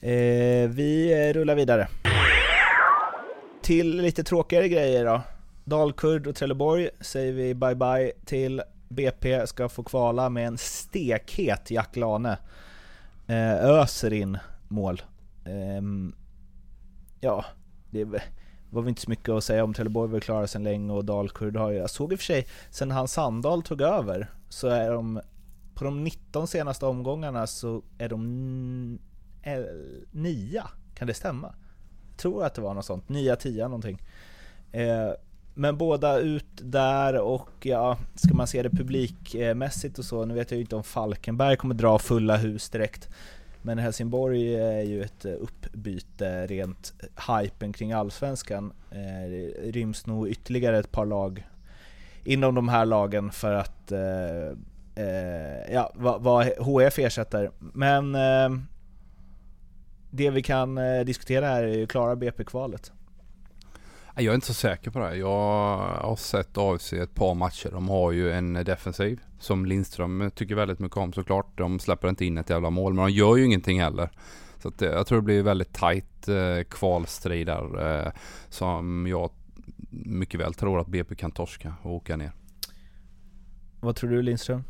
Eh, 0.01 0.69
vi 0.69 1.33
rullar 1.35 1.55
vidare. 1.55 1.89
Till 3.63 3.97
lite 3.97 4.25
tråkigare 4.25 4.69
grejer 4.69 5.05
då. 5.05 5.23
Dalkurd 5.65 6.27
och 6.27 6.37
Trelleborg 6.37 6.89
säger 7.01 7.33
vi 7.33 7.55
bye 7.55 7.75
bye 7.75 8.13
till. 8.25 8.63
BP 8.89 9.47
ska 9.47 9.69
få 9.69 9.83
kvala 9.83 10.29
med 10.29 10.47
en 10.47 10.59
stekhet 10.59 11.71
Jack 11.71 11.97
Lane. 11.97 12.39
Eh, 13.27 13.65
öser 13.65 14.13
in 14.13 14.39
mål. 14.69 15.03
Um, 15.47 16.15
ja, 17.21 17.45
det 17.91 18.05
var 18.71 18.83
väl 18.83 18.89
inte 18.89 19.01
så 19.01 19.11
mycket 19.11 19.29
att 19.29 19.45
säga 19.45 19.65
om 19.65 19.75
Trelleborg 19.75 20.13
var 20.13 20.21
klara 20.21 20.47
sedan 20.47 20.63
länge 20.63 20.93
och 20.93 21.05
Dalkurd 21.05 21.57
har 21.57 21.71
ju, 21.71 21.77
jag 21.77 21.91
såg 21.91 22.13
i 22.13 22.15
och 22.15 22.19
för 22.19 22.25
sig, 22.25 22.47
sen 22.71 22.91
han 22.91 23.09
Sandahl 23.09 23.63
tog 23.63 23.81
över 23.81 24.31
så 24.49 24.69
är 24.69 24.91
de, 24.91 25.21
på 25.75 25.85
de 25.85 26.05
19 26.05 26.49
senaste 26.49 26.87
omgångarna 26.87 27.47
så 27.47 27.83
är 27.99 28.09
de 28.09 28.99
eh, 29.43 29.65
nia, 30.11 30.71
kan 30.95 31.07
det 31.07 31.15
stämma? 31.15 31.55
Jag 32.11 32.19
tror 32.19 32.45
att 32.45 32.55
det 32.55 32.61
var 32.61 32.75
något 32.75 32.85
sånt, 32.85 33.09
9 33.09 33.37
10 33.37 33.63
någonting. 33.63 34.03
Eh, 34.73 35.11
men 35.55 35.77
båda 35.77 36.19
ut 36.19 36.47
där 36.63 37.19
och 37.19 37.51
ja, 37.63 37.99
ska 38.15 38.35
man 38.35 38.47
se 38.47 38.63
det 38.63 38.71
publikmässigt 38.71 39.99
och 39.99 40.05
så, 40.05 40.25
nu 40.25 40.35
vet 40.35 40.51
jag 40.51 40.57
ju 40.57 40.63
inte 40.63 40.77
om 40.77 40.85
Falkenberg 40.85 41.57
kommer 41.57 41.75
dra 41.75 41.99
fulla 41.99 42.37
hus 42.37 42.71
direkt. 42.71 43.09
Men 43.67 43.79
Helsingborg 43.79 44.57
är 44.57 44.83
ju 44.83 45.03
ett 45.03 45.25
eh, 45.25 45.33
uppbyte 45.33 46.47
rent 46.47 46.95
eh, 46.99 47.37
hypen 47.37 47.73
kring 47.73 47.93
Allsvenskan. 47.93 48.73
Eh, 48.91 49.31
det 49.31 49.71
ryms 49.73 50.07
nog 50.07 50.29
ytterligare 50.29 50.79
ett 50.79 50.93
par 50.93 51.07
lag 51.07 51.47
inom 52.25 52.55
de 52.55 52.69
här 52.69 52.87
lagen 52.87 53.31
för 53.31 53.53
att 53.53 53.93
eh, 53.93 55.73
ja, 55.73 55.93
vad, 55.95 56.23
vad 56.23 56.47
HF 56.47 56.99
ersätter. 56.99 57.51
Men 57.59 58.15
eh, 58.15 58.61
det 60.11 60.31
vi 60.31 60.43
kan 60.43 60.79
diskutera 61.07 61.47
här 61.47 61.63
är 61.65 61.77
ju 61.77 61.87
klara 61.87 62.17
BP-kvalet. 62.17 62.93
Jag 64.15 64.27
är 64.27 64.35
inte 64.35 64.47
så 64.47 64.55
säker 64.55 64.91
på 64.91 64.99
det. 64.99 65.17
Jag 65.17 65.79
har 65.79 66.17
sett 66.17 66.59
AFC 66.59 66.93
ett 66.93 67.15
par 67.15 67.35
matcher. 67.35 67.71
De 67.73 67.89
har 67.89 68.13
ju 68.13 68.33
en 68.33 68.53
defensiv 68.53 69.21
som 69.39 69.67
Lindström 69.67 70.31
tycker 70.35 70.55
väldigt 70.55 70.79
mycket 70.79 70.97
om 70.97 71.13
såklart. 71.13 71.59
De 71.59 71.79
släpper 71.79 72.09
inte 72.09 72.25
in 72.25 72.39
ett 72.39 72.51
jävla 72.51 72.71
mål 72.71 72.95
men 72.95 73.05
de 73.05 73.13
gör 73.13 73.37
ju 73.37 73.45
ingenting 73.45 73.81
heller. 73.81 74.11
Så 74.59 74.69
att, 74.69 74.83
eh, 74.83 74.91
jag 74.91 75.07
tror 75.07 75.19
det 75.19 75.25
blir 75.25 75.43
väldigt 75.43 75.73
tajt 75.73 76.29
eh, 76.29 76.63
kvalstrid 76.71 77.47
där 77.47 78.05
eh, 78.07 78.13
som 78.49 79.07
jag 79.07 79.31
mycket 79.91 80.41
väl 80.41 80.55
tror 80.55 80.81
att 80.81 80.87
BP 80.87 81.15
kan 81.15 81.31
torska 81.31 81.75
och 81.83 81.95
åka 81.95 82.17
ner. 82.17 82.33
Vad 83.81 83.97
tror 83.97 84.11
du 84.11 84.23
Lindström? 84.23 84.65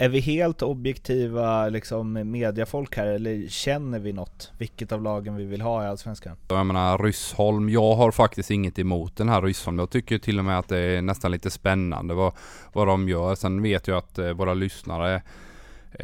Är 0.00 0.08
vi 0.08 0.20
helt 0.20 0.62
objektiva 0.62 1.68
liksom 1.68 2.30
mediafolk 2.30 2.96
här 2.96 3.06
eller 3.06 3.48
känner 3.48 3.98
vi 3.98 4.12
något? 4.12 4.52
Vilket 4.58 4.92
av 4.92 5.02
lagen 5.02 5.36
vi 5.36 5.44
vill 5.44 5.60
ha 5.60 5.84
i 5.84 5.86
Allsvenskan? 5.86 6.36
Jag 6.48 6.66
menar 6.66 6.98
Ryssholm, 6.98 7.68
jag 7.68 7.94
har 7.94 8.10
faktiskt 8.10 8.50
inget 8.50 8.78
emot 8.78 9.16
den 9.16 9.28
här 9.28 9.42
Ryssholm. 9.42 9.78
Jag 9.78 9.90
tycker 9.90 10.18
till 10.18 10.38
och 10.38 10.44
med 10.44 10.58
att 10.58 10.68
det 10.68 10.78
är 10.78 11.02
nästan 11.02 11.30
lite 11.30 11.50
spännande 11.50 12.14
vad, 12.14 12.32
vad 12.72 12.86
de 12.86 13.08
gör. 13.08 13.34
Sen 13.34 13.62
vet 13.62 13.88
jag 13.88 13.98
att 13.98 14.18
eh, 14.18 14.30
våra 14.30 14.54
lyssnare 14.54 15.22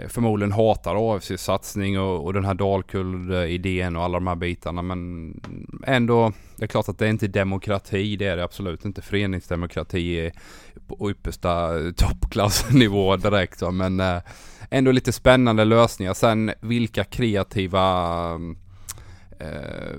förmodligen 0.08 0.52
hatar 0.52 1.14
AFCs 1.14 1.42
satsning 1.42 2.00
och, 2.00 2.24
och 2.24 2.32
den 2.32 2.44
här 2.44 2.54
Dalkurd-idén 2.54 3.96
och 3.96 4.02
alla 4.02 4.18
de 4.18 4.26
här 4.26 4.34
bitarna. 4.34 4.82
Men 4.82 5.34
ändå, 5.86 6.32
det 6.56 6.64
är 6.64 6.66
klart 6.66 6.88
att 6.88 6.98
det 6.98 7.06
är 7.06 7.10
inte 7.10 7.28
demokrati, 7.28 8.16
det 8.16 8.26
är 8.26 8.36
det 8.36 8.44
absolut 8.44 8.84
inte. 8.84 9.02
Föreningsdemokrati 9.02 10.20
är 10.20 10.32
på 10.86 11.10
yppersta 11.10 11.70
toppklassnivå 11.96 13.16
direkt. 13.16 13.58
Så. 13.58 13.70
Men 13.70 14.00
eh, 14.00 14.18
ändå 14.70 14.92
lite 14.92 15.12
spännande 15.12 15.64
lösningar. 15.64 16.14
Sen 16.14 16.52
vilka 16.60 17.04
kreativa 17.04 18.14
eh, 19.40 19.94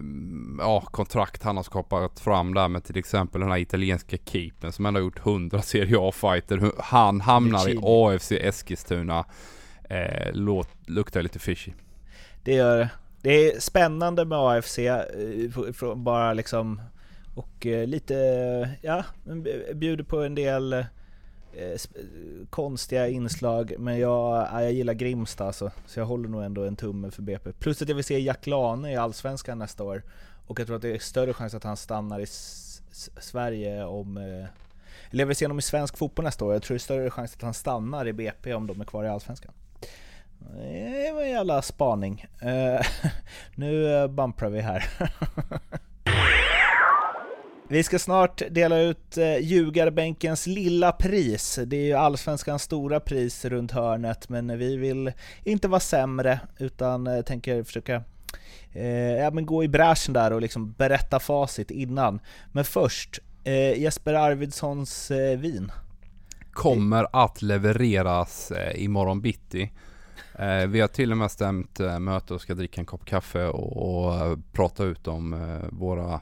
ja, 0.60 0.82
kontrakt 0.82 1.44
han 1.44 1.56
har 1.56 1.64
skapat 1.64 2.20
fram 2.20 2.54
där 2.54 2.68
med 2.68 2.84
till 2.84 2.98
exempel 2.98 3.42
den 3.42 3.52
här 3.52 3.58
italienska 3.58 4.18
keepern 4.26 4.72
som 4.72 4.86
ändå 4.86 5.00
har 5.00 5.04
gjort 5.06 5.26
100 5.26 5.62
Serie 5.62 5.98
A-fighter. 6.00 6.72
Han 6.80 7.22
hamnar 7.22 7.70
i 7.70 7.80
AFC 7.84 8.32
Eskilstuna 8.32 9.26
eh, 9.90 10.32
låt, 10.34 10.70
luktar 10.86 11.22
lite 11.22 11.40
fishy. 11.40 11.72
Det 12.44 12.54
gör 12.54 12.78
det. 12.78 12.90
Det 13.22 13.32
är 13.32 13.60
spännande 13.60 14.26
med 14.26 14.38
AFC, 14.38 14.80
eh, 14.80 15.96
bara 15.96 16.34
liksom 16.34 16.82
och 17.36 17.66
eh, 17.66 17.88
lite, 17.88 18.16
ja, 18.82 19.04
bjuder 19.74 20.04
på 20.04 20.22
en 20.22 20.36
del 20.36 20.74
eh, 20.74 20.84
konstiga 22.50 23.08
inslag 23.08 23.74
men 23.80 24.00
jag, 24.00 24.48
jag 24.54 24.74
gillar 24.74 24.94
Grimsta 24.94 25.46
alltså, 25.46 25.72
så 25.88 26.00
jag 26.00 26.06
håller 26.06 26.30
nog 26.30 26.44
ändå 26.44 26.64
en 26.64 26.76
tumme 26.76 27.12
för 27.12 27.22
BP. 27.22 27.52
Plus 27.52 27.82
att 27.82 27.90
jag 27.90 27.96
vill 27.96 28.04
se 28.04 28.20
Jack 28.20 28.48
Lane 28.48 28.92
i 28.92 28.96
Allsvenskan 28.96 29.60
nästa 29.60 29.84
år 29.84 30.04
och 30.48 30.60
jag 30.60 30.68
tror 30.68 30.76
att 30.76 30.82
det 30.82 30.96
är 30.96 31.00
större 31.00 31.34
chans 31.34 31.54
att 31.54 31.64
han 31.64 31.78
stannar 31.78 32.20
i 32.20 32.26
Sverige 33.22 33.84
om 33.84 34.18
eller 35.12 35.22
jag 35.22 35.28
vill 35.28 35.36
se 35.36 35.46
honom 35.46 35.60
i 35.60 35.62
svensk 35.62 35.98
fotboll 35.98 36.26
nästa 36.26 36.46
år. 36.46 36.54
Jag 36.54 36.64
tror 36.64 36.76
det 36.76 36.78
är 36.78 36.80
större 36.80 37.10
chans 37.10 37.36
att 37.36 37.42
han 37.42 37.54
stannar 37.54 38.08
i 38.08 38.14
BP 38.14 38.54
om 38.54 38.68
de 38.68 38.82
är 38.82 38.86
kvar 38.86 39.04
i 39.04 39.08
Allsvenskan. 39.08 39.54
Jävla 41.46 41.62
spaning. 41.62 42.26
Uh, 42.44 42.82
nu 43.56 43.96
eh, 43.96 44.08
bumprar 44.08 44.50
vi 44.50 44.62
här. 44.62 44.90
vi 47.68 47.84
ska 47.84 48.00
snart 48.00 48.42
dela 48.52 48.80
ut 48.80 49.18
eh, 49.18 49.38
ljugarbänkens 49.38 50.48
lilla 50.48 50.92
pris. 50.92 51.60
Det 51.66 51.78
är 51.78 51.86
ju 51.86 51.94
Allsvenskans 51.94 52.64
stora 52.64 53.00
pris 53.00 53.46
runt 53.46 53.72
hörnet, 53.72 54.30
men 54.30 54.58
vi 54.58 54.78
vill 54.78 55.12
inte 55.44 55.68
vara 55.68 55.80
sämre 55.80 56.40
utan 56.58 57.24
tänker 57.24 57.64
försöka 57.64 58.04
ja, 59.20 59.32
men 59.32 59.46
gå 59.46 59.64
i 59.64 59.68
bräschen 59.68 60.14
där 60.14 60.34
och 60.34 60.42
liksom 60.42 60.72
berätta 60.72 61.20
facit 61.20 61.72
innan. 61.72 62.20
Men 62.52 62.66
först, 62.66 63.20
Jesper 63.78 64.14
Arvidssons 64.14 65.12
vin. 65.38 65.72
Kommer 66.52 67.24
att 67.24 67.42
levereras 67.42 68.52
imorgon 68.76 69.22
bitti. 69.22 69.72
Eh, 70.40 70.68
vi 70.68 70.82
har 70.82 70.88
till 70.88 71.12
och 71.12 71.18
med 71.18 71.32
stämt 71.32 71.80
eh, 71.80 72.00
möte 72.00 72.34
och 72.34 72.42
ska 72.42 72.54
dricka 72.54 72.82
en 72.82 72.86
kopp 72.86 73.06
kaffe 73.06 73.48
och, 73.48 74.06
och 74.06 74.14
eh, 74.14 74.38
prata 74.52 74.84
ut 74.84 75.08
om 75.08 75.34
eh, 75.34 75.70
våra, 75.70 76.22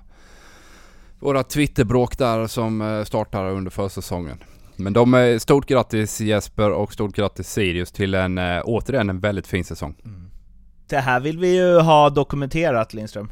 våra 1.20 1.44
Twitterbråk 1.44 2.18
där 2.18 2.48
som 2.48 2.82
eh, 2.82 3.04
startar 3.04 3.50
under 3.50 3.72
försäsongen. 3.72 4.38
Men 4.76 4.94
de, 4.94 5.14
är 5.14 5.40
stort 5.40 5.66
grattis 5.66 6.22
Jesper 6.22 6.72
och 6.72 6.94
stort 6.94 7.16
grattis 7.16 7.50
Sirius 7.50 7.92
till 7.92 8.14
en, 8.14 8.38
eh, 8.38 8.62
återigen 8.66 9.10
en 9.10 9.20
väldigt 9.20 9.48
fin 9.48 9.64
säsong. 9.64 9.96
Mm. 10.06 10.30
Det 10.88 10.98
här 10.98 11.20
vill 11.20 11.40
vi 11.40 11.56
ju 11.56 11.80
ha 11.80 12.10
dokumenterat 12.10 12.94
Lindström. 12.94 13.30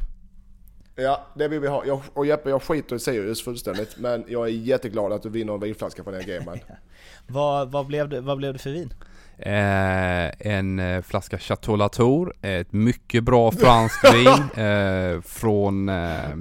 Ja, 0.95 1.25
det 1.35 1.47
vill 1.47 1.59
vi 1.59 1.67
ha. 1.67 1.85
Jag, 1.85 2.01
och 2.13 2.25
Jeppe, 2.25 2.49
jag 2.49 2.61
skiter 2.61 2.95
i 2.95 2.99
Sirius 2.99 3.43
fullständigt, 3.43 3.97
men 3.97 4.23
jag 4.27 4.47
är 4.47 4.51
jätteglad 4.51 5.11
att 5.11 5.23
du 5.23 5.29
vinner 5.29 5.53
en 5.53 5.59
vinflaska 5.59 6.03
från 6.03 6.13
den 6.13 6.25
gamen. 6.25 6.59
vad, 7.27 7.71
vad, 7.71 7.87
blev 7.87 8.09
det, 8.09 8.21
vad 8.21 8.37
blev 8.37 8.53
det 8.53 8.59
för 8.59 8.69
vin? 8.69 8.93
Eh, 9.41 10.31
en 10.39 10.79
eh, 10.79 11.01
flaska 11.01 11.37
Chateau 11.37 11.75
Latour, 11.75 12.33
ett 12.41 12.73
mycket 12.73 13.23
bra 13.23 13.51
franskt 13.51 14.13
vin 14.13 14.65
eh, 14.65 15.21
från 15.21 15.89
eh, 15.89 16.35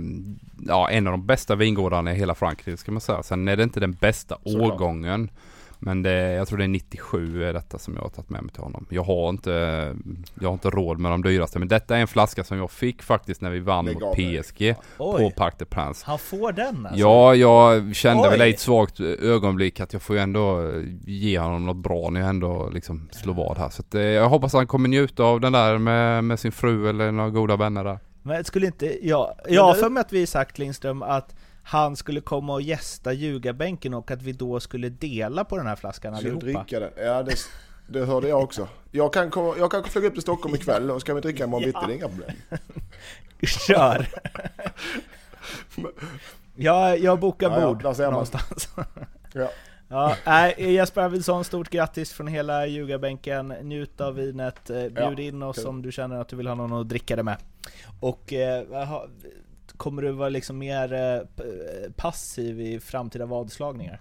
ja, 0.67 0.91
en 0.91 1.07
av 1.07 1.11
de 1.11 1.27
bästa 1.27 1.57
vingårdarna 1.57 2.13
i 2.13 2.17
hela 2.17 2.35
Frankrike 2.35 2.77
ska 2.77 2.93
man 2.93 3.01
säga. 3.01 3.23
Sen 3.23 3.49
är 3.49 3.57
det 3.57 3.63
inte 3.63 3.81
den 3.81 3.93
bästa 3.93 4.39
Såklart. 4.45 4.73
årgången. 4.73 5.31
Men 5.83 6.03
det, 6.03 6.33
jag 6.33 6.49
tror 6.49 6.59
det 6.59 6.65
är 6.65 6.69
97 6.69 7.45
är 7.45 7.53
detta 7.53 7.79
som 7.79 7.95
jag 7.95 8.03
har 8.03 8.09
tagit 8.09 8.31
med 8.31 8.43
mig 8.43 8.53
till 8.53 8.63
honom. 8.63 8.87
Jag 8.91 9.03
har 9.03 9.29
inte, 9.29 9.51
jag 10.41 10.49
har 10.49 10.53
inte 10.53 10.71
råd 10.71 10.99
med 10.99 11.11
de 11.11 11.23
dyraste. 11.23 11.59
Men 11.59 11.69
detta 11.69 11.97
är 11.97 12.01
en 12.01 12.09
flaska 12.09 12.45
som 12.45 12.59
jag 12.59 12.71
fick 12.71 13.03
faktiskt 13.03 13.41
när 13.41 13.51
vi 13.51 13.61
vann 13.61 13.85
mot 13.85 14.15
PSG 14.15 14.75
på 14.97 15.31
Parc 15.37 15.55
des 15.59 15.69
Princes. 15.69 16.03
Han 16.03 16.19
får 16.19 16.53
den 16.53 16.87
alltså? 16.87 17.01
Ja, 17.01 17.35
jag 17.35 17.97
kände 17.97 18.23
Oj. 18.23 18.39
väl 18.39 18.51
ett 18.51 18.61
svagt 18.61 19.01
ögonblick 19.01 19.81
att 19.81 19.93
jag 19.93 20.03
får 20.03 20.17
ju 20.17 20.23
ändå 20.23 20.73
ge 21.07 21.39
honom 21.39 21.67
något 21.67 21.77
bra 21.77 22.11
när 22.11 22.21
jag 22.21 22.29
ändå 22.29 22.71
liksom 22.71 23.09
slår 23.13 23.35
vad 23.35 23.59
här. 23.59 23.69
Så 23.69 23.83
att, 23.83 23.95
eh, 23.95 24.03
jag 24.03 24.29
hoppas 24.29 24.53
han 24.53 24.67
kommer 24.67 24.89
njuta 24.89 25.23
av 25.23 25.41
den 25.41 25.53
där 25.53 25.79
med, 25.79 26.25
med 26.25 26.41
sin 26.41 26.53
fru 26.53 26.89
eller 26.89 27.13
några 27.13 27.31
goda 27.31 27.57
vänner 27.57 27.85
där. 27.85 27.99
Men 28.23 28.45
skulle 28.45 28.67
inte, 28.67 29.09
ja, 29.09 29.37
jag 29.49 29.65
har 29.65 29.75
för 29.75 29.91
mig 29.91 30.01
att 30.01 30.13
vi 30.13 30.27
sagt 30.27 30.59
Lindström 30.59 31.03
att 31.03 31.35
han 31.71 31.97
skulle 31.97 32.21
komma 32.21 32.53
och 32.53 32.63
gästa 32.63 33.13
ljugarbänken 33.13 33.95
och 33.95 34.11
att 34.11 34.23
vi 34.23 34.33
då 34.33 34.61
skulle 34.61 34.89
dela 34.89 35.45
på 35.45 35.57
den 35.57 35.67
här 35.67 35.77
flaskan 35.77 36.15
allihopa. 36.15 36.47
dricka 36.47 36.81
den? 36.81 36.91
Ja, 36.97 37.23
det, 37.23 37.37
det 37.87 38.05
hörde 38.05 38.29
jag 38.29 38.43
också. 38.43 38.69
Jag 38.91 39.13
kan, 39.13 39.31
komma, 39.31 39.55
jag 39.59 39.71
kan 39.71 39.85
flyga 39.85 40.09
upp 40.09 40.13
till 40.13 40.23
Stockholm 40.23 40.55
ikväll 40.55 40.91
och 40.91 41.01
ska 41.01 41.15
vi 41.15 41.21
dricka 41.21 41.45
imorgon 41.45 41.71
ja. 41.75 41.81
bitti, 41.81 41.87
det 41.87 41.93
är 41.93 41.97
inga 41.97 42.09
problem. 42.09 42.37
Kör! 43.43 44.09
ja, 46.55 46.97
jag 46.97 47.21
bokar 47.21 47.51
ja, 47.51 47.67
bord 47.67 47.83
ja, 47.99 48.11
någonstans. 48.11 48.69
ja. 49.33 49.51
Ja, 49.89 50.17
äh, 50.27 50.71
Jesper 50.71 51.01
Arvidsson, 51.01 51.45
stort 51.45 51.71
grattis 51.71 52.13
från 52.13 52.27
hela 52.27 52.67
ljugarbänken. 52.67 53.49
Njut 53.49 54.01
av 54.01 54.15
vinet, 54.15 54.71
eh, 54.71 54.77
bjud 54.77 54.95
ja, 54.95 55.21
in 55.21 55.43
oss 55.43 55.57
kul. 55.57 55.67
om 55.67 55.83
du 55.83 55.93
känner 55.93 56.21
att 56.21 56.29
du 56.29 56.37
vill 56.37 56.47
ha 56.47 56.55
någon 56.55 56.73
att 56.73 56.89
dricka 56.89 57.17
det 57.17 57.23
med. 57.23 57.37
Och 58.01 58.33
eh, 58.33 58.65
kommer 59.81 60.03
du 60.03 60.13
vara 60.13 60.29
liksom 60.29 60.59
mer 60.59 60.93
eh, 60.93 61.93
passiv 61.97 62.61
i 62.61 62.81
framtida 62.81 63.27
vadslagningar? 63.27 63.99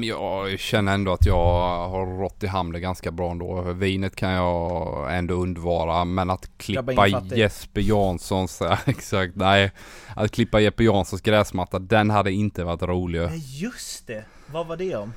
Jag 0.00 0.58
känner 0.58 0.94
ändå 0.94 1.12
att 1.12 1.26
jag 1.26 1.88
har 1.88 2.18
rått 2.18 2.42
i 2.42 2.46
hamn 2.46 2.80
ganska 2.80 3.10
bra 3.10 3.30
ändå. 3.30 3.62
Vinet 3.62 4.16
kan 4.16 4.30
jag 4.30 5.16
ändå 5.18 5.34
undvara, 5.34 6.04
men 6.04 6.30
att 6.30 6.58
klippa 6.58 7.08
Jesper 7.08 7.80
Janssons, 7.80 8.62
exakt, 8.86 9.36
nej. 9.36 9.72
Att 10.14 10.30
klippa 10.30 10.60
Jeppe 10.60 10.84
Janssons 10.84 11.22
gräsmatta, 11.22 11.78
den 11.78 12.10
hade 12.10 12.32
inte 12.32 12.64
varit 12.64 12.82
rolig. 12.82 13.20
Nej 13.20 13.62
just 13.62 14.06
det, 14.06 14.24
vad 14.46 14.66
var 14.66 14.76
det 14.76 14.96
om? 14.96 15.12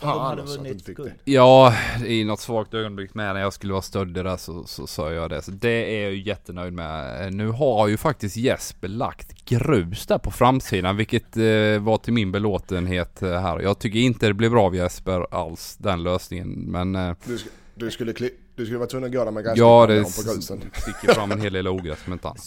Fan, 0.00 0.16
de 0.16 0.24
hade 0.24 0.42
alltså, 0.42 0.58
att 0.58 0.64
de 0.64 0.68
vunnit 0.68 0.84
fick 0.86 0.96
guld. 0.96 1.12
det. 1.24 1.32
Ja, 1.32 1.74
i 2.06 2.24
något 2.24 2.40
svagt 2.40 2.74
ögonblick 2.74 3.14
med 3.14 3.34
när 3.34 3.40
jag 3.40 3.52
skulle 3.52 3.72
vara 3.72 3.82
stöddig 3.82 4.24
där 4.24 4.36
så, 4.36 4.64
så 4.64 4.86
sa 4.86 5.12
jag 5.12 5.30
det. 5.30 5.42
Så 5.42 5.50
det 5.50 5.96
är 5.98 6.02
jag 6.02 6.12
ju 6.12 6.22
jättenöjd 6.22 6.72
med. 6.72 7.32
Nu 7.34 7.48
har 7.48 7.88
ju 7.88 7.96
faktiskt 7.96 8.36
Jesper 8.36 8.88
lagt 8.88 9.44
grus 9.44 10.06
där 10.06 10.18
på 10.18 10.30
framsidan, 10.30 10.96
vilket 10.96 11.36
eh, 11.36 11.42
var 11.80 11.98
till 11.98 12.12
min 12.12 12.32
belåtenhet 12.32 13.22
eh, 13.22 13.40
här. 13.40 13.60
Jag 13.60 13.78
tycker 13.78 13.98
inte 13.98 14.26
det 14.26 14.34
blev 14.34 14.50
bra 14.50 14.64
av 14.66 14.74
Jesper 14.76 15.26
alls, 15.34 15.76
den 15.76 16.02
lösningen. 16.02 16.48
Men 16.50 16.94
eh, 16.96 17.14
Du, 17.26 17.36
sk- 17.36 17.48
du, 17.74 17.90
skulle 17.90 18.12
kli- 18.12 18.34
du 18.54 18.64
skulle 18.64 18.78
vara 18.78 18.88
tvungen 18.88 19.06
att 19.06 19.12
där 19.12 19.30
med 19.30 19.44
ja, 19.56 19.86
gräsklipparen 19.86 20.04
det 20.04 20.32
på 20.32 20.34
grusen. 20.34 20.70
sticker 20.74 21.14
fram 21.14 21.32
en 21.32 21.40
hel 21.40 21.52
del 21.52 21.68
ogräs 21.68 21.98
som 22.04 22.12
inte 22.12 22.28
annat. 22.28 22.40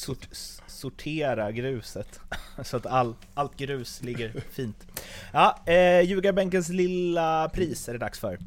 Sortera 0.82 1.52
gruset 1.52 2.20
så 2.64 2.78
att 2.78 2.86
all, 2.86 3.16
allt 3.34 3.58
grus 3.58 4.02
ligger 4.04 4.34
fint. 4.52 4.88
Ja, 5.34 5.60
eh, 5.66 6.02
ljugarbänkens 6.02 6.70
lilla 6.70 7.50
pris 7.50 7.90
är 7.90 7.94
det 7.94 8.00
dags 8.00 8.20
för. 8.20 8.38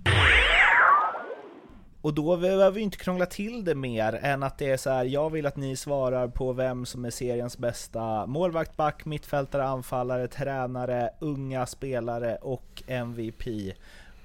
Och 2.01 2.15
då 2.15 2.37
behöver 2.37 2.71
vi 2.71 2.81
inte 2.81 2.99
krångla 2.99 3.27
till 3.27 3.65
det 3.65 3.75
mer 3.75 4.13
än 4.23 4.43
att 4.43 4.59
det 4.59 4.71
är 4.71 4.77
så 4.77 4.91
här. 4.91 5.05
jag 5.05 5.31
vill 5.31 5.47
att 5.47 5.57
ni 5.57 5.77
svarar 5.77 6.29
på 6.29 6.53
vem 6.53 6.87
som 6.87 7.05
är 7.05 7.11
seriens 7.11 7.59
bästa 7.59 8.27
målvakt, 8.27 8.77
back, 8.77 9.05
mittfältare, 9.05 9.65
anfallare, 9.65 10.29
tränare, 10.29 11.11
unga 11.21 11.67
spelare 11.67 12.37
och 12.37 12.83
MVP. 12.87 13.75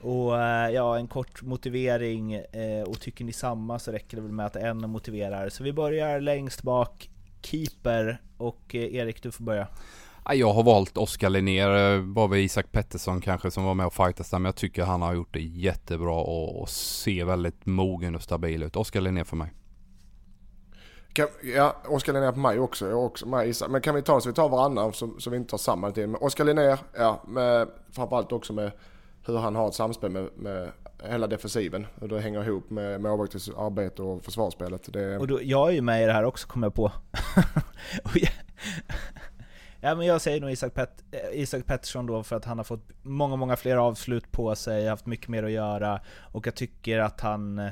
Och 0.01 0.41
eh, 0.41 0.69
ja, 0.69 0.97
en 0.97 1.07
kort 1.07 1.41
motivering, 1.41 2.33
eh, 2.33 2.83
och 2.87 2.99
tycker 3.01 3.25
ni 3.25 3.33
samma 3.33 3.79
så 3.79 3.91
räcker 3.91 4.17
det 4.17 4.23
väl 4.23 4.31
med 4.31 4.45
att 4.45 4.55
en 4.55 4.89
motiverar. 4.89 5.49
Så 5.49 5.63
vi 5.63 5.73
börjar 5.73 6.19
längst 6.19 6.61
bak, 6.61 7.09
keeper, 7.41 8.21
och 8.37 8.75
eh, 8.75 8.95
Erik 8.95 9.23
du 9.23 9.31
får 9.31 9.43
börja. 9.43 9.67
Ja, 10.25 10.33
Jag 10.33 10.53
har 10.53 10.63
valt 10.63 10.97
Oskar 10.97 11.29
Linnér, 11.29 11.95
eh, 11.95 12.01
var 12.01 12.27
väl 12.27 12.39
Isak 12.39 12.71
Pettersson 12.71 13.21
kanske 13.21 13.51
som 13.51 13.63
var 13.63 13.73
med 13.73 13.85
och 13.85 13.93
fightades 13.93 14.29
där, 14.29 14.39
men 14.39 14.45
jag 14.45 14.55
tycker 14.55 14.83
han 14.83 15.01
har 15.01 15.13
gjort 15.13 15.33
det 15.33 15.41
jättebra 15.41 16.15
och, 16.15 16.61
och 16.61 16.69
ser 16.69 17.25
väldigt 17.25 17.65
mogen 17.65 18.15
och 18.15 18.21
stabil 18.21 18.63
ut. 18.63 18.75
Oskar 18.75 19.01
Linnér 19.01 19.23
för 19.23 19.35
mig. 19.35 19.53
Kan, 21.13 21.27
ja, 21.55 21.75
Oskar 21.87 22.13
Linnér 22.13 22.31
på 22.31 22.39
mig 22.39 22.59
också. 22.59 22.89
Jag 22.89 23.05
också 23.05 23.27
med 23.27 23.47
Isak. 23.47 23.69
Men 23.69 23.81
kan 23.81 23.95
vi 23.95 24.01
ta 24.01 24.21
så 24.21 24.29
vi 24.29 24.35
tar 24.35 24.49
varannan 24.49 24.93
så, 24.93 25.09
så 25.19 25.29
vi 25.29 25.37
inte 25.37 25.49
tar 25.49 25.57
samma 25.57 25.91
tid. 25.91 26.09
Men 26.09 26.21
Oskar 26.21 26.45
Linnér, 26.45 26.79
ja, 26.97 27.23
med, 27.27 27.67
framförallt 27.91 28.31
också 28.31 28.53
med 28.53 28.71
hur 29.25 29.37
han 29.37 29.55
har 29.55 29.67
ett 29.67 29.73
samspel 29.73 30.11
med, 30.11 30.29
med 30.35 30.71
hela 31.03 31.27
defensiven. 31.27 31.87
Hur 32.01 32.07
det 32.07 32.21
hänger 32.21 32.43
ihop 32.43 32.69
med 32.69 33.01
målvaktens 33.01 33.49
arbete 33.49 34.01
och 34.01 34.23
försvarsspelet. 34.23 34.93
Det, 34.93 35.17
Och 35.17 35.27
då, 35.27 35.39
jag 35.43 35.69
är 35.69 35.73
ju 35.73 35.81
med 35.81 36.03
i 36.03 36.05
det 36.05 36.13
här 36.13 36.23
också 36.23 36.47
kommer 36.47 36.67
jag 36.67 36.73
på. 36.73 36.91
Jag- 38.13 38.29
ja 39.81 39.95
men 39.95 40.05
jag 40.07 40.21
säger 40.21 40.41
nog 40.41 40.51
Isak, 40.51 40.73
Pet, 40.73 41.03
eh, 41.11 41.41
Isak 41.41 41.65
Pettersson 41.65 42.05
då 42.05 42.23
för 42.23 42.35
att 42.35 42.45
han 42.45 42.57
har 42.57 42.63
fått 42.65 42.89
många, 43.01 43.35
många 43.35 43.55
fler 43.55 43.77
avslut 43.77 44.31
på 44.31 44.55
sig, 44.55 44.87
haft 44.87 45.05
mycket 45.05 45.27
mer 45.27 45.43
att 45.43 45.51
göra. 45.51 46.01
Och 46.19 46.47
jag 46.47 46.55
tycker 46.55 46.99
att 46.99 47.21
han, 47.21 47.59
eh, 47.59 47.69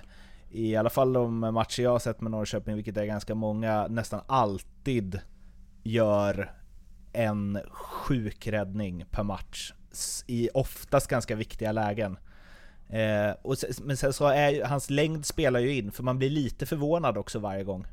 i 0.52 0.76
alla 0.76 0.90
fall 0.90 1.14
de 1.14 1.40
matcher 1.40 1.84
jag 1.84 1.92
har 1.92 2.00
sett 2.00 2.22
med 2.22 2.32
Norrköping, 2.32 2.76
vilket 2.76 2.98
är 2.98 3.06
ganska 3.06 3.36
många, 3.36 3.88
nästan 3.88 4.22
alltid 4.28 5.20
gör 5.84 6.52
en 7.14 7.60
sjuk 7.72 8.48
räddning 8.48 9.06
per 9.12 9.24
match. 9.24 9.74
I 10.28 10.50
oftast 10.54 11.08
ganska 11.08 11.36
viktiga 11.36 11.72
lägen. 11.72 12.18
Eh, 12.90 13.36
och 13.42 13.56
men 13.84 13.98
sen 13.98 14.14
så 14.14 14.26
är 14.28 14.50
ju, 14.50 14.64
hans 14.64 14.90
längd 14.90 15.26
spelar 15.26 15.60
ju 15.60 15.74
in, 15.76 15.92
för 15.92 16.04
man 16.04 16.18
blir 16.18 16.30
lite 16.30 16.66
förvånad 16.66 17.18
också 17.18 17.40
varje 17.40 17.64
gång. 17.64 17.86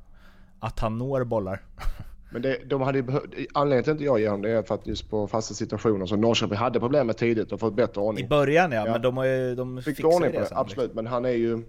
Att 0.61 0.79
han 0.81 0.99
når 0.99 1.25
bollar. 1.25 1.63
Men 2.31 2.43
det, 2.43 2.59
de 2.67 2.81
hade 2.83 2.99
ju 2.99 3.03
behövt, 3.03 3.25
anledningen 3.55 3.85
till 3.85 3.91
att 3.91 3.95
inte 3.95 4.05
jag 4.05 4.21
ger 4.21 4.29
honom 4.29 4.43
det 4.43 4.51
är 4.51 4.63
för 4.63 4.75
att 4.75 4.87
just 4.87 5.11
på 5.11 5.27
fasta 5.27 5.55
situationer 5.55 6.07
så 6.07 6.17
Norrköping 6.17 6.57
hade 6.59 6.81
problem 6.81 7.07
med 7.07 7.17
tidigt 7.17 7.53
och 7.53 7.61
fått 7.61 7.75
bättre 7.77 8.01
I 8.01 8.05
ordning. 8.05 8.29
början 8.29 8.73
ja, 8.73 8.87
Ja. 8.87 8.93
men 8.93 9.03
de 9.03 9.17
har 9.17 9.25
ju, 9.25 9.55
de 9.55 9.77
Fick 9.83 9.97
fixar 9.97 10.09
ordning 10.15 10.33
på 10.33 10.41
det, 10.41 10.47
sen, 10.47 10.57
absolut. 10.59 10.95
Men 10.95 11.07
han 11.07 11.25
är 11.25 11.29
ju 11.31 11.63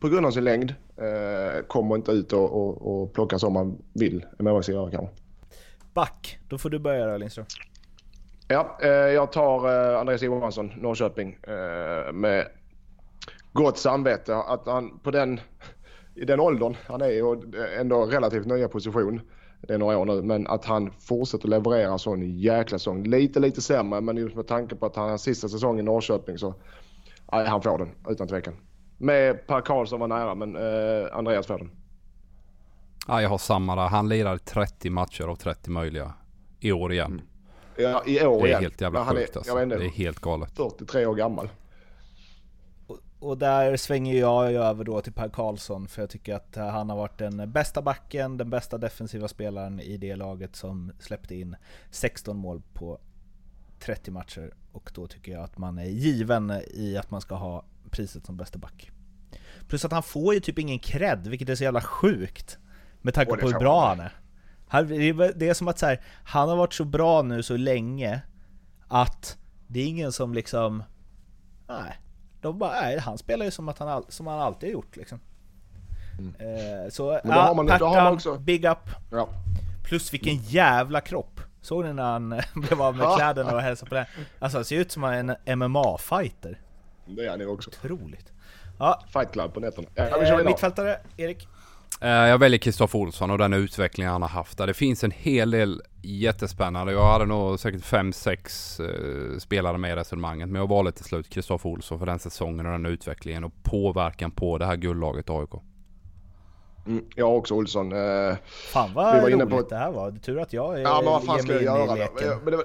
på 0.00 0.08
grund 0.08 0.26
av 0.26 0.30
sin 0.30 0.44
längd 0.44 0.74
eh, 0.96 1.62
kommer 1.66 1.94
inte 1.96 2.12
ut 2.12 2.32
och, 2.32 2.50
och, 2.52 3.02
och 3.02 3.12
plocka 3.12 3.38
som 3.38 3.52
man 3.52 3.82
vill 3.92 4.24
en 4.38 4.44
målvakt 4.44 4.64
ska 4.64 4.72
göra 4.72 4.90
kanske. 4.90 5.06
Liksom. 5.06 5.24
Back, 5.94 6.38
då 6.48 6.58
får 6.58 6.70
du 6.70 6.78
börja 6.78 7.06
då 7.06 7.16
Lindström. 7.16 7.46
Ja, 8.48 8.78
eh, 8.82 8.88
jag 8.90 9.32
tar 9.32 9.92
eh, 9.92 10.00
Andreas 10.00 10.22
Johansson, 10.22 10.72
Norrköping, 10.76 11.36
eh, 11.42 12.12
med 12.12 12.46
gott 13.52 13.78
samvete. 13.78 14.36
Att 14.36 14.66
han 14.66 14.98
på 14.98 15.10
den, 15.10 15.40
i 16.14 16.24
den 16.24 16.40
åldern, 16.40 16.76
han 16.86 17.02
är 17.02 17.08
ju 17.08 17.36
ändå 17.80 18.04
relativt 18.06 18.46
nya 18.46 18.68
position. 18.68 19.20
Det 19.62 19.74
är 19.74 19.78
några 19.78 19.98
år 19.98 20.04
nu, 20.04 20.22
men 20.22 20.46
att 20.46 20.64
han 20.64 20.90
fortsätter 21.00 21.48
leverera 21.48 21.98
sån 21.98 22.38
jäkla 22.38 22.78
säsong. 22.78 23.04
Lite, 23.04 23.40
lite 23.40 23.60
sämre, 23.62 24.00
men 24.00 24.16
just 24.16 24.36
med 24.36 24.46
tanke 24.46 24.76
på 24.76 24.86
att 24.86 24.96
han 24.96 25.10
har 25.10 25.16
sista 25.18 25.48
säsongen 25.48 25.80
i 25.80 25.82
Norrköping 25.82 26.38
så, 26.38 26.54
nej, 27.32 27.46
han 27.46 27.62
får 27.62 27.78
den 27.78 27.88
utan 28.08 28.28
tvekan. 28.28 28.54
Med 28.98 29.46
Per 29.46 29.60
Karlsson 29.60 30.00
var 30.00 30.08
nära, 30.08 30.34
men 30.34 30.56
eh, 30.56 31.16
Andreas 31.16 31.46
får 31.46 31.58
den. 31.58 31.70
Ja, 33.08 33.22
jag 33.22 33.28
har 33.28 33.38
samma 33.38 33.76
där. 33.76 33.88
Han 33.88 34.08
lirar 34.08 34.36
30 34.38 34.90
matcher 34.90 35.24
av 35.24 35.36
30 35.36 35.70
möjliga 35.70 36.12
i 36.60 36.72
år 36.72 36.92
igen. 36.92 37.20
Ja, 37.76 38.02
i 38.06 38.26
år 38.26 38.42
Det 38.42 38.44
är 38.44 38.48
igen. 38.48 38.62
helt 38.62 38.80
jävla 38.80 39.04
sjukt 39.06 39.36
alltså. 39.36 39.54
Det 39.54 39.74
är 39.74 39.88
helt 39.88 40.20
galet. 40.20 40.56
43 40.56 41.06
år 41.06 41.14
gammal. 41.14 41.48
Och, 43.20 43.38
där 43.38 43.76
svänger 43.76 44.14
jag 44.18 44.52
över 44.52 44.84
då 44.84 45.00
till 45.00 45.12
Per 45.12 45.28
Karlsson, 45.28 45.88
för 45.88 46.02
jag 46.02 46.10
tycker 46.10 46.34
att 46.34 46.56
han 46.56 46.90
har 46.90 46.96
varit 46.96 47.18
den 47.18 47.52
bästa 47.52 47.82
backen, 47.82 48.36
den 48.36 48.50
bästa 48.50 48.78
defensiva 48.78 49.28
spelaren 49.28 49.80
i 49.80 49.96
det 49.96 50.16
laget 50.16 50.56
som 50.56 50.92
släppte 50.98 51.34
in 51.34 51.56
16 51.90 52.36
mål 52.36 52.62
på 52.72 52.98
30 53.78 54.10
matcher. 54.10 54.54
Och 54.72 54.90
då 54.94 55.06
tycker 55.06 55.32
jag 55.32 55.42
att 55.44 55.58
man 55.58 55.78
är 55.78 55.84
given 55.84 56.52
i 56.74 56.96
att 56.96 57.10
man 57.10 57.20
ska 57.20 57.34
ha 57.34 57.64
priset 57.90 58.26
som 58.26 58.36
bästa 58.36 58.58
back. 58.58 58.90
Plus 59.68 59.84
att 59.84 59.92
han 59.92 60.02
får 60.02 60.34
ju 60.34 60.40
typ 60.40 60.58
ingen 60.58 60.78
cred, 60.78 61.26
vilket 61.26 61.48
är 61.48 61.54
så 61.54 61.64
jävla 61.64 61.80
sjukt. 61.80 62.58
Med 63.02 63.14
tanke 63.14 63.30
på 63.40 63.46
hur 63.46 63.52
bra 63.58 63.86
han. 63.88 64.00
är- 64.80 65.38
det 65.38 65.48
är 65.48 65.54
som 65.54 65.68
att 65.68 65.78
så 65.78 65.86
här, 65.86 66.00
han 66.24 66.48
har 66.48 66.56
varit 66.56 66.74
så 66.74 66.84
bra 66.84 67.22
nu 67.22 67.42
så 67.42 67.56
länge 67.56 68.22
att 68.88 69.38
det 69.66 69.80
är 69.80 69.86
ingen 69.86 70.12
som 70.12 70.34
liksom... 70.34 70.82
Nej, 71.68 71.98
de 72.40 72.58
bara, 72.58 72.70
nej, 72.80 72.98
han 72.98 73.18
spelar 73.18 73.44
ju 73.44 73.50
som, 73.50 73.68
att 73.68 73.78
han, 73.78 73.88
all, 73.88 74.04
som 74.08 74.26
han 74.26 74.40
alltid 74.40 74.68
har 74.68 74.72
gjort 74.72 74.96
liksom. 74.96 75.20
Eh, 76.38 76.90
så 76.90 77.10
Mm. 77.10 77.20
Men 77.24 77.34
då 77.34 77.40
har 77.40 77.54
man- 77.54 77.66
då 77.66 77.72
har 77.72 77.80
man 77.80 77.92
Pertan, 77.94 78.12
också- 78.14 78.38
big 78.38 78.64
up. 78.64 78.78
Ja. 79.10 79.28
Plus 79.84 80.12
vilken 80.12 80.36
jävla 80.36 81.00
kropp! 81.00 81.40
Såg 81.60 81.84
ni 81.84 81.92
när 81.92 82.02
han 82.02 82.28
blev 82.54 82.82
av 82.82 82.96
med 82.96 83.04
Ja. 83.04 83.16
kläderna 83.16 83.52
och 83.54 83.60
hälsade 83.60 83.88
på 83.88 83.94
den? 83.94 84.04
Alltså 84.38 84.58
han 84.58 84.64
ser 84.64 84.76
ut 84.76 84.92
som 84.92 85.04
en 85.04 85.36
MMA-fighter. 85.46 86.58
Det 87.06 87.26
är 87.26 87.30
han 87.30 87.40
ju 87.40 87.46
också. 87.46 87.70
Otroligt. 87.70 88.32
Ja, 88.78 89.02
Fight 89.12 89.32
Club 89.32 89.54
på 89.54 89.60
nätterna. 89.60 89.88
Ja, 89.94 90.02
eh, 90.40 90.44
mittfältare, 90.46 90.96
Erik? 91.16 91.48
Eh, 92.00 92.08
Jag 92.08 92.38
väljer 92.38 92.58
Kristoffer 92.58 92.98
Olsson 92.98 93.30
och 93.30 93.38
den 93.38 93.52
utvecklingen 93.52 94.12
han 94.12 94.22
har 94.22 94.28
haft 94.28 94.58
där. 94.58 94.66
Det 94.66 94.74
finns 94.74 95.04
en 95.04 95.10
hel 95.10 95.50
del 95.50 95.82
jättespännande. 96.02 96.92
Jag 96.92 97.12
hade 97.12 97.26
nog 97.26 97.60
säkert 97.60 97.82
fem 97.84 98.12
sex 98.12 98.80
eh, 98.80 99.38
spelare 99.38 99.78
med 99.78 99.92
i 99.92 99.94
resonemanget. 99.96 100.48
Men 100.48 100.60
jag 100.60 100.68
valde 100.68 100.92
till 100.92 101.04
slut 101.04 101.28
Kristoffer 101.30 101.68
Olsson 101.70 101.98
för 101.98 102.06
den 102.06 102.18
säsongen 102.18 102.66
och 102.66 102.72
den 102.72 102.86
utvecklingen 102.86 103.44
och 103.44 103.52
påverkan 103.62 104.30
på 104.30 104.58
det 104.58 104.66
här 104.66 104.76
guldlaget 104.76 105.30
AIK. 105.30 105.50
Mm, 106.86 107.04
jag 107.16 107.26
har 107.26 107.34
också 107.36 107.54
Olsson. 107.54 107.92
Eh, 107.92 108.34
Fan 108.72 108.94
vad 108.94 109.14
Vi 109.16 109.20
var 109.20 109.28
inne 109.28 109.44
roligt 109.44 109.56
på- 109.68 109.74
det 109.74 109.76
här 109.76 109.92
var. 109.92 110.10
Det 110.10 110.16
är 110.18 110.20
tur 110.20 110.40
att 110.40 110.52
jag 110.52 110.74
eh, 110.74 110.80
ja 110.80 110.96
men 110.96 111.04
vad 111.12 111.24
fan 111.24 111.38
ska 111.38 111.52
jag 111.52 111.62
göra 111.62 111.86
då? 111.86 111.94
leken. 111.94 112.38
Men, 112.42 112.50
det 112.50 112.56
var, 112.56 112.64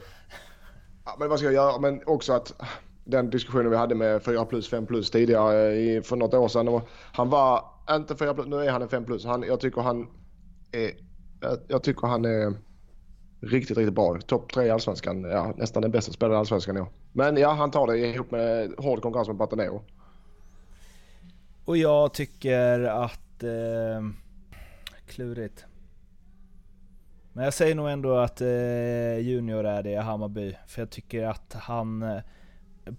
ja, 1.05 1.15
men 1.19 1.29
vad 1.29 1.39
ska 1.39 1.45
jag 1.47 1.53
göra? 1.53 1.79
Men 1.79 2.01
också 2.05 2.33
att 2.33 2.53
den 3.03 3.29
diskussionen 3.29 3.69
vi 3.71 3.77
hade 3.77 3.95
med 3.95 4.23
4 4.23 4.45
plus, 4.45 4.69
5 4.69 4.85
plus 4.85 5.11
tidigare 5.11 6.01
för 6.03 6.15
något 6.15 6.33
år 6.33 6.47
sedan. 6.47 6.81
Han 7.11 7.29
var 7.29 7.63
inte 7.91 8.15
fyra 8.15 8.33
plus, 8.33 8.47
nu 8.47 8.55
är 8.55 8.71
han 8.71 8.81
en 8.81 8.89
5 8.89 9.05
plus. 9.05 9.25
Han, 9.25 9.43
jag 9.43 9.59
tycker 9.59 9.81
han 9.81 10.07
är, 10.71 10.91
jag, 11.67 11.83
tycker 11.83 12.07
han 12.07 12.25
är 12.25 12.53
riktigt, 13.41 13.77
riktigt 13.77 13.93
bra. 13.93 14.19
Topp 14.19 14.53
3 14.53 14.65
i 14.65 14.69
Allsvenskan. 14.69 15.23
Ja, 15.23 15.53
nästan 15.57 15.81
den 15.81 15.91
bästa 15.91 16.11
spelaren 16.11 16.35
i 16.35 16.39
Allsvenskan 16.39 16.77
i 16.77 16.81
år. 16.81 16.87
Men 17.13 17.37
ja, 17.37 17.51
han 17.53 17.71
tar 17.71 17.87
det 17.87 17.97
ihop 17.97 18.31
med 18.31 18.73
hård 18.77 19.01
konkurrens 19.01 19.27
med 19.27 19.37
Batanero. 19.37 19.81
Och 21.65 21.77
jag 21.77 22.13
tycker 22.13 22.79
att... 22.79 23.43
Eh, 23.43 24.01
klurigt. 25.07 25.65
Men 27.33 27.43
jag 27.43 27.53
säger 27.53 27.75
nog 27.75 27.89
ändå 27.89 28.17
att 28.17 28.41
eh, 28.41 29.19
Junior 29.19 29.65
är 29.65 29.83
det 29.83 29.91
i 29.91 29.95
Hammarby. 29.95 30.55
För 30.67 30.81
jag 30.81 30.89
tycker 30.89 31.23
att 31.23 31.53
han 31.53 32.01
eh, 32.01 32.21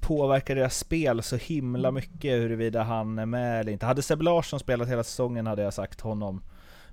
påverkar 0.01 0.55
deras 0.55 0.79
spel 0.79 1.23
så 1.23 1.37
himla 1.37 1.91
mycket 1.91 2.43
huruvida 2.43 2.83
han 2.83 3.19
är 3.19 3.27
med 3.27 3.61
eller 3.61 3.73
inte. 3.73 3.87
Hade 3.87 4.03
Sebbe 4.03 4.25
Larsson 4.25 4.61
spelat 4.61 4.89
hela 4.89 5.05
säsongen 5.05 5.47
hade 5.47 5.63
jag 5.63 5.75
sagt 5.75 6.01
honom. 6.01 6.43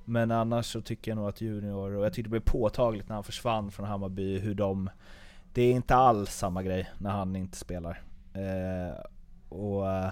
Men 0.05 0.31
annars 0.31 0.65
så 0.65 0.81
tycker 0.81 1.11
jag 1.11 1.15
nog 1.15 1.27
att 1.27 1.41
Junior, 1.41 1.95
och 1.95 2.05
jag 2.05 2.13
tyckte 2.13 2.27
det 2.27 2.31
blev 2.31 2.39
påtagligt 2.39 3.09
när 3.09 3.15
han 3.15 3.23
försvann 3.23 3.71
från 3.71 3.85
Hammarby, 3.85 4.39
hur 4.39 4.55
de... 4.55 4.89
Det 5.53 5.61
är 5.61 5.71
inte 5.71 5.95
alls 5.95 6.35
samma 6.35 6.63
grej 6.63 6.89
när 6.97 7.09
han 7.11 7.35
inte 7.35 7.57
spelar. 7.57 8.01
Eh, 8.33 8.99
och... 9.49 9.91
Eh, 9.91 10.09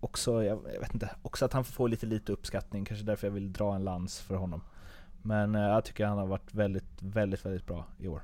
också, 0.00 0.44
jag, 0.44 0.58
jag 0.74 0.80
vet 0.80 0.94
inte, 0.94 1.10
också 1.22 1.44
att 1.44 1.52
han 1.52 1.64
får 1.64 1.88
lite 1.88 2.06
lite 2.06 2.32
uppskattning, 2.32 2.84
kanske 2.84 3.06
därför 3.06 3.26
jag 3.26 3.32
vill 3.32 3.52
dra 3.52 3.74
en 3.74 3.84
lans 3.84 4.20
för 4.20 4.34
honom. 4.34 4.62
Men 5.22 5.54
eh, 5.54 5.60
jag 5.60 5.84
tycker 5.84 6.06
han 6.06 6.18
har 6.18 6.26
varit 6.26 6.54
väldigt, 6.54 7.02
väldigt, 7.02 7.46
väldigt 7.46 7.66
bra 7.66 7.84
i 7.98 8.08
år. 8.08 8.22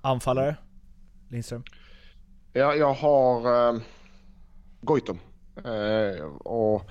Anfallare? 0.00 0.56
Lindström? 1.28 1.64
Ja, 2.52 2.74
jag 2.74 2.92
har 2.92 3.68
eh, 3.68 3.80
Goitom. 4.80 5.18
Eh, 5.64 6.24
och 6.26 6.82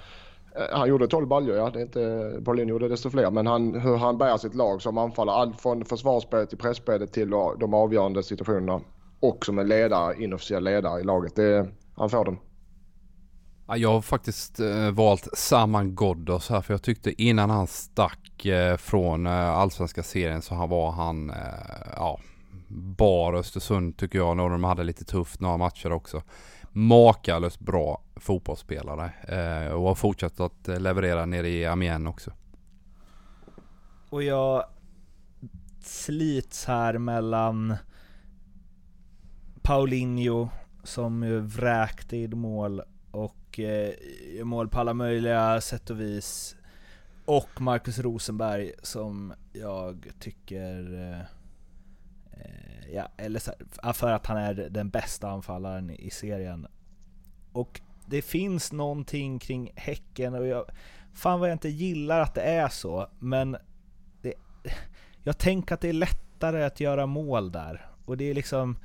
eh, 0.55 0.78
han 0.78 0.89
gjorde 0.89 1.07
12 1.07 1.28
baljor, 1.28 1.57
ja. 1.57 1.70
Det 1.70 1.80
är 1.80 1.84
inte, 1.84 2.41
Paulin 2.45 2.68
gjorde 2.68 2.88
desto 2.88 3.09
fler. 3.09 3.32
Men 3.32 3.47
han, 3.47 3.80
hur 3.80 3.97
han 3.97 4.18
bär 4.18 4.38
sitt 4.38 4.55
lag 4.55 4.82
som 4.82 4.97
anfaller. 4.97 5.34
Allt 5.34 5.62
från 5.62 5.86
försvarsspelet 5.86 6.49
till 6.49 6.57
pressspelet 6.57 7.14
till 7.14 7.30
de 7.59 7.74
avgörande 7.74 8.24
situationerna. 8.24 8.82
Och 9.20 9.45
som 9.45 9.59
en 9.59 9.68
ledare, 9.68 10.24
inofficiell 10.24 10.64
ledare 10.64 11.01
i 11.01 11.03
laget. 11.03 11.36
Det, 11.36 11.68
han 11.95 12.09
får 12.09 12.26
den. 12.26 12.38
Jag 13.76 13.89
har 13.89 14.01
faktiskt 14.01 14.59
eh, 14.59 14.91
valt 14.91 15.28
Saman 15.34 15.95
Ghoddos 15.95 16.49
här 16.49 16.62
för 16.62 16.74
jag 16.74 16.82
tyckte 16.82 17.22
innan 17.24 17.49
han 17.49 17.68
stack 17.68 18.45
eh, 18.45 18.78
från 18.78 19.28
eh, 19.28 19.49
allsvenska 19.49 20.03
serien 20.03 20.41
så 20.41 20.55
var 20.55 20.91
han, 20.91 21.32
ja, 21.95 22.20
bar 22.72 23.34
Östersund 23.34 23.97
tycker 23.97 24.19
jag 24.19 24.38
när 24.38 24.49
de 24.49 24.63
hade 24.63 24.84
lite 24.84 25.05
tufft 25.05 25.39
några 25.39 25.57
matcher 25.57 25.91
också. 25.91 26.24
Makalöst 26.72 27.59
bra 27.59 28.01
fotbollsspelare 28.15 29.13
eh, 29.28 29.74
och 29.74 29.88
har 29.88 29.95
fortsatt 29.95 30.39
att 30.39 30.67
eh, 30.67 30.80
leverera 30.80 31.26
nere 31.26 31.49
i 31.49 31.65
Amiens 31.65 32.09
också. 32.09 32.32
Och 34.09 34.24
jag 34.24 34.65
slits 35.84 36.65
här 36.65 36.97
mellan 36.97 37.76
Paulinho 39.61 40.49
som 40.84 41.24
ju 41.24 41.39
vräkte 41.39 42.17
i 42.17 42.28
mål 42.28 42.82
och 43.11 43.59
eh, 43.59 43.93
mål 44.43 44.69
på 44.69 44.80
alla 44.80 44.93
möjliga 44.93 45.61
sätt 45.61 45.89
och 45.89 45.99
vis. 45.99 46.55
Och 47.26 47.61
Marcus 47.61 47.99
Rosenberg 47.99 48.72
som 48.84 49.34
jag 49.53 50.07
tycker 50.19 51.11
eh, 51.11 51.22
Eh, 51.22 51.41
ja, 52.92 53.08
eller 53.18 53.39
så 53.39 53.52
här, 53.82 53.94
för 53.94 54.12
att 54.12 54.26
han 54.26 54.38
är 54.38 54.54
den 54.54 54.89
bästa 54.89 55.30
anfallaren 55.30 55.89
i 55.89 56.10
serien. 56.10 56.68
Och 57.52 57.82
det 58.06 58.22
finns 58.22 58.72
någonting 58.72 59.39
kring 59.39 59.72
Häcken 59.76 60.36
och 60.36 60.48
jag, 60.48 60.66
fan 61.14 61.39
vad 61.39 61.50
jag 61.50 61.56
inte 61.56 61.70
gillar 61.70 62.20
att 62.20 62.34
det 62.34 62.42
är 62.42 62.70
så, 62.70 63.08
men 63.20 63.58
det, 64.22 64.34
jag 65.24 65.38
tänker 65.38 65.76
att 65.76 65.82
det 65.82 65.89
är 65.89 65.94
lättare 65.94 66.64
att 66.64 66.80
göra 66.80 67.06
mål 67.06 67.52
där. 67.52 67.86
Och 68.06 68.18
det 68.18 68.30
är 68.30 68.34
liksom, 68.34 68.78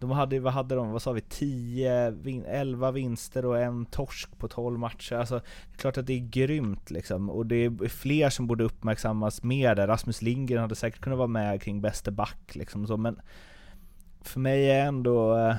de 0.00 0.10
hade, 0.10 0.40
vad 0.40 0.52
hade 0.52 0.74
de, 0.74 0.90
vad 0.90 1.02
sa 1.02 1.12
vi, 1.12 1.20
10, 1.20 2.14
11 2.46 2.90
vinster 2.90 3.44
och 3.44 3.58
en 3.58 3.86
torsk 3.86 4.38
på 4.38 4.48
12 4.48 4.78
matcher. 4.78 5.14
Alltså, 5.14 5.34
det 5.34 5.74
är 5.74 5.78
klart 5.78 5.98
att 5.98 6.06
det 6.06 6.12
är 6.12 6.28
grymt 6.28 6.90
liksom. 6.90 7.30
Och 7.30 7.46
det 7.46 7.56
är 7.56 7.88
fler 7.88 8.30
som 8.30 8.46
borde 8.46 8.64
uppmärksammas 8.64 9.42
mer 9.42 9.74
där. 9.74 9.86
Rasmus 9.86 10.22
Lindgren 10.22 10.60
hade 10.60 10.74
säkert 10.74 11.00
kunnat 11.00 11.18
vara 11.18 11.28
med 11.28 11.62
kring 11.62 11.80
bäste 11.80 12.10
back 12.10 12.54
liksom 12.54 12.86
så, 12.86 12.96
men 12.96 13.20
för 14.28 14.40
mig 14.40 14.70
är 14.70 14.86
ändå... 14.86 15.36
Eh, 15.36 15.56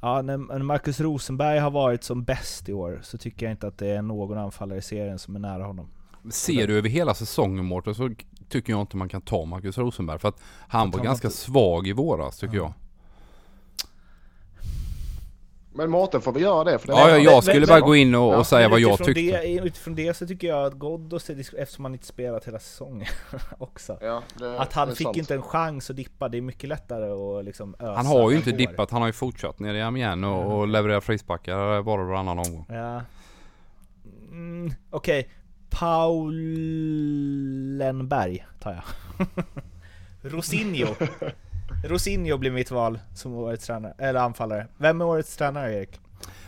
ja, 0.00 0.22
när 0.22 0.58
Marcus 0.58 1.00
Rosenberg 1.00 1.58
har 1.58 1.70
varit 1.70 2.04
som 2.04 2.24
bäst 2.24 2.68
i 2.68 2.72
år 2.72 3.00
så 3.02 3.18
tycker 3.18 3.46
jag 3.46 3.52
inte 3.52 3.66
att 3.66 3.78
det 3.78 3.88
är 3.88 4.02
någon 4.02 4.38
anfallare 4.38 4.78
i 4.78 4.82
serien 4.82 5.18
som 5.18 5.36
är 5.36 5.40
nära 5.40 5.64
honom. 5.64 5.88
Ser 6.30 6.66
du 6.66 6.78
över 6.78 6.88
hela 6.88 7.14
säsongen 7.14 7.64
Mårten 7.64 7.94
så 7.94 8.10
tycker 8.48 8.72
jag 8.72 8.80
inte 8.80 8.96
man 8.96 9.08
kan 9.08 9.22
ta 9.22 9.44
Marcus 9.44 9.78
Rosenberg 9.78 10.18
för 10.18 10.28
att 10.28 10.42
han 10.68 10.90
var 10.90 11.00
ganska 11.00 11.30
svag 11.30 11.86
i 11.86 11.92
våras 11.92 12.38
tycker 12.38 12.56
ja. 12.56 12.62
jag. 12.62 12.72
Men 15.82 15.90
Mårten 15.90 16.20
får 16.20 16.32
vi 16.32 16.40
göra 16.40 16.64
det? 16.64 16.78
För 16.78 16.86
det 16.86 16.92
ja, 16.92 17.10
ja, 17.10 17.18
jag 17.18 17.44
skulle 17.44 17.66
bara 17.66 17.80
gå 17.80 17.96
in 17.96 18.14
och, 18.14 18.34
ja, 18.34 18.38
och 18.38 18.46
säga 18.46 18.68
vad 18.68 18.80
jag 18.80 18.98
tyckte. 18.98 19.20
Det, 19.20 19.48
utifrån 19.48 19.94
det 19.94 20.16
så 20.16 20.26
tycker 20.26 20.48
jag 20.48 20.66
att 20.66 20.74
Ghoddos, 20.74 21.30
eftersom 21.30 21.84
han 21.84 21.92
inte 21.92 22.06
spelat 22.06 22.48
hela 22.48 22.58
säsongen 22.58 23.06
också, 23.58 23.98
ja, 24.00 24.22
det, 24.38 24.60
att 24.60 24.72
han 24.72 24.94
fick 24.94 25.06
sant. 25.06 25.16
inte 25.16 25.34
en 25.34 25.42
chans 25.42 25.90
att 25.90 25.96
dippa. 25.96 26.28
Det 26.28 26.38
är 26.38 26.42
mycket 26.42 26.68
lättare 26.68 27.10
att 27.10 27.44
liksom 27.44 27.74
ösa 27.78 27.92
Han 27.92 28.06
har 28.06 28.30
ju 28.30 28.36
inte 28.36 28.52
dippat, 28.52 28.90
han 28.90 29.00
har 29.00 29.08
ju 29.08 29.12
fortsatt 29.12 29.58
nere 29.58 29.78
i 29.78 29.82
Amiens 29.82 30.24
och, 30.24 30.58
och 30.58 30.68
levererar 30.68 31.00
frisparkar 31.00 31.82
bara 31.82 32.04
varannan 32.04 32.38
omgång. 32.38 32.66
Ja. 32.68 33.02
Mm, 34.30 34.74
Okej, 34.90 35.20
okay. 35.20 35.32
Paulenberg 35.70 38.46
tar 38.60 38.72
jag. 38.72 38.82
Rosinho. 40.32 40.94
Rosinho 41.84 42.38
blir 42.38 42.50
mitt 42.50 42.70
val 42.70 42.98
som 43.14 43.34
årets 43.34 43.66
tränare, 43.66 43.94
eller 43.98 44.20
anfallare. 44.20 44.66
Vem 44.76 45.00
är 45.00 45.04
årets 45.04 45.36
tränare 45.36 45.74
Erik? 45.74 46.00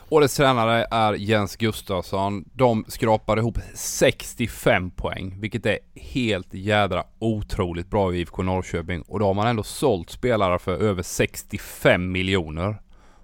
Årets 0.09 0.37
tränare 0.37 0.87
är 0.91 1.12
Jens 1.12 1.57
Gustafsson. 1.57 2.45
De 2.53 2.85
skrapade 2.89 3.41
ihop 3.41 3.59
65 3.74 4.91
poäng, 4.91 5.41
vilket 5.41 5.66
är 5.66 5.78
helt 5.95 6.55
jädra 6.55 7.05
otroligt 7.18 7.91
bra 7.91 8.14
i 8.14 8.18
IFK 8.18 8.43
Norrköping. 8.43 9.03
Och 9.03 9.18
då 9.18 9.26
har 9.26 9.35
man 9.35 9.47
ändå 9.47 9.62
sålt 9.62 10.11
spelare 10.11 10.59
för 10.59 10.76
över 10.76 11.03
65 11.03 12.12
miljoner 12.12 12.76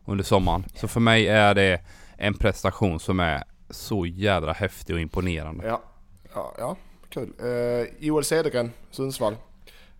under 0.04 0.24
sommaren. 0.24 0.64
Så 0.74 0.88
för 0.88 1.00
mig 1.00 1.28
är 1.28 1.54
det 1.54 1.80
en 2.18 2.34
prestation 2.34 3.00
som 3.00 3.20
är 3.20 3.44
så 3.70 4.06
jädra 4.06 4.52
häftig 4.52 4.94
och 4.94 5.00
imponerande. 5.00 5.66
Ja, 5.66 5.82
ja, 6.34 6.54
ja 6.58 6.76
kul. 7.10 7.32
Uh, 7.44 7.86
Joel 7.98 8.24
Cedergren, 8.24 8.72
Sundsvall. 8.90 9.36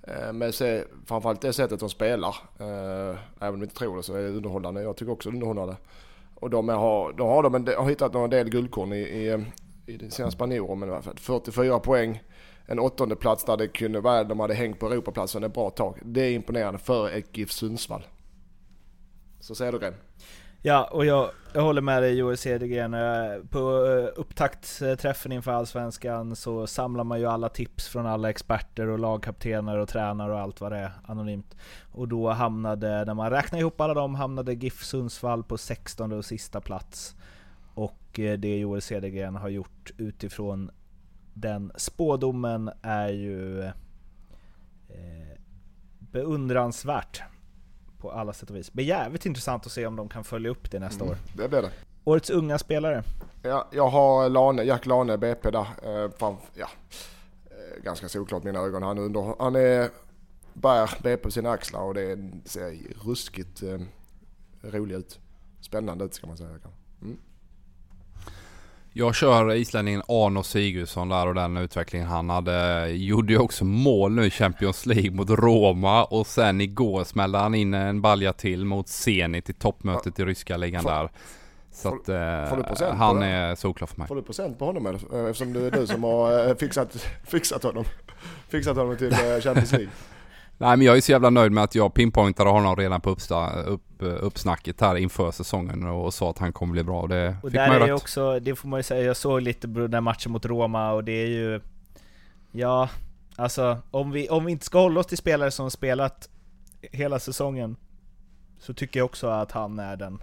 Eh, 0.02 0.32
men 0.32 0.52
se, 0.52 0.84
framförallt 1.06 1.40
det 1.40 1.52
sättet 1.52 1.80
de 1.80 1.88
spelar, 1.88 2.36
eh, 2.58 3.18
även 3.40 3.54
om 3.54 3.60
vi 3.60 3.64
inte 3.64 3.74
tror 3.74 3.96
det 3.96 4.02
så 4.02 4.14
är 4.14 4.22
det 4.22 4.28
underhållande. 4.28 4.82
Jag 4.82 4.96
tycker 4.96 5.12
också 5.12 5.30
det 5.30 5.32
är 5.32 5.36
underhållande. 5.36 5.76
Och 6.34 6.50
de, 6.50 6.68
har, 6.68 7.12
de 7.12 7.28
har, 7.28 7.42
de 7.42 7.54
en, 7.54 7.66
har 7.66 7.88
hittat 7.88 8.14
en 8.14 8.30
del 8.30 8.50
guldkorn 8.50 8.92
i, 8.92 8.96
i, 8.96 9.28
eh, 9.28 9.40
i 9.86 10.10
sina 10.10 10.30
spanjorer. 10.30 10.74
Men 10.74 11.02
44 11.02 11.78
poäng, 11.78 12.22
en 12.66 12.78
åttonde 12.78 13.16
plats 13.16 13.44
där 13.44 13.56
det 13.56 13.68
kunde 13.68 14.00
vara, 14.00 14.24
de 14.24 14.40
hade 14.40 14.54
hängt 14.54 14.78
på 14.78 14.86
Europaplatsen 14.86 15.44
ett 15.44 15.54
bra 15.54 15.70
tag. 15.70 15.98
Det 16.04 16.20
är 16.20 16.32
imponerande 16.32 16.78
för 16.78 17.10
ett 17.10 17.36
GIF 17.36 17.52
Sundsvall. 17.52 18.06
Så 19.40 19.54
säger 19.54 19.72
du 19.72 19.78
det. 19.78 19.94
Ja, 20.62 20.88
och 20.92 21.04
jag, 21.04 21.30
jag 21.52 21.62
håller 21.62 21.80
med 21.80 22.02
dig 22.02 22.14
Joel 22.14 22.36
Cedergren. 22.36 22.94
Eh, 22.94 23.44
på 23.50 23.86
eh, 23.86 24.20
upptaktsträffen 24.20 25.32
inför 25.32 25.52
Allsvenskan 25.52 26.36
så 26.36 26.66
samlar 26.66 27.04
man 27.04 27.20
ju 27.20 27.26
alla 27.26 27.48
tips 27.48 27.88
från 27.88 28.06
alla 28.06 28.30
experter 28.30 28.88
och 28.88 28.98
lagkaptener 28.98 29.78
och 29.78 29.88
tränare 29.88 30.32
och 30.32 30.40
allt 30.40 30.60
vad 30.60 30.72
det 30.72 30.78
är 30.78 30.92
anonymt. 31.04 31.56
Och 31.92 32.08
då 32.08 32.30
hamnade, 32.30 33.04
när 33.04 33.14
man 33.14 33.30
räknar 33.30 33.58
ihop 33.58 33.80
alla 33.80 33.94
dem, 33.94 34.14
hamnade 34.14 34.52
GIF 34.52 34.84
Sundsvall 34.84 35.44
på 35.44 35.58
16 35.58 36.12
och 36.12 36.24
sista 36.24 36.60
plats. 36.60 37.16
Och 37.74 38.20
eh, 38.20 38.38
det 38.38 38.58
Joel 38.58 38.82
Cedergren 38.82 39.36
har 39.36 39.48
gjort 39.48 39.90
utifrån 39.96 40.70
den 41.34 41.72
spådomen 41.76 42.70
är 42.82 43.08
ju 43.08 43.62
eh, 44.88 45.38
beundransvärt 45.98 47.22
på 48.00 48.10
alla 48.10 48.32
sätt 48.32 48.50
och 48.50 48.56
vis. 48.56 48.72
Blir 48.72 48.84
jävligt 48.84 49.26
intressant 49.26 49.66
att 49.66 49.72
se 49.72 49.86
om 49.86 49.96
de 49.96 50.08
kan 50.08 50.24
följa 50.24 50.50
upp 50.50 50.70
det 50.70 50.78
nästa 50.78 51.04
mm, 51.04 51.10
år. 51.10 51.16
Det 51.36 51.48
blir 51.48 51.62
det. 51.62 51.70
Årets 52.04 52.30
unga 52.30 52.58
spelare? 52.58 53.02
Ja, 53.42 53.68
jag 53.72 53.88
har 53.88 54.28
Lane, 54.28 54.62
Jack 54.62 54.86
Lane, 54.86 55.18
BP 55.18 55.50
där. 55.50 55.66
Eh, 55.82 56.10
ja, 56.54 56.68
eh, 57.44 57.82
ganska 57.82 58.08
såklart 58.08 58.42
mina 58.42 58.58
ögon. 58.58 58.82
Han, 58.82 58.98
under, 58.98 59.34
han 59.38 59.56
är, 59.56 59.88
bär 60.52 61.02
BP 61.02 61.22
på 61.22 61.30
sina 61.30 61.50
axlar 61.50 61.82
och 61.82 61.94
det 61.94 62.18
ser 62.44 62.78
ruskigt 63.04 63.62
eh, 63.62 63.80
roligt 64.62 64.98
ut. 64.98 65.18
Spännande 65.60 66.04
ut 66.04 66.14
ska 66.14 66.26
man 66.26 66.36
säga. 66.36 66.48
Mm. 66.48 66.60
Jag 68.92 69.14
kör 69.14 69.54
islänningen 69.54 70.02
Arno 70.08 70.42
Sigurdsson 70.42 71.08
där 71.08 71.26
och 71.26 71.34
den 71.34 71.56
utvecklingen 71.56 72.08
han 72.08 72.30
hade. 72.30 72.86
Gjorde 72.88 73.32
ju 73.32 73.38
också 73.38 73.64
mål 73.64 74.12
nu 74.12 74.26
i 74.26 74.30
Champions 74.30 74.86
League 74.86 75.10
mot 75.10 75.30
Roma 75.30 76.04
och 76.04 76.26
sen 76.26 76.60
igår 76.60 77.04
smällde 77.04 77.38
han 77.38 77.54
in 77.54 77.74
en 77.74 78.00
balja 78.00 78.32
till 78.32 78.64
mot 78.64 78.88
Zenit 78.88 79.50
i 79.50 79.52
toppmötet 79.52 80.18
i 80.18 80.24
ryska 80.24 80.56
ligan 80.56 80.84
där. 80.84 81.10
Så 81.72 81.88
att 81.88 82.08
eh, 82.08 82.94
han 82.94 83.22
är 83.22 83.54
solklar 83.54 83.86
för 83.86 83.98
mig. 83.98 84.08
Får 84.08 84.16
du 84.16 84.22
procent 84.22 84.58
på 84.58 84.64
honom 84.64 84.86
eller? 84.86 85.22
Eh, 85.24 85.30
eftersom 85.30 85.52
det 85.52 85.60
är 85.60 85.70
du 85.70 85.86
som 85.86 86.04
har 86.04 86.48
eh, 86.48 86.54
fixat, 86.56 87.06
fixat 87.24 87.62
honom. 87.62 87.84
Fixat 88.48 88.76
honom 88.76 88.96
till 88.96 89.12
Champions 89.14 89.72
League. 89.72 89.88
Nej 90.62 90.76
men 90.76 90.86
jag 90.86 90.96
är 90.96 91.00
så 91.00 91.12
jävla 91.12 91.30
nöjd 91.30 91.52
med 91.52 91.64
att 91.64 91.74
jag 91.74 91.94
pinpointade 91.94 92.50
honom 92.50 92.76
redan 92.76 93.00
på 93.00 93.10
uppsta, 93.10 93.62
upp, 93.62 93.82
uppsnacket 93.98 94.80
här 94.80 94.96
inför 94.96 95.30
säsongen 95.30 95.84
och 95.84 96.14
sa 96.14 96.30
att 96.30 96.38
han 96.38 96.52
kommer 96.52 96.72
bli 96.72 96.82
bra. 96.82 97.06
Det 97.06 97.36
och 97.42 97.50
fick 97.50 97.52
där 97.52 97.68
man 97.68 97.76
är 97.76 97.80
rätt. 97.80 97.94
också, 97.94 98.40
det 98.40 98.54
får 98.54 98.68
man 98.68 98.78
ju 98.78 98.82
säga, 98.82 99.02
jag 99.02 99.16
såg 99.16 99.42
lite 99.42 99.66
den 99.66 100.04
matchen 100.04 100.32
mot 100.32 100.46
Roma 100.46 100.92
och 100.92 101.04
det 101.04 101.12
är 101.12 101.26
ju... 101.26 101.60
Ja, 102.52 102.88
alltså 103.36 103.78
om 103.90 104.10
vi, 104.10 104.28
om 104.28 104.44
vi 104.44 104.52
inte 104.52 104.64
ska 104.64 104.80
hålla 104.80 105.00
oss 105.00 105.06
till 105.06 105.18
spelare 105.18 105.50
som 105.50 105.70
spelat 105.70 106.28
hela 106.80 107.18
säsongen 107.18 107.76
så 108.58 108.74
tycker 108.74 109.00
jag 109.00 109.04
också 109.04 109.26
att 109.26 109.52
han 109.52 109.78
är 109.78 109.96
den. 109.96 110.22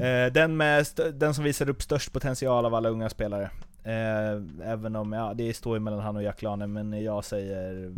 Eh, 0.00 0.32
den, 0.32 0.56
med, 0.56 0.86
den 1.14 1.34
som 1.34 1.44
visar 1.44 1.68
upp 1.68 1.82
störst 1.82 2.12
potential 2.12 2.66
av 2.66 2.74
alla 2.74 2.88
unga 2.88 3.08
spelare. 3.08 3.50
Eh, 3.84 4.70
även 4.72 4.96
om, 4.96 5.12
ja 5.12 5.34
det 5.34 5.56
står 5.56 5.76
ju 5.76 5.80
mellan 5.80 6.00
han 6.00 6.16
och 6.16 6.22
Jack 6.22 6.42
Lane, 6.42 6.66
men 6.66 7.04
jag 7.04 7.24
säger 7.24 7.92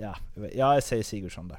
ja, 0.00 0.14
jag 0.54 0.82
säger 0.82 1.02
Sigurdsson 1.02 1.48
där. 1.48 1.58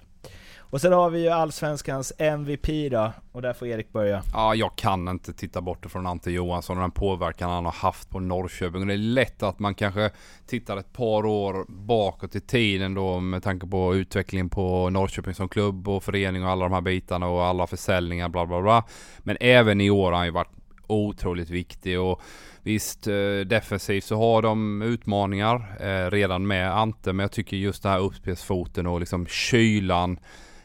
Och 0.69 0.81
sen 0.81 0.93
har 0.93 1.09
vi 1.09 1.21
ju 1.21 1.29
Allsvenskans 1.29 2.13
MVP 2.17 2.91
då, 2.91 3.11
och 3.31 3.41
där 3.41 3.53
får 3.53 3.67
Erik 3.67 3.93
börja. 3.93 4.23
Ja, 4.33 4.55
jag 4.55 4.75
kan 4.75 5.07
inte 5.07 5.33
titta 5.33 5.61
bort 5.61 5.85
från 5.85 6.07
Ante 6.07 6.31
Johansson 6.31 6.77
och 6.77 6.81
den 6.81 6.91
påverkan 6.91 7.49
han 7.49 7.65
har 7.65 7.71
haft 7.71 8.09
på 8.09 8.19
Norrköping. 8.19 8.81
Och 8.81 8.87
det 8.87 8.93
är 8.93 8.97
lätt 8.97 9.43
att 9.43 9.59
man 9.59 9.75
kanske 9.75 10.11
tittar 10.47 10.77
ett 10.77 10.93
par 10.93 11.25
år 11.25 11.65
bakåt 11.67 12.35
i 12.35 12.39
tiden 12.39 12.93
då 12.93 13.19
med 13.19 13.43
tanke 13.43 13.67
på 13.67 13.95
utvecklingen 13.95 14.49
på 14.49 14.89
Norrköping 14.89 15.33
som 15.33 15.49
klubb 15.49 15.87
och 15.87 16.03
förening 16.03 16.43
och 16.43 16.49
alla 16.49 16.65
de 16.65 16.73
här 16.73 16.81
bitarna 16.81 17.27
och 17.27 17.43
alla 17.43 17.67
försäljningar 17.67 18.29
bla 18.29 18.45
bla 18.45 18.61
bla. 18.61 18.83
Men 19.19 19.37
även 19.39 19.81
i 19.81 19.89
år 19.89 20.11
har 20.11 20.17
han 20.17 20.25
ju 20.25 20.31
varit 20.31 20.51
otroligt 20.87 21.49
viktig 21.49 21.99
och 21.99 22.21
visst 22.67 23.07
eh, 23.07 23.39
defensivt 23.45 24.03
så 24.03 24.15
har 24.15 24.41
de 24.41 24.81
utmaningar 24.81 25.55
eh, 25.79 26.11
redan 26.11 26.47
med 26.47 26.77
Ante 26.77 27.13
men 27.13 27.23
jag 27.23 27.31
tycker 27.31 27.57
just 27.57 27.83
det 27.83 27.89
här 27.89 27.99
uppspelsfoten 27.99 28.87
och 28.87 28.99
liksom 28.99 29.25
kylan 29.27 30.19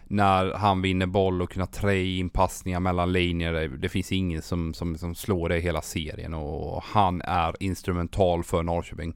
när 0.04 0.52
han 0.52 0.82
vinner 0.82 1.06
boll 1.06 1.42
och 1.42 1.50
kunna 1.50 1.66
trä 1.66 2.02
in 2.02 2.30
passningar 2.30 2.80
mellan 2.80 3.12
linjer. 3.12 3.52
Det, 3.52 3.68
det 3.68 3.88
finns 3.88 4.12
ingen 4.12 4.42
som, 4.42 4.74
som, 4.74 4.98
som 4.98 5.14
slår 5.14 5.48
det 5.48 5.56
i 5.56 5.60
hela 5.60 5.82
serien 5.82 6.34
och 6.34 6.82
han 6.82 7.22
är 7.22 7.54
instrumental 7.60 8.44
för 8.44 8.62
Norrköping. 8.62 9.12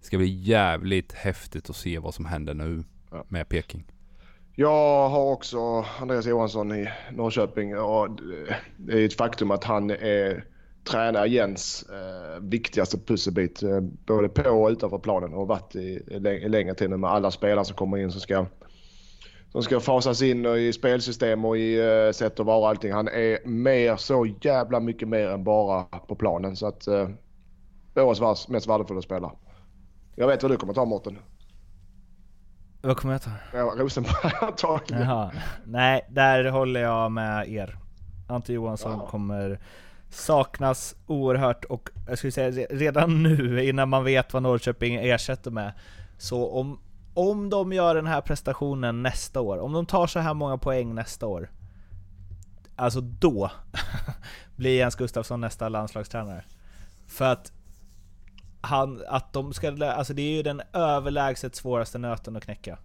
Det 0.00 0.06
ska 0.06 0.18
bli 0.18 0.42
jävligt 0.42 1.12
häftigt 1.12 1.70
att 1.70 1.76
se 1.76 1.98
vad 1.98 2.14
som 2.14 2.24
händer 2.24 2.54
nu 2.54 2.84
Ja. 3.10 3.24
med 3.28 3.48
Peking. 3.48 3.84
Jag 4.54 5.08
har 5.08 5.32
också 5.32 5.84
Andreas 6.00 6.26
Johansson 6.26 6.72
i 6.72 6.88
Norrköping 7.12 7.78
och 7.78 8.08
det 8.76 8.92
är 8.92 9.06
ett 9.06 9.16
faktum 9.16 9.50
att 9.50 9.64
han 9.64 9.90
är 9.90 10.44
tränare 10.90 11.28
Jens 11.28 11.82
eh, 11.90 12.40
viktigaste 12.42 12.98
pusselbit 12.98 13.62
eh, 13.62 13.80
både 13.80 14.28
på 14.28 14.50
och 14.50 14.68
utanför 14.70 14.98
planen 14.98 15.34
och 15.34 15.48
varit 15.48 15.76
i, 15.76 16.02
i, 16.10 16.18
lä- 16.20 16.38
i 16.38 16.48
längre 16.48 16.74
tid 16.74 16.90
nu 16.90 16.96
med 16.96 17.10
alla 17.10 17.30
spelare 17.30 17.64
som 17.64 17.76
kommer 17.76 17.96
in 17.98 18.10
som 18.12 18.20
ska, 18.20 18.46
som 19.52 19.62
ska 19.62 19.80
fasas 19.80 20.22
in 20.22 20.46
och 20.46 20.58
i 20.58 20.72
spelsystem 20.72 21.44
och 21.44 21.58
i 21.58 21.80
eh, 22.06 22.12
sätt 22.12 22.40
att 22.40 22.46
vara 22.46 22.58
och 22.58 22.68
allting. 22.68 22.92
Han 22.92 23.08
är 23.08 23.46
mer, 23.46 23.96
så 23.96 24.26
jävla 24.40 24.80
mycket 24.80 25.08
mer 25.08 25.28
än 25.28 25.44
bara 25.44 25.82
på 25.84 26.14
planen 26.16 26.56
så 26.56 26.66
att 26.66 26.86
eh, 26.86 27.08
årets 27.96 28.48
mest 28.48 28.68
värdefulla 28.68 29.02
spelare. 29.02 29.32
Jag 30.16 30.26
vet 30.26 30.42
vad 30.42 30.52
du 30.52 30.56
kommer 30.56 30.74
ta 30.74 30.84
Mårten. 30.84 31.18
Vad 32.82 32.96
kommer 32.96 33.14
jag 33.14 33.22
ta? 33.22 33.30
Ja, 33.52 33.74
Rosenberg 33.76 34.32
antagligen. 34.40 35.02
Jaha. 35.02 35.30
Nej, 35.64 36.06
där 36.10 36.44
håller 36.44 36.80
jag 36.80 37.12
med 37.12 37.48
er. 37.52 37.78
Ante 38.28 38.52
Johansson 38.52 38.92
Ja. 38.92 39.06
kommer 39.06 39.60
saknas 40.16 40.96
oerhört 41.06 41.64
och 41.64 41.90
jag 42.08 42.18
skulle 42.18 42.32
säga 42.32 42.66
redan 42.70 43.22
nu 43.22 43.64
innan 43.64 43.88
man 43.88 44.04
vet 44.04 44.32
vad 44.32 44.42
Norrköping 44.42 44.94
ersätter 44.94 45.50
med. 45.50 45.72
Så 46.18 46.50
om, 46.50 46.80
om 47.14 47.50
de 47.50 47.72
gör 47.72 47.94
den 47.94 48.06
här 48.06 48.20
prestationen 48.20 49.02
nästa 49.02 49.40
år, 49.40 49.58
om 49.58 49.72
de 49.72 49.86
tar 49.86 50.06
så 50.06 50.18
här 50.18 50.34
många 50.34 50.58
poäng 50.58 50.94
nästa 50.94 51.26
år. 51.26 51.50
Alltså 52.76 53.00
då 53.00 53.50
blir 54.56 54.78
Jens 54.78 54.94
Gustafsson 54.94 55.40
nästa 55.40 55.68
landslagstränare. 55.68 56.44
För 57.06 57.24
att 57.24 57.52
han, 58.60 59.02
att 59.08 59.32
de 59.32 59.52
ska, 59.52 59.86
alltså 59.86 60.14
det 60.14 60.22
är 60.22 60.36
ju 60.36 60.42
den 60.42 60.62
överlägset 60.72 61.54
svåraste 61.54 61.98
nöten 61.98 62.36
att 62.36 62.44
knäcka. 62.44 62.78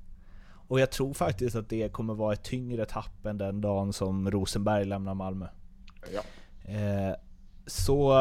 Och 0.67 0.79
jag 0.79 0.91
tror 0.91 1.13
faktiskt 1.13 1.55
att 1.55 1.69
det 1.69 1.93
kommer 1.93 2.13
vara 2.13 2.33
ett 2.33 2.43
tyngre 2.43 2.85
tapp 2.85 3.25
än 3.25 3.37
den 3.37 3.61
dagen 3.61 3.93
som 3.93 4.31
Rosenberg 4.31 4.85
lämnar 4.85 5.13
Malmö. 5.13 5.47
Ja. 6.13 6.21
Eh, 6.65 7.15
så, 7.65 8.13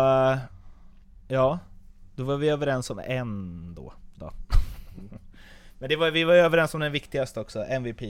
ja. 1.29 1.59
Då 2.17 2.25
var 2.25 2.37
vi 2.37 2.49
överens 2.49 2.91
om 2.91 2.99
en 2.99 3.75
då. 3.75 3.93
då. 4.15 4.33
Men 5.79 5.89
det 5.89 5.97
var, 5.97 6.11
vi 6.11 6.25
var 6.25 6.35
överens 6.35 6.75
om 6.75 6.81
den 6.81 6.93
viktigaste 6.93 7.41
också, 7.41 7.65
MVP. 7.65 8.03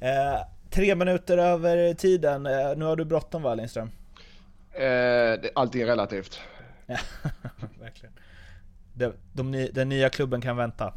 Eh, 0.00 0.40
tre 0.70 0.94
minuter 0.94 1.38
över 1.38 1.94
tiden. 1.94 2.46
Eh, 2.46 2.76
nu 2.76 2.84
har 2.84 2.96
du 2.96 3.04
bråttom 3.04 3.42
va 3.42 3.54
Lindström? 3.54 3.90
Eh, 4.72 4.80
det, 4.82 5.50
allting 5.54 5.82
är 5.82 5.86
relativt. 5.86 6.40
Ja, 6.86 6.96
verkligen. 7.80 8.14
De, 8.94 9.12
de, 9.32 9.68
den 9.72 9.88
nya 9.88 10.08
klubben 10.08 10.40
kan 10.40 10.56
vänta. 10.56 10.92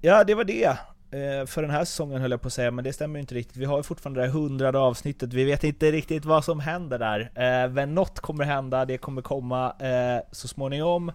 Ja, 0.00 0.24
det 0.24 0.34
var 0.34 0.44
det. 0.44 0.78
Eh, 1.10 1.46
för 1.46 1.62
den 1.62 1.70
här 1.70 1.84
säsongen 1.84 2.20
höll 2.20 2.30
jag 2.30 2.40
på 2.42 2.46
att 2.46 2.52
säga, 2.52 2.70
men 2.70 2.84
det 2.84 2.92
stämmer 2.92 3.18
ju 3.18 3.20
inte 3.20 3.34
riktigt. 3.34 3.56
Vi 3.56 3.64
har 3.64 3.76
ju 3.76 3.82
fortfarande 3.82 4.20
det 4.20 4.26
här 4.26 4.32
hundrade 4.32 4.78
avsnittet, 4.78 5.32
vi 5.32 5.44
vet 5.44 5.64
inte 5.64 5.92
riktigt 5.92 6.24
vad 6.24 6.44
som 6.44 6.60
händer 6.60 6.98
där. 6.98 7.20
Eh, 7.20 7.70
men 7.70 7.94
något 7.94 8.20
kommer 8.20 8.44
hända, 8.44 8.84
det 8.84 8.98
kommer 8.98 9.22
komma 9.22 9.74
eh, 9.78 10.22
så 10.32 10.48
småningom. 10.48 11.12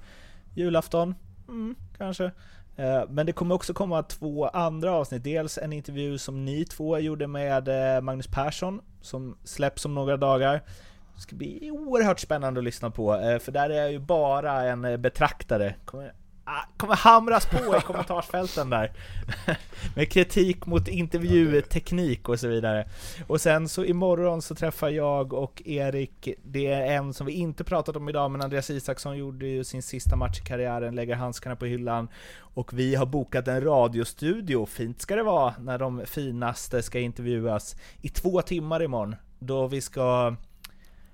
Julafton? 0.56 1.16
Mm, 1.48 1.76
kanske. 1.98 2.32
Men 3.10 3.26
det 3.26 3.32
kommer 3.32 3.56
också 3.56 3.74
komma 3.74 4.04
två 4.04 4.48
andra 4.48 4.92
avsnitt. 4.92 5.24
Dels 5.24 5.58
en 5.58 5.74
intervju 5.74 6.18
som 6.18 6.46
ni 6.46 6.66
två 6.66 6.98
gjorde 6.98 7.28
med 7.28 7.70
Magnus 8.04 8.28
Persson, 8.28 8.82
som 9.02 9.38
släpps 9.44 9.86
om 9.86 9.96
några 9.96 10.18
dagar. 10.18 10.62
Det 11.16 11.22
ska 11.22 11.36
bli 11.36 11.72
oerhört 11.72 12.20
spännande 12.20 12.60
att 12.60 12.64
lyssna 12.64 12.90
på, 12.92 13.38
för 13.42 13.52
där 13.52 13.70
är 13.70 13.82
jag 13.82 13.92
ju 13.92 14.00
bara 14.00 14.64
en 14.64 15.02
betraktare. 15.02 15.76
Kommer, 15.86 16.14
kommer 16.78 16.96
hamras 16.96 17.46
på 17.46 17.78
i 17.78 17.82
kommentarsfälten 17.82 18.70
där. 18.70 18.92
Med 19.96 20.12
kritik 20.12 20.66
mot 20.66 20.88
intervjuteknik 20.88 22.30
och 22.30 22.40
så 22.40 22.48
vidare. 22.48 22.88
Och 23.28 23.42
sen 23.42 23.70
så 23.70 23.86
imorgon 23.86 24.42
så 24.42 24.56
träffar 24.56 24.90
jag 24.90 25.34
och 25.34 25.62
Erik, 25.66 26.30
det 26.44 26.68
är 26.68 26.96
en 26.98 27.14
som 27.14 27.26
vi 27.26 27.34
inte 27.34 27.64
pratat 27.64 27.96
om 27.96 28.10
idag, 28.10 28.32
men 28.32 28.42
Andreas 28.42 28.70
Isaksson 28.70 29.18
gjorde 29.18 29.48
ju 29.48 29.64
sin 29.64 29.84
sista 29.84 30.16
match 30.16 30.40
i 30.40 30.44
karriären, 30.44 30.96
lägger 30.96 31.16
handskarna 31.16 31.56
på 31.56 31.66
hyllan. 31.66 32.08
Och 32.54 32.74
vi 32.74 32.96
har 32.96 33.06
bokat 33.06 33.48
en 33.48 33.62
radiostudio, 33.62 34.66
fint 34.66 35.02
ska 35.02 35.16
det 35.16 35.24
vara, 35.24 35.54
när 35.60 35.78
de 35.78 36.06
finaste 36.06 36.84
ska 36.84 37.00
intervjuas 37.00 37.76
i 38.02 38.10
två 38.10 38.42
timmar 38.42 38.84
imorgon. 38.84 39.16
Då 39.40 39.68
vi 39.68 39.82
ska 39.82 40.36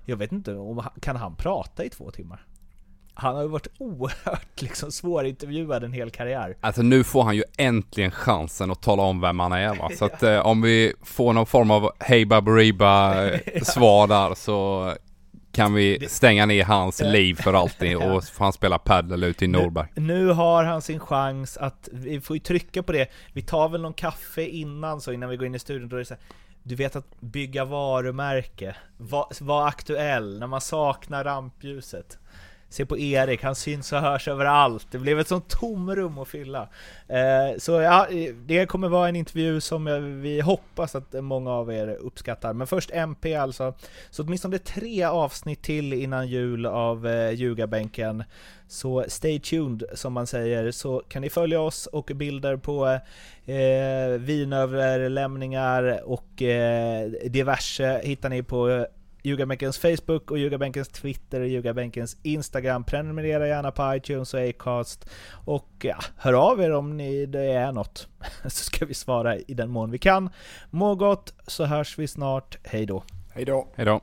jag 0.04 0.16
vet 0.16 0.32
inte, 0.32 0.54
om, 0.54 0.84
kan 1.00 1.16
han 1.16 1.36
prata 1.36 1.84
i 1.84 1.90
två 1.90 2.10
timmar? 2.10 2.44
Han 3.20 3.34
har 3.34 3.42
ju 3.42 3.48
varit 3.48 3.68
oerhört 3.78 4.62
liksom 4.62 4.92
svårintervjuad 4.92 5.84
en 5.84 5.92
hel 5.92 6.10
karriär. 6.10 6.56
Alltså 6.60 6.82
nu 6.82 7.04
får 7.04 7.22
han 7.22 7.36
ju 7.36 7.42
äntligen 7.58 8.10
chansen 8.10 8.70
att 8.70 8.82
tala 8.82 9.02
om 9.02 9.20
vem 9.20 9.40
han 9.40 9.52
är 9.52 9.74
va. 9.74 9.90
Så 9.96 10.04
att 10.04 10.22
eh, 10.22 10.38
om 10.46 10.62
vi 10.62 10.92
får 11.02 11.32
någon 11.32 11.46
form 11.46 11.70
av 11.70 11.92
hej 11.98 12.24
baberiba 12.26 13.24
eh, 13.26 13.40
svar 13.62 14.06
där 14.06 14.34
så 14.34 14.94
kan 15.52 15.74
vi 15.74 16.08
stänga 16.08 16.46
ner 16.46 16.64
hans 16.64 17.00
liv 17.04 17.34
för 17.34 17.54
alltid 17.54 17.96
och 17.96 18.24
får 18.24 18.44
han 18.44 18.52
spela 18.52 18.78
padel 18.78 19.24
ute 19.24 19.44
i 19.44 19.48
Norberg. 19.48 19.88
Nu 19.94 20.26
har 20.26 20.64
han 20.64 20.82
sin 20.82 21.00
chans 21.00 21.56
att, 21.56 21.88
vi 21.92 22.20
får 22.20 22.36
ju 22.36 22.40
trycka 22.40 22.82
på 22.82 22.92
det. 22.92 23.10
Vi 23.32 23.42
tar 23.42 23.68
väl 23.68 23.80
någon 23.80 23.94
kaffe 23.94 24.46
innan 24.46 25.00
så 25.00 25.12
innan 25.12 25.28
vi 25.30 25.36
går 25.36 25.46
in 25.46 25.54
i 25.54 25.58
studion. 25.58 25.88
Då 25.88 25.96
är 25.96 26.00
det 26.00 26.06
så 26.06 26.14
här, 26.14 26.22
du 26.62 26.74
vet 26.74 26.96
att 26.96 27.20
bygga 27.20 27.64
varumärke, 27.64 28.76
vara 28.96 29.26
var 29.40 29.68
aktuell 29.68 30.38
när 30.38 30.46
man 30.46 30.60
saknar 30.60 31.24
rampljuset. 31.24 32.18
Se 32.70 32.86
på 32.86 32.98
Erik, 32.98 33.42
han 33.42 33.54
syns 33.54 33.92
och 33.92 33.98
hörs 33.98 34.28
överallt. 34.28 34.86
Det 34.90 34.98
blev 34.98 35.20
ett 35.20 35.28
sånt 35.28 35.48
tomrum 35.48 36.18
att 36.18 36.28
fylla. 36.28 36.68
Eh, 37.08 37.58
så 37.58 37.72
ja, 37.72 38.06
det 38.46 38.66
kommer 38.66 38.88
vara 38.88 39.08
en 39.08 39.16
intervju 39.16 39.60
som 39.60 39.84
vi 40.22 40.40
hoppas 40.40 40.94
att 40.94 41.12
många 41.12 41.50
av 41.50 41.72
er 41.72 41.88
uppskattar. 41.88 42.52
Men 42.52 42.66
först 42.66 42.90
MP 42.90 43.34
alltså. 43.34 43.74
Så 44.10 44.22
åtminstone 44.22 44.58
tre 44.58 45.04
avsnitt 45.04 45.62
till 45.62 45.92
innan 45.92 46.28
jul 46.28 46.66
av 46.66 47.06
eh, 47.06 47.30
Ljugarbänken. 47.30 48.24
Så 48.68 49.04
stay 49.08 49.40
tuned 49.40 49.84
som 49.94 50.12
man 50.12 50.26
säger, 50.26 50.70
så 50.70 51.02
kan 51.08 51.22
ni 51.22 51.30
följa 51.30 51.60
oss 51.60 51.86
och 51.86 52.10
bilder 52.14 52.56
på 52.56 52.86
eh, 53.46 54.18
vinöverlämningar 54.18 56.00
och 56.04 56.42
eh, 56.42 57.08
diverse 57.08 58.00
hittar 58.04 58.28
ni 58.28 58.42
på 58.42 58.68
eh, 58.68 58.84
Ljugarbänkens 59.22 59.78
Facebook 59.78 60.30
och 60.30 60.38
Ljugarbänkens 60.38 60.88
Twitter 60.88 61.40
och 61.40 61.48
Ljugarbänkens 61.48 62.16
Instagram. 62.22 62.84
Prenumerera 62.84 63.48
gärna 63.48 63.70
på 63.70 63.94
iTunes 63.94 64.34
och 64.34 64.48
Acast. 64.48 65.10
Och 65.44 65.68
ja, 65.82 65.96
hör 66.16 66.32
av 66.32 66.60
er 66.60 66.72
om 66.72 66.96
ni, 66.96 67.26
det 67.26 67.44
är 67.44 67.72
något. 67.72 68.08
Så 68.42 68.64
ska 68.64 68.86
vi 68.86 68.94
svara 68.94 69.36
i 69.36 69.54
den 69.54 69.70
mån 69.70 69.90
vi 69.90 69.98
kan. 69.98 70.30
Må 70.70 70.94
gott, 70.94 71.34
så 71.46 71.64
hörs 71.64 71.98
vi 71.98 72.08
snart. 72.08 72.58
Hej 72.64 72.86
då! 72.86 73.04
Hej 73.38 73.44
då. 73.44 73.68
Hejdå. 73.76 74.00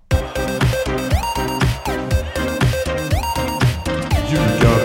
Ljugarbänken. 4.30 4.85